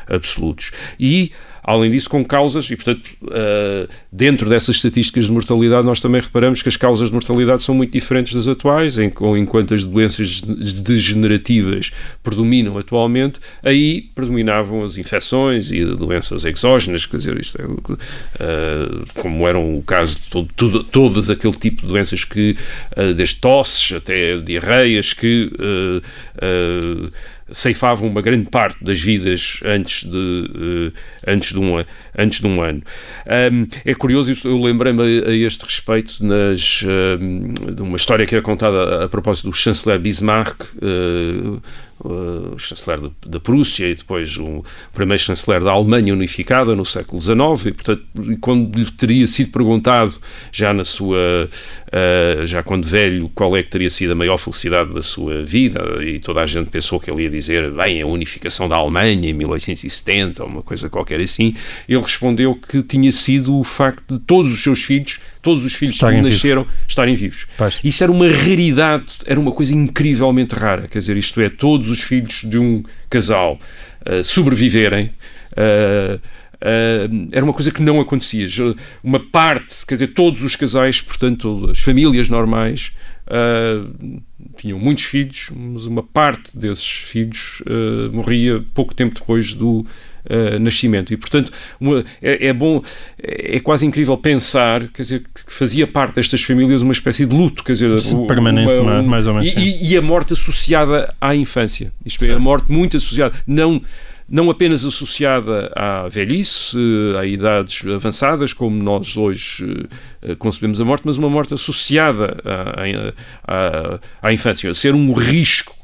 absolutos. 0.08 0.70
E 1.00 1.32
além 1.66 1.90
disso, 1.90 2.08
com 2.08 2.24
causas, 2.24 2.70
e 2.70 2.76
portanto, 2.76 3.04
uh, 3.24 3.92
dentro 4.12 4.48
dessas 4.48 4.76
estatísticas 4.76 5.24
de 5.24 5.32
mortalidade, 5.32 5.84
nós 5.84 6.00
também 6.00 6.20
reparamos 6.20 6.62
que 6.62 6.68
as 6.68 6.76
causas 6.76 7.08
de 7.08 7.14
mortalidade 7.14 7.64
são 7.64 7.74
muito 7.74 7.90
diferentes 7.90 8.32
das 8.32 8.46
atuais, 8.46 8.96
enquanto 8.98 9.74
as 9.74 9.82
doenças 9.82 10.40
degenerativas 10.40 11.90
predominam 12.22 12.78
atualmente, 12.78 13.40
aí 13.64 14.02
predominavam 14.14 14.84
as 14.84 14.96
infecções 14.96 15.72
e 15.72 15.84
doenças 15.84 16.44
exógenas, 16.44 17.04
quer 17.04 17.16
dizer, 17.16 17.36
isto 17.40 17.60
é, 17.60 17.64
uh, 17.64 19.06
como 19.16 19.48
eram 19.48 19.76
o 19.76 19.82
caso 19.82 20.14
de 20.14 20.28
todo, 20.30 20.48
todo, 20.54 20.84
todas 20.84 21.28
aquele 21.30 21.54
tipo 21.54 21.82
de 21.82 21.88
doenças 21.88 22.24
que, 22.24 22.56
uh, 22.96 23.12
desde 23.12 23.36
tosses 23.36 23.92
até 23.92 24.36
diarreias, 24.36 25.12
que 25.12 25.50
ceifavam 27.52 28.08
uma 28.08 28.20
grande 28.20 28.48
parte 28.48 28.82
das 28.82 29.00
vidas 29.00 29.60
antes 29.64 30.04
de, 30.04 30.16
uh, 30.16 30.92
antes 31.26 31.52
de, 31.52 31.58
um, 31.58 31.84
antes 32.18 32.40
de 32.40 32.46
um 32.46 32.60
ano. 32.60 32.82
É 33.84 33.94
curioso, 33.94 34.34
eu 34.44 34.60
lembrei-me 34.60 35.02
a, 35.02 35.30
este 35.32 35.64
respeito 35.64 36.24
nas, 36.24 36.82
de 37.74 37.82
uma 37.82 37.96
história 37.96 38.26
que 38.26 38.34
era 38.34 38.42
contada 38.42 39.04
a, 39.04 39.08
propósito 39.08 39.48
do 39.48 39.52
chanceler 39.52 39.98
Bismarck, 39.98 40.62
uh, 40.76 41.62
o 41.98 42.58
chanceler 42.58 43.10
da 43.26 43.40
Prússia 43.40 43.86
e 43.88 43.94
depois 43.94 44.36
o 44.36 44.64
primeiro 44.92 45.22
chanceler 45.22 45.62
da 45.62 45.72
Alemanha 45.72 46.12
unificada 46.12 46.76
no 46.76 46.84
século 46.84 47.20
XIX 47.20 47.66
e, 47.66 47.72
portanto, 47.72 48.02
quando 48.40 48.76
lhe 48.76 48.90
teria 48.90 49.26
sido 49.26 49.50
perguntado 49.50 50.14
já 50.52 50.72
na 50.72 50.84
sua 50.84 51.48
já 52.44 52.62
quando 52.62 52.86
velho 52.86 53.30
qual 53.34 53.56
é 53.56 53.62
que 53.62 53.70
teria 53.70 53.88
sido 53.88 54.12
a 54.12 54.14
maior 54.14 54.36
felicidade 54.36 54.92
da 54.92 55.02
sua 55.02 55.42
vida 55.42 55.80
e 56.02 56.18
toda 56.18 56.42
a 56.42 56.46
gente 56.46 56.68
pensou 56.68 57.00
que 57.00 57.10
ele 57.10 57.22
ia 57.22 57.30
dizer 57.30 57.70
bem, 57.72 58.02
a 58.02 58.06
unificação 58.06 58.68
da 58.68 58.76
Alemanha 58.76 59.30
em 59.30 59.32
1870 59.32 60.42
ou 60.42 60.48
uma 60.48 60.62
coisa 60.62 60.90
qualquer 60.90 61.20
assim, 61.20 61.54
ele 61.88 62.00
respondeu 62.00 62.54
que 62.54 62.82
tinha 62.82 63.10
sido 63.10 63.56
o 63.58 63.64
facto 63.64 64.14
de 64.14 64.20
todos 64.20 64.52
os 64.52 64.62
seus 64.62 64.82
filhos 64.82 65.18
todos 65.46 65.64
os 65.64 65.74
filhos 65.74 65.94
estarem 65.94 66.20
que 66.20 66.28
nasceram 66.28 66.62
vivos. 66.64 66.78
estarem 66.88 67.14
vivos. 67.14 67.46
Pois. 67.56 67.78
Isso 67.84 68.02
era 68.02 68.10
uma 68.10 68.28
raridade, 68.28 69.18
era 69.24 69.38
uma 69.38 69.52
coisa 69.52 69.72
incrivelmente 69.72 70.56
rara. 70.56 70.88
Quer 70.88 70.98
dizer, 70.98 71.16
isto 71.16 71.40
é, 71.40 71.48
todos 71.48 71.88
os 71.88 72.00
filhos 72.00 72.42
de 72.42 72.58
um 72.58 72.82
casal 73.08 73.56
uh, 74.04 74.24
sobreviverem. 74.24 75.12
Uh, 75.52 76.20
Uh, 76.56 77.28
era 77.32 77.44
uma 77.44 77.52
coisa 77.52 77.70
que 77.70 77.82
não 77.82 78.00
acontecia. 78.00 78.46
Uma 79.04 79.20
parte, 79.20 79.84
quer 79.86 79.94
dizer, 79.94 80.06
todos 80.08 80.42
os 80.42 80.56
casais, 80.56 81.02
portanto, 81.02 81.68
as 81.70 81.80
famílias 81.80 82.30
normais, 82.30 82.92
uh, 83.26 84.22
tinham 84.56 84.78
muitos 84.78 85.04
filhos, 85.04 85.50
mas 85.54 85.84
uma 85.84 86.02
parte 86.02 86.56
desses 86.56 86.88
filhos 86.88 87.60
uh, 87.60 88.10
morria 88.10 88.64
pouco 88.72 88.94
tempo 88.94 89.16
depois 89.16 89.52
do 89.52 89.86
nascimento. 90.60 91.12
E, 91.12 91.16
portanto, 91.16 91.52
uma, 91.80 92.04
é, 92.20 92.48
é, 92.48 92.52
bom, 92.52 92.82
é, 93.22 93.56
é, 93.56 93.60
quase 93.60 93.86
incrível 93.86 94.16
pensar, 94.16 94.88
quer 94.88 95.02
dizer, 95.02 95.20
que 95.20 95.52
fazia 95.52 95.86
parte 95.86 96.16
destas 96.16 96.42
famílias 96.42 96.82
uma 96.82 96.92
espécie 96.92 97.26
de 97.26 97.34
luto, 97.34 97.62
quer 97.64 97.72
dizer, 97.72 97.98
Sim, 98.00 98.26
permanente, 98.26 98.72
uma, 98.72 99.00
um, 99.00 99.06
mais 99.06 99.26
ou 99.26 99.34
menos. 99.34 99.52
E, 99.56 99.92
e, 99.92 99.96
a 99.96 100.02
morte 100.02 100.32
associada 100.32 101.14
à 101.20 101.34
infância. 101.34 101.92
Isto 102.04 102.24
é, 102.24 102.32
a 102.32 102.38
morte 102.38 102.70
muito 102.70 102.96
associada. 102.96 103.34
Não 103.46 103.82
não 104.28 104.50
apenas 104.50 104.84
associada 104.84 105.72
à 105.74 106.08
velhice, 106.08 106.76
eh, 106.76 107.20
a 107.20 107.24
idades 107.24 107.84
avançadas, 107.86 108.52
como 108.52 108.82
nós 108.82 109.16
hoje 109.16 109.86
eh, 110.22 110.34
concebemos 110.34 110.80
a 110.80 110.84
morte, 110.84 111.02
mas 111.04 111.16
uma 111.16 111.30
morte 111.30 111.54
associada 111.54 112.36
à, 112.44 114.00
à, 114.22 114.28
à 114.28 114.32
infância, 114.32 114.74
ser 114.74 114.94
um 114.94 115.12
risco 115.12 115.72
eh, 115.72 115.75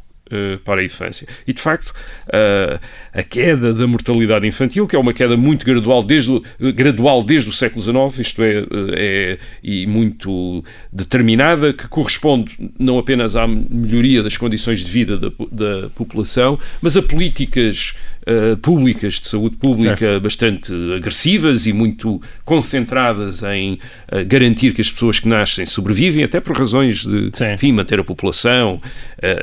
para 0.65 0.81
a 0.81 0.85
infância. 0.85 1.27
E, 1.47 1.53
de 1.53 1.61
facto, 1.61 1.89
uh, 1.89 2.81
a 3.13 3.23
queda 3.23 3.75
da 3.75 3.87
mortalidade 3.87 4.47
infantil, 4.47 4.87
que 4.87 4.97
é 4.97 4.99
uma 4.99 5.13
queda 5.13 5.37
muito 5.37 5.65
gradual 5.65 6.03
desde 6.03 6.41
gradual 6.75 7.23
desde 7.23 7.49
o 7.49 7.53
século 7.53 7.83
XIX, 7.83 8.27
isto 8.27 8.43
é, 8.43 8.65
é, 8.95 9.39
e 9.63 9.87
muito 9.87 10.65
determinada, 10.93 11.73
que 11.73 11.87
corresponde 11.89 12.57
não 12.79 12.99
apenas 12.99 13.37
à 13.37 13.47
melhoria 13.47 14.23
das 14.23 14.37
condições 14.37 14.85
de 14.85 14.91
vida 14.91 15.17
da, 15.17 15.31
da 15.51 15.91
população, 15.91 16.59
mas 16.81 16.97
a 16.97 17.03
políticas 17.03 17.95
uh, 18.23 18.57
públicas 18.59 19.15
de 19.15 19.29
saúde 19.29 19.57
pública 19.57 19.97
certo. 19.97 20.23
bastante 20.23 20.73
agressivas 20.97 21.67
e 21.67 21.73
muito 21.73 22.21
concentradas 22.45 23.43
em 23.43 23.75
uh, 23.75 24.25
garantir 24.27 24.73
que 24.73 24.81
as 24.81 24.91
pessoas 24.91 25.21
que 25.21 25.29
nascem 25.29 25.67
sobrevivem, 25.67 26.25
até 26.25 26.41
por 26.41 26.57
razões 26.57 27.05
de 27.05 27.31
enfim, 27.55 27.73
manter 27.73 27.99
a 28.01 28.05
população, 28.05 28.81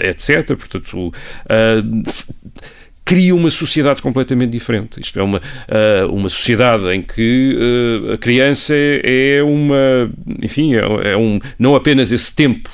etc. 0.02 0.56
Portanto, 0.56 1.14
cria 3.06 3.34
uma 3.34 3.50
sociedade 3.50 4.02
completamente 4.02 4.52
diferente. 4.52 5.00
Isto 5.02 5.20
é 5.20 5.24
uma, 5.24 5.42
uma 6.12 6.30
sociedade 6.30 6.94
em 6.94 7.02
que 7.02 7.58
a 8.14 8.18
criança 8.18 8.74
é, 8.76 9.38
é 9.38 9.44
uma, 9.44 10.12
enfim, 10.42 10.76
é, 10.76 11.12
é, 11.12 11.18
um, 11.18 11.40
não 11.58 11.76
apenas 11.76 12.12
esse 12.12 12.34
tempo 12.36 12.70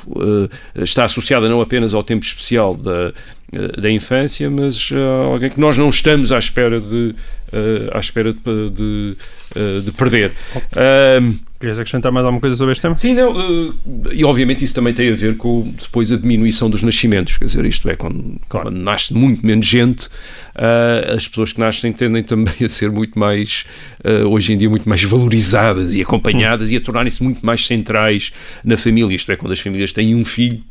está 0.76 1.06
associada 1.06 1.48
não 1.48 1.62
apenas 1.62 1.94
ao 1.94 2.04
tempo 2.04 2.26
especial 2.26 2.76
da, 2.76 3.14
da 3.78 3.90
infância, 3.90 4.50
mas 4.50 4.90
alguém 5.28 5.50
que 5.50 5.60
nós 5.60 5.78
não 5.78 5.90
estamos 5.90 6.32
à 6.32 6.40
espera 6.40 6.80
de, 6.80 7.16
à 7.94 8.00
espera 8.00 8.34
de, 8.34 8.70
de, 8.70 9.16
de 9.84 9.92
perder. 9.92 10.32
Okay. 10.56 11.40
Querias 11.58 11.80
acrescentar 11.80 12.12
mais 12.12 12.26
alguma 12.26 12.42
coisa 12.42 12.56
sobre 12.56 12.74
este 12.74 12.82
tema? 12.82 12.98
Sim, 12.98 13.14
não, 13.14 13.34
e 14.12 14.26
obviamente 14.26 14.64
isso 14.64 14.76
também 14.76 14.94
tem 14.94 15.10
a 15.10 15.16
ver 15.16 15.38
com 15.38 15.74
depois 15.82 16.12
a 16.12 16.18
diminuição 16.18 16.70
dos 16.70 16.84
nascimentos, 16.84 17.38
quer 17.38 17.46
dizer, 17.46 17.66
isto 17.66 17.90
é, 17.90 17.96
quando, 17.96 18.40
claro. 18.50 18.68
quando 18.68 18.78
nasce 18.78 19.14
muito 19.14 19.46
menos 19.46 19.66
gente, 19.66 20.10
as 21.16 21.28
pessoas 21.28 21.54
que 21.54 21.60
nascem 21.60 21.94
tendem 21.94 22.24
também 22.24 22.54
a 22.62 22.68
ser 22.68 22.92
muito 22.92 23.18
mais, 23.18 23.66
hoje 24.30 24.54
em 24.54 24.58
dia, 24.58 24.70
muito 24.70 24.88
mais 24.88 25.02
valorizadas 25.04 25.96
e 25.96 26.02
acompanhadas 26.02 26.70
hum. 26.70 26.74
e 26.74 26.78
a 26.78 26.82
tornarem-se 26.82 27.24
muito 27.24 27.44
mais 27.46 27.66
centrais 27.66 28.34
na 28.64 28.78
família, 28.78 29.16
isto 29.16 29.32
é, 29.32 29.38
quando 29.38 29.54
as 29.54 29.60
famílias 29.60 29.94
têm 29.94 30.14
um 30.14 30.26
filho, 30.26 30.62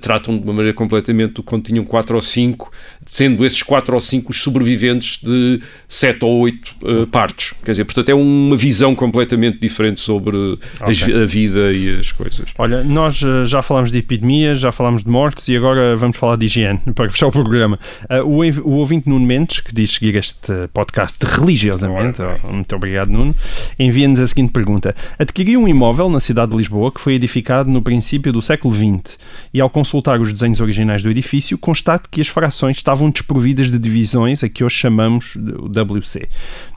tratam 0.00 0.36
de 0.36 0.44
uma 0.44 0.52
maneira 0.52 0.74
completamente 0.74 1.34
do 1.34 1.42
quando 1.42 1.64
tinham 1.64 1.84
quatro 1.84 2.14
ou 2.14 2.22
cinco, 2.22 2.70
sendo 3.14 3.46
esses 3.46 3.62
quatro 3.62 3.94
ou 3.94 4.00
cinco 4.00 4.32
os 4.32 4.42
sobreviventes 4.42 5.20
de 5.22 5.60
sete 5.88 6.24
ou 6.24 6.40
oito 6.40 6.74
uh, 6.82 7.06
partos. 7.06 7.54
Quer 7.64 7.70
dizer, 7.70 7.84
portanto, 7.84 8.08
é 8.08 8.14
uma 8.14 8.56
visão 8.56 8.92
completamente 8.92 9.60
diferente 9.60 10.00
sobre 10.00 10.36
okay. 10.80 11.22
a 11.22 11.24
vida 11.24 11.72
e 11.72 12.00
as 12.00 12.10
coisas. 12.10 12.52
Olha, 12.58 12.82
nós 12.82 13.22
uh, 13.22 13.46
já 13.46 13.62
falámos 13.62 13.92
de 13.92 13.98
epidemias, 13.98 14.58
já 14.58 14.72
falámos 14.72 15.04
de 15.04 15.08
mortes 15.08 15.46
e 15.46 15.56
agora 15.56 15.94
vamos 15.94 16.16
falar 16.16 16.36
de 16.36 16.46
higiene, 16.46 16.80
para 16.92 17.08
fechar 17.08 17.28
o 17.28 17.30
programa. 17.30 17.78
o, 18.24 18.42
o 18.68 18.72
ouvinte 18.78 19.08
Nuno 19.08 19.24
Mendes, 19.24 19.60
que 19.60 19.72
diz 19.72 19.92
seguir 19.92 20.16
este 20.16 20.52
podcast 20.72 21.24
religiosamente, 21.24 22.20
oh, 22.20 22.52
muito 22.52 22.74
obrigado 22.74 23.12
Nuno, 23.12 23.32
envia-nos 23.78 24.18
a 24.18 24.26
seguinte 24.26 24.50
pergunta. 24.50 24.92
Adquiri 25.16 25.56
um 25.56 25.68
imóvel 25.68 26.10
na 26.10 26.18
cidade 26.18 26.50
de 26.50 26.56
Lisboa 26.56 26.90
que 26.90 27.00
foi 27.00 27.14
edificado 27.14 27.70
no 27.70 27.80
princípio 27.80 28.32
do 28.32 28.42
século 28.42 28.74
XX 28.74 29.16
e 29.52 29.60
ao 29.60 29.70
consultar 29.70 30.20
os 30.20 30.32
desenhos 30.32 30.60
originais 30.60 31.00
do 31.00 31.10
edifício, 31.10 31.56
constato 31.56 32.08
que 32.10 32.20
as 32.20 32.26
frações 32.26 32.76
estavam 32.76 33.03
desprovidas 33.10 33.70
de 33.70 33.78
divisões 33.78 34.42
a 34.42 34.48
que 34.48 34.64
hoje 34.64 34.76
chamamos 34.76 35.36
o 35.36 35.68
WC. 35.68 36.28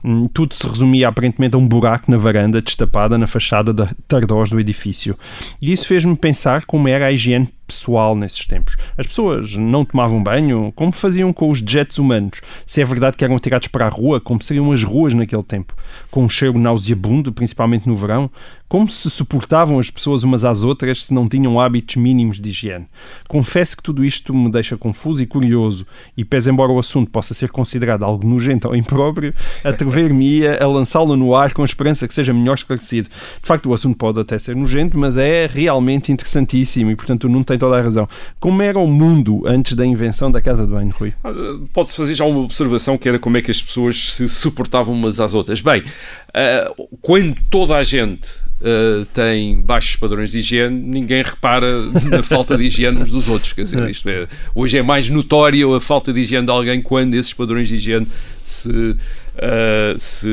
Hum, 0.04 0.26
tudo 0.32 0.54
se 0.54 0.66
resumia 0.66 1.08
aparentemente 1.08 1.56
a 1.56 1.58
um 1.58 1.66
buraco 1.66 2.10
na 2.10 2.16
varanda 2.16 2.60
destapada 2.60 3.18
na 3.18 3.26
fachada 3.26 3.72
da 3.72 3.90
tardós 4.06 4.50
do 4.50 4.60
edifício. 4.60 5.16
E 5.60 5.72
isso 5.72 5.86
fez-me 5.86 6.16
pensar 6.16 6.64
como 6.64 6.88
era 6.88 7.06
a 7.06 7.12
higiene 7.12 7.48
pessoal 7.68 8.16
nesses 8.16 8.46
tempos. 8.46 8.76
As 8.96 9.06
pessoas 9.06 9.54
não 9.56 9.84
tomavam 9.84 10.22
banho 10.22 10.72
como 10.74 10.90
faziam 10.90 11.32
com 11.32 11.50
os 11.50 11.58
jets 11.58 11.98
humanos. 11.98 12.40
Se 12.64 12.80
é 12.80 12.84
verdade 12.84 13.16
que 13.16 13.24
eram 13.24 13.36
atirados 13.36 13.68
para 13.68 13.86
a 13.86 13.90
rua, 13.90 14.20
como 14.20 14.42
seriam 14.42 14.72
as 14.72 14.82
ruas 14.82 15.12
naquele 15.12 15.42
tempo, 15.42 15.74
com 16.10 16.24
um 16.24 16.30
cheiro 16.30 16.58
nauseabundo, 16.58 17.30
principalmente 17.30 17.86
no 17.86 17.94
verão, 17.94 18.30
como 18.68 18.88
se 18.88 19.08
suportavam 19.08 19.78
as 19.78 19.88
pessoas 19.88 20.22
umas 20.22 20.44
às 20.44 20.62
outras 20.62 21.06
se 21.06 21.14
não 21.14 21.26
tinham 21.26 21.58
hábitos 21.58 21.96
mínimos 21.96 22.38
de 22.38 22.50
higiene? 22.50 22.86
Confesso 23.26 23.76
que 23.76 23.82
tudo 23.82 24.04
isto 24.04 24.34
me 24.34 24.50
deixa 24.50 24.76
confuso 24.76 25.22
e 25.22 25.26
curioso, 25.26 25.86
e 26.14 26.22
pese 26.22 26.50
embora 26.50 26.70
o 26.70 26.78
assunto 26.78 27.10
possa 27.10 27.32
ser 27.32 27.50
considerado 27.50 28.04
algo 28.04 28.26
nojento 28.26 28.68
ou 28.68 28.76
impróprio, 28.76 29.34
atrever-me-ia 29.64 30.58
a 30.62 30.66
lançá-lo 30.66 31.16
no 31.16 31.34
ar 31.34 31.54
com 31.54 31.62
a 31.62 31.64
esperança 31.64 32.06
que 32.06 32.12
seja 32.12 32.34
melhor 32.34 32.54
esclarecido. 32.54 33.08
De 33.08 33.46
facto, 33.46 33.70
o 33.70 33.74
assunto 33.74 33.96
pode 33.96 34.20
até 34.20 34.38
ser 34.38 34.54
nojento, 34.54 34.98
mas 34.98 35.16
é 35.16 35.46
realmente 35.46 36.12
interessantíssimo 36.12 36.90
e, 36.90 36.96
portanto, 36.96 37.26
não 37.26 37.42
tem 37.58 37.68
toda 37.68 37.76
a 37.76 37.82
razão. 37.82 38.08
Como 38.38 38.62
era 38.62 38.78
o 38.78 38.86
mundo 38.86 39.42
antes 39.44 39.74
da 39.74 39.84
invenção 39.84 40.30
da 40.30 40.40
casa 40.40 40.64
de 40.64 40.72
banho, 40.72 40.94
Rui? 40.96 41.12
Ah, 41.24 41.32
pode-se 41.72 41.96
fazer 41.96 42.14
já 42.14 42.24
uma 42.24 42.40
observação 42.40 42.96
que 42.96 43.08
era 43.08 43.18
como 43.18 43.36
é 43.36 43.42
que 43.42 43.50
as 43.50 43.60
pessoas 43.60 44.12
se 44.12 44.28
suportavam 44.28 44.94
umas 44.94 45.18
às 45.18 45.34
outras. 45.34 45.60
Bem, 45.60 45.80
uh, 45.82 46.88
quando 47.02 47.36
toda 47.50 47.76
a 47.76 47.82
gente 47.82 48.28
uh, 48.60 49.04
tem 49.12 49.60
baixos 49.60 49.96
padrões 49.96 50.30
de 50.30 50.38
higiene, 50.38 50.80
ninguém 50.80 51.22
repara 51.22 51.82
na 52.08 52.22
falta 52.22 52.56
de 52.56 52.64
higiene 52.64 52.98
uns 52.98 53.10
dos 53.10 53.28
outros. 53.28 53.52
Quer 53.52 53.64
dizer, 53.64 53.86
isto 53.90 54.08
é, 54.08 54.28
hoje 54.54 54.78
é 54.78 54.82
mais 54.82 55.08
notória 55.08 55.66
a 55.76 55.80
falta 55.80 56.12
de 56.12 56.20
higiene 56.20 56.46
de 56.46 56.52
alguém 56.52 56.80
quando 56.80 57.14
esses 57.14 57.32
padrões 57.32 57.68
de 57.68 57.74
higiene 57.74 58.06
se, 58.42 58.96
uh, 59.38 59.98
se 59.98 60.28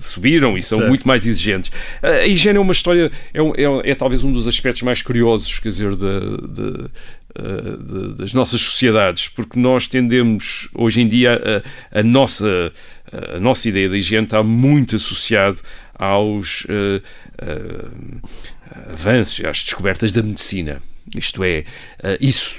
subiram 0.00 0.56
e 0.56 0.62
são 0.62 0.78
certo. 0.78 0.88
muito 0.88 1.06
mais 1.06 1.26
exigentes. 1.26 1.70
Uh, 2.02 2.22
a 2.22 2.26
higiene 2.26 2.58
é 2.58 2.60
uma 2.60 2.72
história, 2.72 3.10
é, 3.34 3.40
é, 3.40 3.90
é, 3.90 3.94
talvez 3.94 4.22
um 4.24 4.32
dos 4.32 4.46
aspectos 4.46 4.82
mais 4.82 5.02
curiosos, 5.02 5.58
quer 5.58 5.68
dizer, 5.68 5.96
de, 5.96 6.46
de 6.48 6.90
de, 7.38 8.16
das 8.16 8.32
nossas 8.32 8.60
sociedades, 8.60 9.28
porque 9.28 9.60
nós 9.60 9.86
tendemos, 9.86 10.68
hoje 10.74 11.02
em 11.02 11.06
dia, 11.06 11.62
a, 11.92 12.00
a, 12.00 12.02
nossa, 12.02 12.72
a 13.12 13.38
nossa 13.38 13.68
ideia 13.68 13.88
da 13.88 13.96
higiene 13.96 14.24
está 14.24 14.42
muito 14.42 14.96
associado 14.96 15.58
aos 15.94 16.64
uh, 16.64 17.02
uh, 17.42 18.20
avanços, 18.92 19.44
às 19.44 19.62
descobertas 19.62 20.10
da 20.12 20.22
medicina. 20.22 20.80
Isto 21.14 21.44
é, 21.44 21.64
eh, 22.02 22.18
isso 22.20 22.56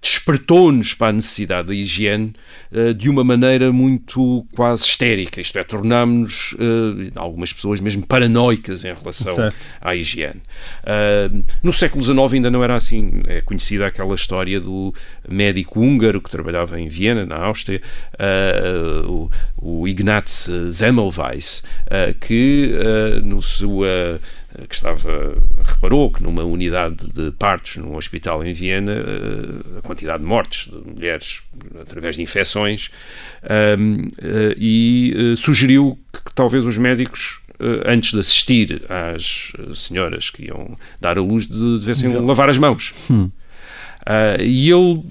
despertou-nos 0.00 0.94
para 0.94 1.08
a 1.08 1.12
necessidade 1.12 1.68
da 1.68 1.74
higiene 1.74 2.32
eh, 2.72 2.92
de 2.92 3.08
uma 3.08 3.22
maneira 3.22 3.72
muito 3.72 4.46
quase 4.52 4.84
histérica. 4.84 5.40
Isto 5.40 5.58
é, 5.58 5.64
tornámos-nos, 5.64 6.54
eh, 6.58 7.12
algumas 7.14 7.52
pessoas 7.52 7.80
mesmo 7.80 8.06
paranoicas 8.06 8.84
em 8.84 8.94
relação 8.94 9.34
certo. 9.34 9.56
à 9.80 9.94
higiene. 9.94 10.40
No 11.62 11.72
século 11.72 12.02
XIX 12.02 12.34
ainda 12.34 12.50
não 12.50 12.62
era 12.62 12.74
assim. 12.74 13.22
É 13.26 13.40
conhecida 13.40 13.86
aquela 13.86 14.14
história 14.14 14.60
do 14.60 14.94
médico 15.28 15.80
húngaro 15.80 16.20
que 16.20 16.30
trabalhava 16.30 16.80
em 16.80 16.88
Viena, 16.88 17.24
na 17.24 17.36
Áustria, 17.36 17.80
o 19.56 19.88
Ignaz 19.88 20.50
Semmelweis, 20.70 21.62
que 22.20 22.74
no 23.24 23.42
seu 23.42 23.84
eh, 23.84 24.18
que 24.68 24.74
estava 24.74 25.34
reparou 25.64 26.10
que 26.10 26.22
numa 26.22 26.44
unidade 26.44 27.06
de 27.12 27.32
partos 27.32 27.76
num 27.76 27.96
hospital 27.96 28.44
em 28.44 28.52
Viena 28.52 28.92
eh, 28.92 29.78
a 29.78 29.82
quantidade 29.82 30.22
de 30.22 30.28
mortes 30.28 30.70
de 30.70 30.92
mulheres 30.92 31.42
através 31.80 32.16
de 32.16 32.22
infecções 32.22 32.90
um, 33.78 34.08
eh, 34.18 34.54
e 34.56 35.34
sugeriu 35.36 35.98
que, 36.12 36.34
talvez 36.34 36.64
os 36.64 36.78
médicos 36.78 37.40
antes 37.86 38.12
de 38.12 38.18
assistir 38.18 38.82
às 38.88 39.52
senhoras 39.74 40.28
que 40.28 40.46
iam 40.46 40.76
dar 41.00 41.16
a 41.16 41.20
luz 41.22 41.46
devessem 41.46 42.12
lavar 42.12 42.48
as 42.50 42.58
mãos 42.58 42.92
hum. 43.08 43.30
e 44.40 44.70
ele 44.70 45.02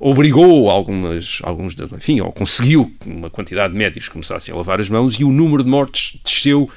obrigou 0.00 0.68
algumas, 0.68 1.38
alguns, 1.42 1.76
enfim, 1.78 2.20
ou 2.20 2.32
conseguiu 2.32 2.92
que 3.00 3.08
uma 3.08 3.30
quantidade 3.30 3.72
de 3.72 3.78
médicos 3.78 4.08
começassem 4.08 4.52
a 4.52 4.56
lavar 4.56 4.80
as 4.80 4.90
mãos 4.90 5.14
e 5.14 5.24
o 5.24 5.30
número 5.30 5.62
de 5.62 5.70
mortes 5.70 6.18
desceu 6.24 6.68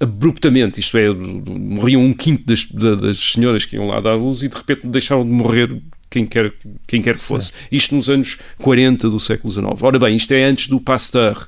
abruptamente, 0.00 0.78
isto 0.78 0.96
é, 0.96 1.08
morriam 1.12 2.02
um 2.02 2.12
quinto 2.12 2.44
das, 2.46 2.64
das 2.64 3.18
senhoras 3.18 3.64
que 3.64 3.76
iam 3.76 3.86
lá 3.86 4.00
dar 4.00 4.14
luz 4.14 4.42
e 4.42 4.48
de 4.48 4.56
repente 4.56 4.88
deixaram 4.88 5.24
de 5.24 5.30
morrer 5.30 5.80
quem 6.10 6.26
quer, 6.26 6.52
quem 6.86 7.02
quer 7.02 7.16
que 7.16 7.22
fosse. 7.22 7.52
Isto 7.70 7.94
nos 7.94 8.08
anos 8.08 8.38
40 8.58 9.10
do 9.10 9.18
século 9.18 9.52
XIX. 9.52 9.82
Ora 9.82 9.98
bem, 9.98 10.16
isto 10.16 10.32
é 10.32 10.44
antes 10.44 10.68
do 10.68 10.80
Pasteur, 10.80 11.46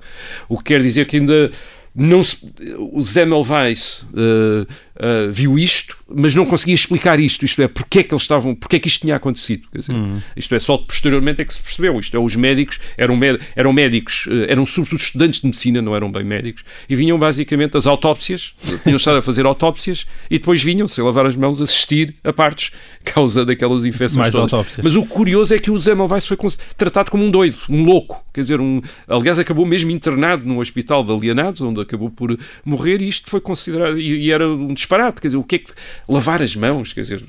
o 0.48 0.58
que 0.58 0.64
quer 0.64 0.82
dizer 0.82 1.06
que 1.06 1.16
ainda 1.16 1.50
não 1.94 2.22
se, 2.22 2.38
o 2.78 3.02
Semmelweis 3.02 4.06
uh, 4.12 4.66
uh, 4.96 5.32
viu 5.32 5.58
isto, 5.58 5.96
mas 6.08 6.34
não 6.34 6.44
conseguia 6.44 6.74
explicar 6.74 7.20
isto, 7.20 7.44
isto 7.44 7.60
é, 7.62 7.68
porque 7.68 8.00
é 8.00 8.02
que 8.02 8.14
eles 8.14 8.22
estavam, 8.22 8.54
porque 8.54 8.76
é 8.76 8.78
que 8.78 8.88
isto 8.88 9.02
tinha 9.02 9.16
acontecido, 9.16 9.66
dizer, 9.74 9.94
hum. 9.94 10.20
isto 10.36 10.54
é, 10.54 10.58
só 10.58 10.76
posteriormente 10.76 11.42
é 11.42 11.44
que 11.44 11.54
se 11.54 11.60
percebeu, 11.60 11.98
isto 11.98 12.16
é, 12.16 12.20
os 12.20 12.36
médicos 12.36 12.78
eram, 12.96 13.18
eram 13.54 13.72
médicos, 13.72 14.26
uh, 14.26 14.46
eram 14.48 14.66
sobretudo 14.66 15.00
estudantes 15.00 15.40
de 15.40 15.46
medicina, 15.46 15.82
não 15.82 15.94
eram 15.94 16.10
bem 16.10 16.24
médicos, 16.24 16.64
e 16.88 16.96
vinham 16.96 17.18
basicamente 17.18 17.76
as 17.76 17.86
autópsias, 17.86 18.54
tinham 18.82 18.96
estado 18.96 19.18
a 19.18 19.22
fazer 19.22 19.46
autópsias, 19.46 20.06
e 20.30 20.38
depois 20.38 20.62
vinham, 20.62 20.86
sem 20.86 21.04
lavar 21.04 21.26
as 21.26 21.36
mãos, 21.36 21.60
assistir 21.60 22.14
a 22.24 22.32
partes 22.32 22.70
causa 23.04 23.44
daquelas 23.44 23.84
infecções 23.84 24.16
Mais 24.16 24.34
todas. 24.34 24.52
Autópsias. 24.52 24.84
Mas 24.84 24.96
o 24.96 25.04
curioso 25.04 25.54
é 25.54 25.58
que 25.58 25.70
o 25.70 25.80
Semmelweis 25.80 26.26
foi 26.26 26.36
tratado 26.76 27.10
como 27.10 27.24
um 27.24 27.30
doido, 27.30 27.58
um 27.68 27.84
louco, 27.84 28.24
quer 28.32 28.42
dizer, 28.42 28.60
um, 28.60 28.80
aliás, 29.08 29.38
acabou 29.38 29.64
mesmo 29.64 29.90
internado 29.90 30.46
no 30.46 30.60
hospital 30.60 31.04
de 31.04 31.12
alienados, 31.12 31.60
onde 31.60 31.80
acabou 31.80 32.10
por 32.10 32.36
morrer, 32.64 33.00
e 33.00 33.08
isto 33.08 33.30
foi 33.30 33.40
considerado, 33.40 33.98
e, 33.98 34.26
e, 34.26 34.32
era 34.32 34.48
um 34.48 34.72
disparate, 34.90 35.20
quer 35.20 35.28
dizer, 35.28 35.36
o 35.36 35.44
que 35.44 35.56
é 35.56 35.58
que, 35.58 35.72
lavar 36.08 36.42
as 36.42 36.56
mãos, 36.56 36.92
quer 36.92 37.02
dizer, 37.02 37.22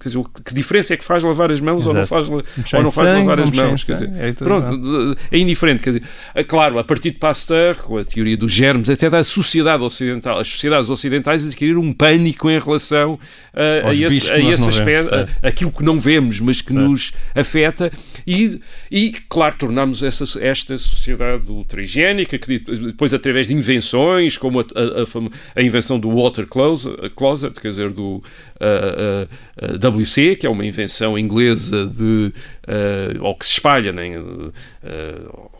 quer 0.00 0.08
dizer 0.08 0.24
que 0.44 0.54
diferença 0.54 0.94
é 0.94 0.96
que 0.96 1.04
faz 1.04 1.22
lavar 1.22 1.50
as 1.50 1.60
mãos 1.60 1.84
Exato. 1.84 1.88
ou 1.90 1.94
não 1.94 2.06
faz, 2.06 2.28
ou 2.30 2.82
não 2.82 2.92
faz 2.92 3.08
sangue, 3.10 3.26
lavar 3.26 3.40
as 3.40 3.50
mãos, 3.50 3.84
quer 3.84 3.92
dizer, 3.92 4.12
é 4.16 4.32
pronto, 4.32 5.16
é 5.30 5.38
indiferente, 5.38 5.82
quer 5.82 5.90
dizer, 5.90 6.02
é 6.34 6.42
claro, 6.42 6.78
a 6.78 6.84
partir 6.84 7.10
de 7.10 7.18
Pasteur, 7.18 7.76
com 7.76 7.98
a 7.98 8.04
teoria 8.04 8.36
dos 8.36 8.52
germes, 8.52 8.88
até 8.88 9.10
da 9.10 9.22
sociedade 9.22 9.82
ocidental, 9.82 10.38
as 10.38 10.48
sociedades 10.48 10.88
ocidentais 10.88 11.46
adquiriram 11.46 11.80
um 11.80 11.92
pânico 11.92 12.50
em 12.50 12.58
relação 12.58 13.18
a, 13.52 13.90
a 13.90 13.94
esse, 13.94 14.30
a 14.30 14.38
esse 14.38 14.68
aspecto, 14.68 15.14
a, 15.14 15.48
aquilo 15.48 15.70
que 15.70 15.82
não 15.82 15.98
vemos, 15.98 16.40
mas 16.40 16.60
que 16.62 16.72
certo. 16.72 16.88
nos 16.88 17.12
afeta, 17.34 17.92
e, 18.26 18.60
e 18.90 19.12
claro, 19.28 19.56
tornamos 19.58 20.02
essa, 20.02 20.24
esta 20.40 20.78
sociedade 20.78 21.50
ultra-higiênica, 21.50 22.38
que 22.38 22.58
depois 22.58 23.12
através 23.12 23.48
de 23.48 23.54
invenções, 23.54 24.38
como 24.38 24.60
a, 24.60 24.62
a, 24.62 25.60
a 25.60 25.62
invenção 25.62 25.98
do 25.98 26.08
water 26.10 26.46
closet, 26.60 27.10
closet, 27.16 27.60
quer 27.60 27.68
dizer, 27.68 27.90
do 27.90 28.16
uh, 28.16 28.22
uh, 29.62 29.98
WC, 29.98 30.36
que 30.36 30.46
é 30.46 30.50
uma 30.50 30.64
invenção 30.64 31.18
inglesa 31.18 31.86
de, 31.86 32.32
uh, 32.68 33.22
ou 33.22 33.34
que 33.34 33.46
se 33.46 33.52
espalha, 33.52 33.92
nem, 33.92 34.18
uh, 34.18 34.52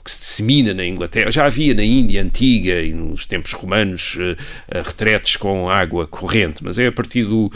que 0.05 0.11
se 0.11 0.21
dissemina 0.21 0.75
na 0.75 0.85
Inglaterra. 0.85 1.31
Já 1.31 1.47
havia 1.47 1.75
na 1.75 1.85
Índia 1.85 2.23
antiga 2.23 2.83
e 2.83 2.93
nos 2.93 3.25
tempos 3.25 3.53
romanos 3.53 4.17
uh, 4.17 4.37
retretes 4.85 5.37
com 5.37 5.69
água 5.69 6.07
corrente, 6.07 6.63
mas 6.63 6.79
é 6.79 6.89
a 6.89 6.93
partir 6.93 7.25
do, 7.25 7.51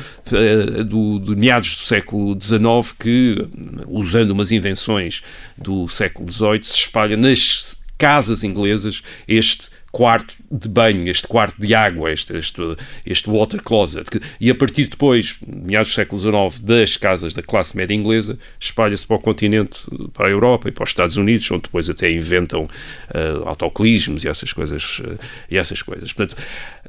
do, 0.87 1.19
do 1.19 1.37
meados 1.37 1.77
do 1.77 1.83
século 1.83 2.39
XIX 2.41 2.93
que, 2.99 3.47
usando 3.87 4.31
umas 4.31 4.53
invenções 4.53 5.23
do 5.57 5.89
século 5.89 6.31
XVIII, 6.31 6.65
se 6.65 6.75
espalha 6.75 7.17
nas 7.17 7.77
casas 7.99 8.43
inglesas 8.43 9.03
este 9.29 9.69
quarto 9.95 10.35
de 10.51 10.69
banho, 10.69 11.09
este 11.09 11.29
quarto 11.29 11.57
de 11.61 11.73
água, 11.73 12.11
este, 12.11 12.37
este, 12.37 12.61
este 13.07 13.31
water 13.31 13.63
closet. 13.63 14.09
E 14.41 14.51
a 14.51 14.55
partir 14.55 14.89
depois, 14.89 15.39
meados 15.47 15.91
do 15.91 15.95
século 15.95 16.21
XIX, 16.21 16.65
das 16.65 16.97
casas 16.97 17.33
da 17.33 17.43
classe 17.43 17.77
média 17.77 17.95
inglesa, 17.95 18.37
espalha-se 18.59 19.07
para 19.07 19.17
o 19.17 19.21
continente, 19.21 19.79
para 20.13 20.27
a 20.27 20.31
Europa 20.31 20.69
e 20.69 20.73
para 20.73 20.83
os 20.83 20.91
Estados 20.91 21.17
Unidos, 21.17 21.49
onde 21.53 21.63
depois 21.63 21.89
até 21.89 22.11
inventam 22.11 22.65
uh, 22.65 23.49
autoclismos 23.49 24.25
e 24.25 24.29
essas 24.29 24.53
coisas. 24.53 24.99
Uh, 24.99 25.17
e 25.49 25.57
essas 25.57 25.81
coisas. 25.81 26.13
Portanto, 26.13 26.43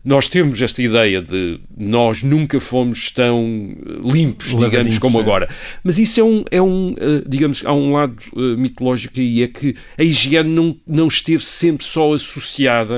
nós 0.03 0.27
temos 0.27 0.59
esta 0.59 0.81
ideia 0.81 1.21
de 1.21 1.59
nós 1.77 2.23
nunca 2.23 2.59
fomos 2.59 3.11
tão 3.11 3.75
limpos, 4.03 4.47
digamos, 4.57 4.97
como 4.97 5.19
é. 5.19 5.21
agora. 5.21 5.49
Mas 5.83 5.99
isso 5.99 6.19
é 6.19 6.23
um, 6.23 6.43
é 6.49 6.61
um 6.61 6.93
uh, 6.93 7.23
digamos, 7.27 7.63
há 7.63 7.73
um 7.73 7.91
lado 7.91 8.15
mitológico 8.57 9.19
aí, 9.19 9.43
é 9.43 9.47
que 9.47 9.75
a 9.95 10.03
higiene 10.03 10.49
não, 10.49 10.75
não 10.87 11.07
esteve 11.07 11.45
sempre 11.45 11.85
só 11.85 12.11
associada 12.11 12.94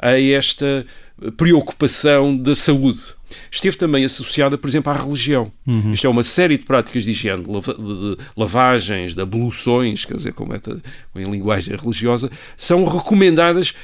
a 0.00 0.20
esta 0.20 0.86
preocupação 1.36 2.36
da 2.36 2.54
saúde. 2.54 3.00
Esteve 3.50 3.76
também 3.76 4.04
associada, 4.04 4.56
por 4.56 4.68
exemplo, 4.68 4.90
à 4.92 4.96
religião. 4.96 5.52
Uhum. 5.66 5.92
Isto 5.92 6.06
é 6.06 6.10
uma 6.10 6.22
série 6.22 6.56
de 6.56 6.64
práticas 6.64 7.04
de 7.04 7.10
higiene, 7.10 7.44
de 7.44 8.16
lavagens, 8.36 9.14
de 9.14 9.20
abluções, 9.20 10.04
quer 10.04 10.14
dizer, 10.14 10.32
como 10.32 10.54
é 10.54 10.60
em 11.16 11.30
linguagem 11.30 11.76
religiosa, 11.76 12.30
são 12.56 12.84
recomendadas 12.84 13.74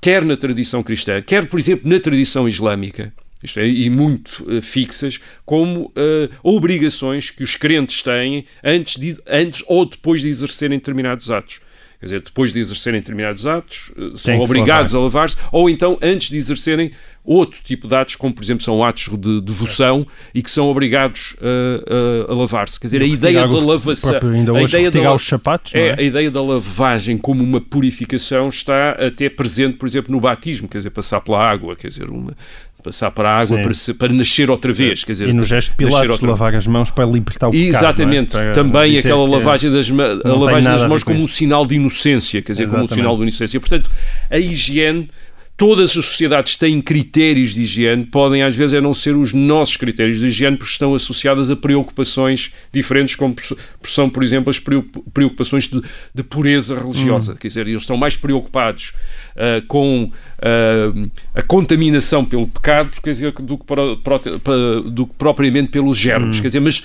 quer 0.00 0.22
na 0.22 0.36
tradição 0.36 0.82
cristã, 0.82 1.22
quer, 1.22 1.46
por 1.48 1.58
exemplo, 1.58 1.88
na 1.88 1.98
tradição 1.98 2.46
islâmica, 2.46 3.10
isto 3.42 3.58
é, 3.58 3.66
e 3.66 3.88
muito 3.88 4.44
uh, 4.46 4.60
fixas, 4.60 5.18
como 5.46 5.86
uh, 5.86 6.30
obrigações 6.42 7.30
que 7.30 7.42
os 7.42 7.56
crentes 7.56 8.02
têm 8.02 8.44
antes, 8.62 8.98
de, 8.98 9.16
antes 9.26 9.64
ou 9.66 9.86
depois 9.86 10.20
de 10.20 10.28
exercerem 10.28 10.78
determinados 10.78 11.30
atos. 11.30 11.58
Quer 12.04 12.08
dizer, 12.08 12.20
depois 12.20 12.52
de 12.52 12.60
exercerem 12.60 13.00
determinados 13.00 13.46
atos, 13.46 13.90
eh, 13.96 14.10
são 14.14 14.38
obrigados 14.40 14.94
a 14.94 15.00
lavar-se, 15.00 15.38
ou 15.50 15.70
então 15.70 15.98
antes 16.02 16.28
de 16.28 16.36
exercerem 16.36 16.92
outro 17.24 17.62
tipo 17.64 17.88
de 17.88 17.94
atos, 17.94 18.14
como 18.14 18.34
por 18.34 18.44
exemplo 18.44 18.62
são 18.62 18.84
atos 18.84 19.08
de 19.08 19.40
devoção 19.40 20.06
e 20.34 20.42
que 20.42 20.50
são 20.50 20.68
obrigados 20.68 21.34
a, 21.40 22.28
a, 22.28 22.32
a 22.32 22.36
lavar-se. 22.36 22.78
Quer 22.78 22.88
dizer, 22.88 23.00
a 23.00 23.06
ideia 23.06 23.48
da 23.48 23.58
lavação. 23.58 24.20
A 24.54 24.62
ideia 24.62 24.90
da, 24.90 25.14
os 25.14 25.26
sapatos, 25.26 25.74
é, 25.74 25.86
é, 25.88 25.94
a 25.98 26.02
ideia 26.02 26.30
da 26.30 26.42
lavagem 26.42 27.16
como 27.16 27.42
uma 27.42 27.58
purificação 27.58 28.50
está 28.50 28.90
até 28.90 29.30
presente, 29.30 29.78
por 29.78 29.88
exemplo, 29.88 30.12
no 30.12 30.20
batismo, 30.20 30.68
quer 30.68 30.76
dizer, 30.76 30.90
passar 30.90 31.22
pela 31.22 31.42
água, 31.42 31.74
quer 31.74 31.88
dizer, 31.88 32.10
uma, 32.10 32.36
passar 32.84 33.10
para 33.10 33.30
a 33.30 33.40
água 33.40 33.58
para, 33.62 33.72
para, 33.98 34.12
nascer 34.12 34.50
outra 34.50 34.70
vez. 34.70 35.02
Quer 35.02 35.12
dizer, 35.12 35.28
e 35.30 35.32
no 35.32 35.42
gesto 35.42 35.70
de 35.70 35.76
Pilatos, 35.76 36.20
lavar 36.20 36.54
as 36.54 36.66
mãos 36.66 36.90
para 36.90 37.06
libertar 37.06 37.48
o 37.48 37.50
pecado. 37.50 37.68
Exatamente. 37.68 38.36
É? 38.36 38.52
Também 38.52 38.98
aquela 38.98 39.26
lavagem 39.26 39.72
das, 39.72 39.88
lavagem 39.88 40.70
das 40.70 40.84
mãos 40.84 41.02
como 41.02 41.22
um 41.22 41.26
sinal 41.26 41.66
de 41.66 41.76
inocência, 41.76 42.42
quer 42.42 42.52
dizer, 42.52 42.64
Exatamente. 42.64 42.88
como 42.88 43.00
um 43.00 43.02
sinal 43.02 43.16
de 43.16 43.22
inocência. 43.22 43.58
Portanto, 43.58 43.90
a 44.30 44.38
higiene 44.38 45.08
todas 45.56 45.96
as 45.96 46.04
sociedades 46.04 46.56
têm 46.56 46.80
critérios 46.80 47.54
de 47.54 47.62
higiene, 47.62 48.04
podem 48.04 48.42
às 48.42 48.56
vezes 48.56 48.74
é 48.74 48.80
não 48.80 48.92
ser 48.92 49.16
os 49.16 49.32
nossos 49.32 49.76
critérios 49.76 50.18
de 50.18 50.26
higiene, 50.26 50.56
porque 50.56 50.72
estão 50.72 50.94
associadas 50.94 51.50
a 51.50 51.56
preocupações 51.56 52.52
diferentes, 52.72 53.14
como 53.14 53.36
são, 53.84 54.10
por 54.10 54.22
exemplo, 54.22 54.50
as 54.50 54.58
preocupações 54.58 55.68
de, 55.68 55.80
de 56.12 56.22
pureza 56.22 56.78
religiosa. 56.78 57.32
Hum. 57.32 57.36
Quer 57.36 57.48
dizer, 57.48 57.66
eles 57.68 57.82
estão 57.82 57.96
mais 57.96 58.16
preocupados 58.16 58.92
uh, 59.36 59.64
com 59.66 60.04
uh, 60.04 61.10
a 61.34 61.42
contaminação 61.42 62.24
pelo 62.24 62.48
pecado 62.48 62.90
quer 63.02 63.10
dizer, 63.10 63.32
do, 63.32 63.58
que, 63.58 63.64
para, 63.64 63.96
para, 63.96 64.80
do 64.80 65.06
que 65.06 65.14
propriamente 65.16 65.70
pelos 65.70 65.96
germes. 65.96 66.38
Hum. 66.38 66.40
Quer 66.40 66.48
dizer, 66.48 66.60
mas 66.60 66.84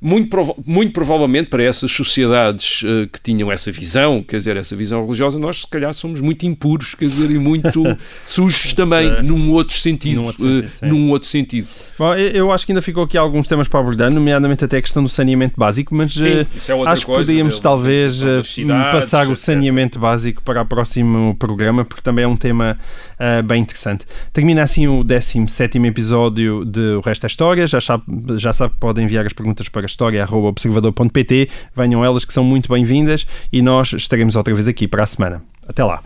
muito, 0.00 0.28
prova 0.28 0.54
muito 0.64 0.92
provavelmente 0.92 1.48
para 1.48 1.62
essas 1.62 1.90
sociedades 1.90 2.82
uh, 2.82 3.08
que 3.12 3.20
tinham 3.20 3.50
essa 3.50 3.72
visão, 3.72 4.22
quer 4.22 4.36
dizer, 4.36 4.56
essa 4.56 4.76
visão 4.76 5.02
religiosa, 5.02 5.38
nós 5.38 5.62
se 5.62 5.66
calhar 5.66 5.92
somos 5.92 6.20
muito 6.20 6.46
impuros, 6.46 6.94
quer 6.94 7.06
dizer, 7.06 7.30
e 7.30 7.38
muito 7.38 7.82
sujos 8.24 8.72
também, 8.72 9.22
num 9.22 9.52
outro 9.52 9.76
sentido. 9.76 10.20
Num 10.20 10.26
outro 10.26 10.46
sentido, 10.46 10.72
uh, 10.82 10.86
num 10.86 11.10
outro 11.10 11.28
sentido. 11.28 11.68
Bom, 11.98 12.14
eu 12.14 12.52
acho 12.52 12.64
que 12.64 12.70
ainda 12.70 12.82
ficou 12.82 13.02
aqui 13.02 13.18
alguns 13.18 13.48
temas 13.48 13.66
para 13.66 13.80
abordar, 13.80 14.12
nomeadamente 14.12 14.64
até 14.64 14.76
a 14.76 14.82
questão 14.82 15.02
do 15.02 15.08
saneamento 15.08 15.54
básico, 15.56 15.92
mas 15.92 16.14
sim, 16.14 16.28
é 16.28 16.46
acho 16.86 17.04
que 17.04 17.12
podíamos 17.12 17.58
talvez 17.58 18.20
cidades, 18.44 18.92
passar 18.92 19.28
o 19.28 19.36
saneamento 19.36 19.98
etc. 19.98 20.00
básico 20.00 20.42
para 20.42 20.62
o 20.62 20.66
próximo 20.66 21.34
programa, 21.36 21.84
porque 21.84 22.02
também 22.02 22.24
é 22.24 22.28
um 22.28 22.36
tema 22.36 22.78
uh, 23.18 23.42
bem 23.42 23.62
interessante. 23.62 24.04
Termina 24.32 24.62
assim 24.62 24.86
o 24.86 25.04
17 25.04 25.78
episódio 25.86 26.64
de 26.64 26.96
O 26.96 27.00
Resto 27.00 27.22
da 27.22 27.26
História. 27.26 27.66
Já 27.66 27.80
sabe, 27.80 28.04
já 28.36 28.52
sabe 28.52 28.74
que 28.74 28.80
pode 28.80 29.02
enviar 29.02 29.26
as 29.26 29.32
perguntas 29.32 29.68
para 29.68 29.86
história.observador.pt. 29.86 31.48
Venham 31.76 32.04
elas 32.04 32.24
que 32.24 32.32
são 32.32 32.44
muito 32.44 32.72
bem-vindas 32.72 33.26
e 33.52 33.62
nós 33.62 33.92
estaremos 33.92 34.36
outra 34.36 34.54
vez 34.54 34.68
aqui 34.68 34.86
para 34.88 35.04
a 35.04 35.06
semana. 35.06 35.42
Até 35.68 35.84
lá. 35.84 36.00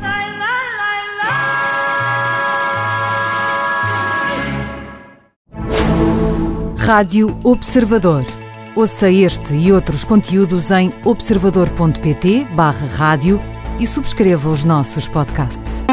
Rádio 6.79 7.39
Observador. 7.45 8.25
Ouça 8.75 9.11
este 9.11 9.55
e 9.55 9.73
outros 9.73 10.03
conteúdos 10.03 10.71
em 10.71 10.91
observador.pt/barra 11.05 12.87
rádio 12.97 13.39
e 13.79 13.87
subscreva 13.87 14.49
os 14.49 14.65
nossos 14.65 15.07
podcasts. 15.07 15.85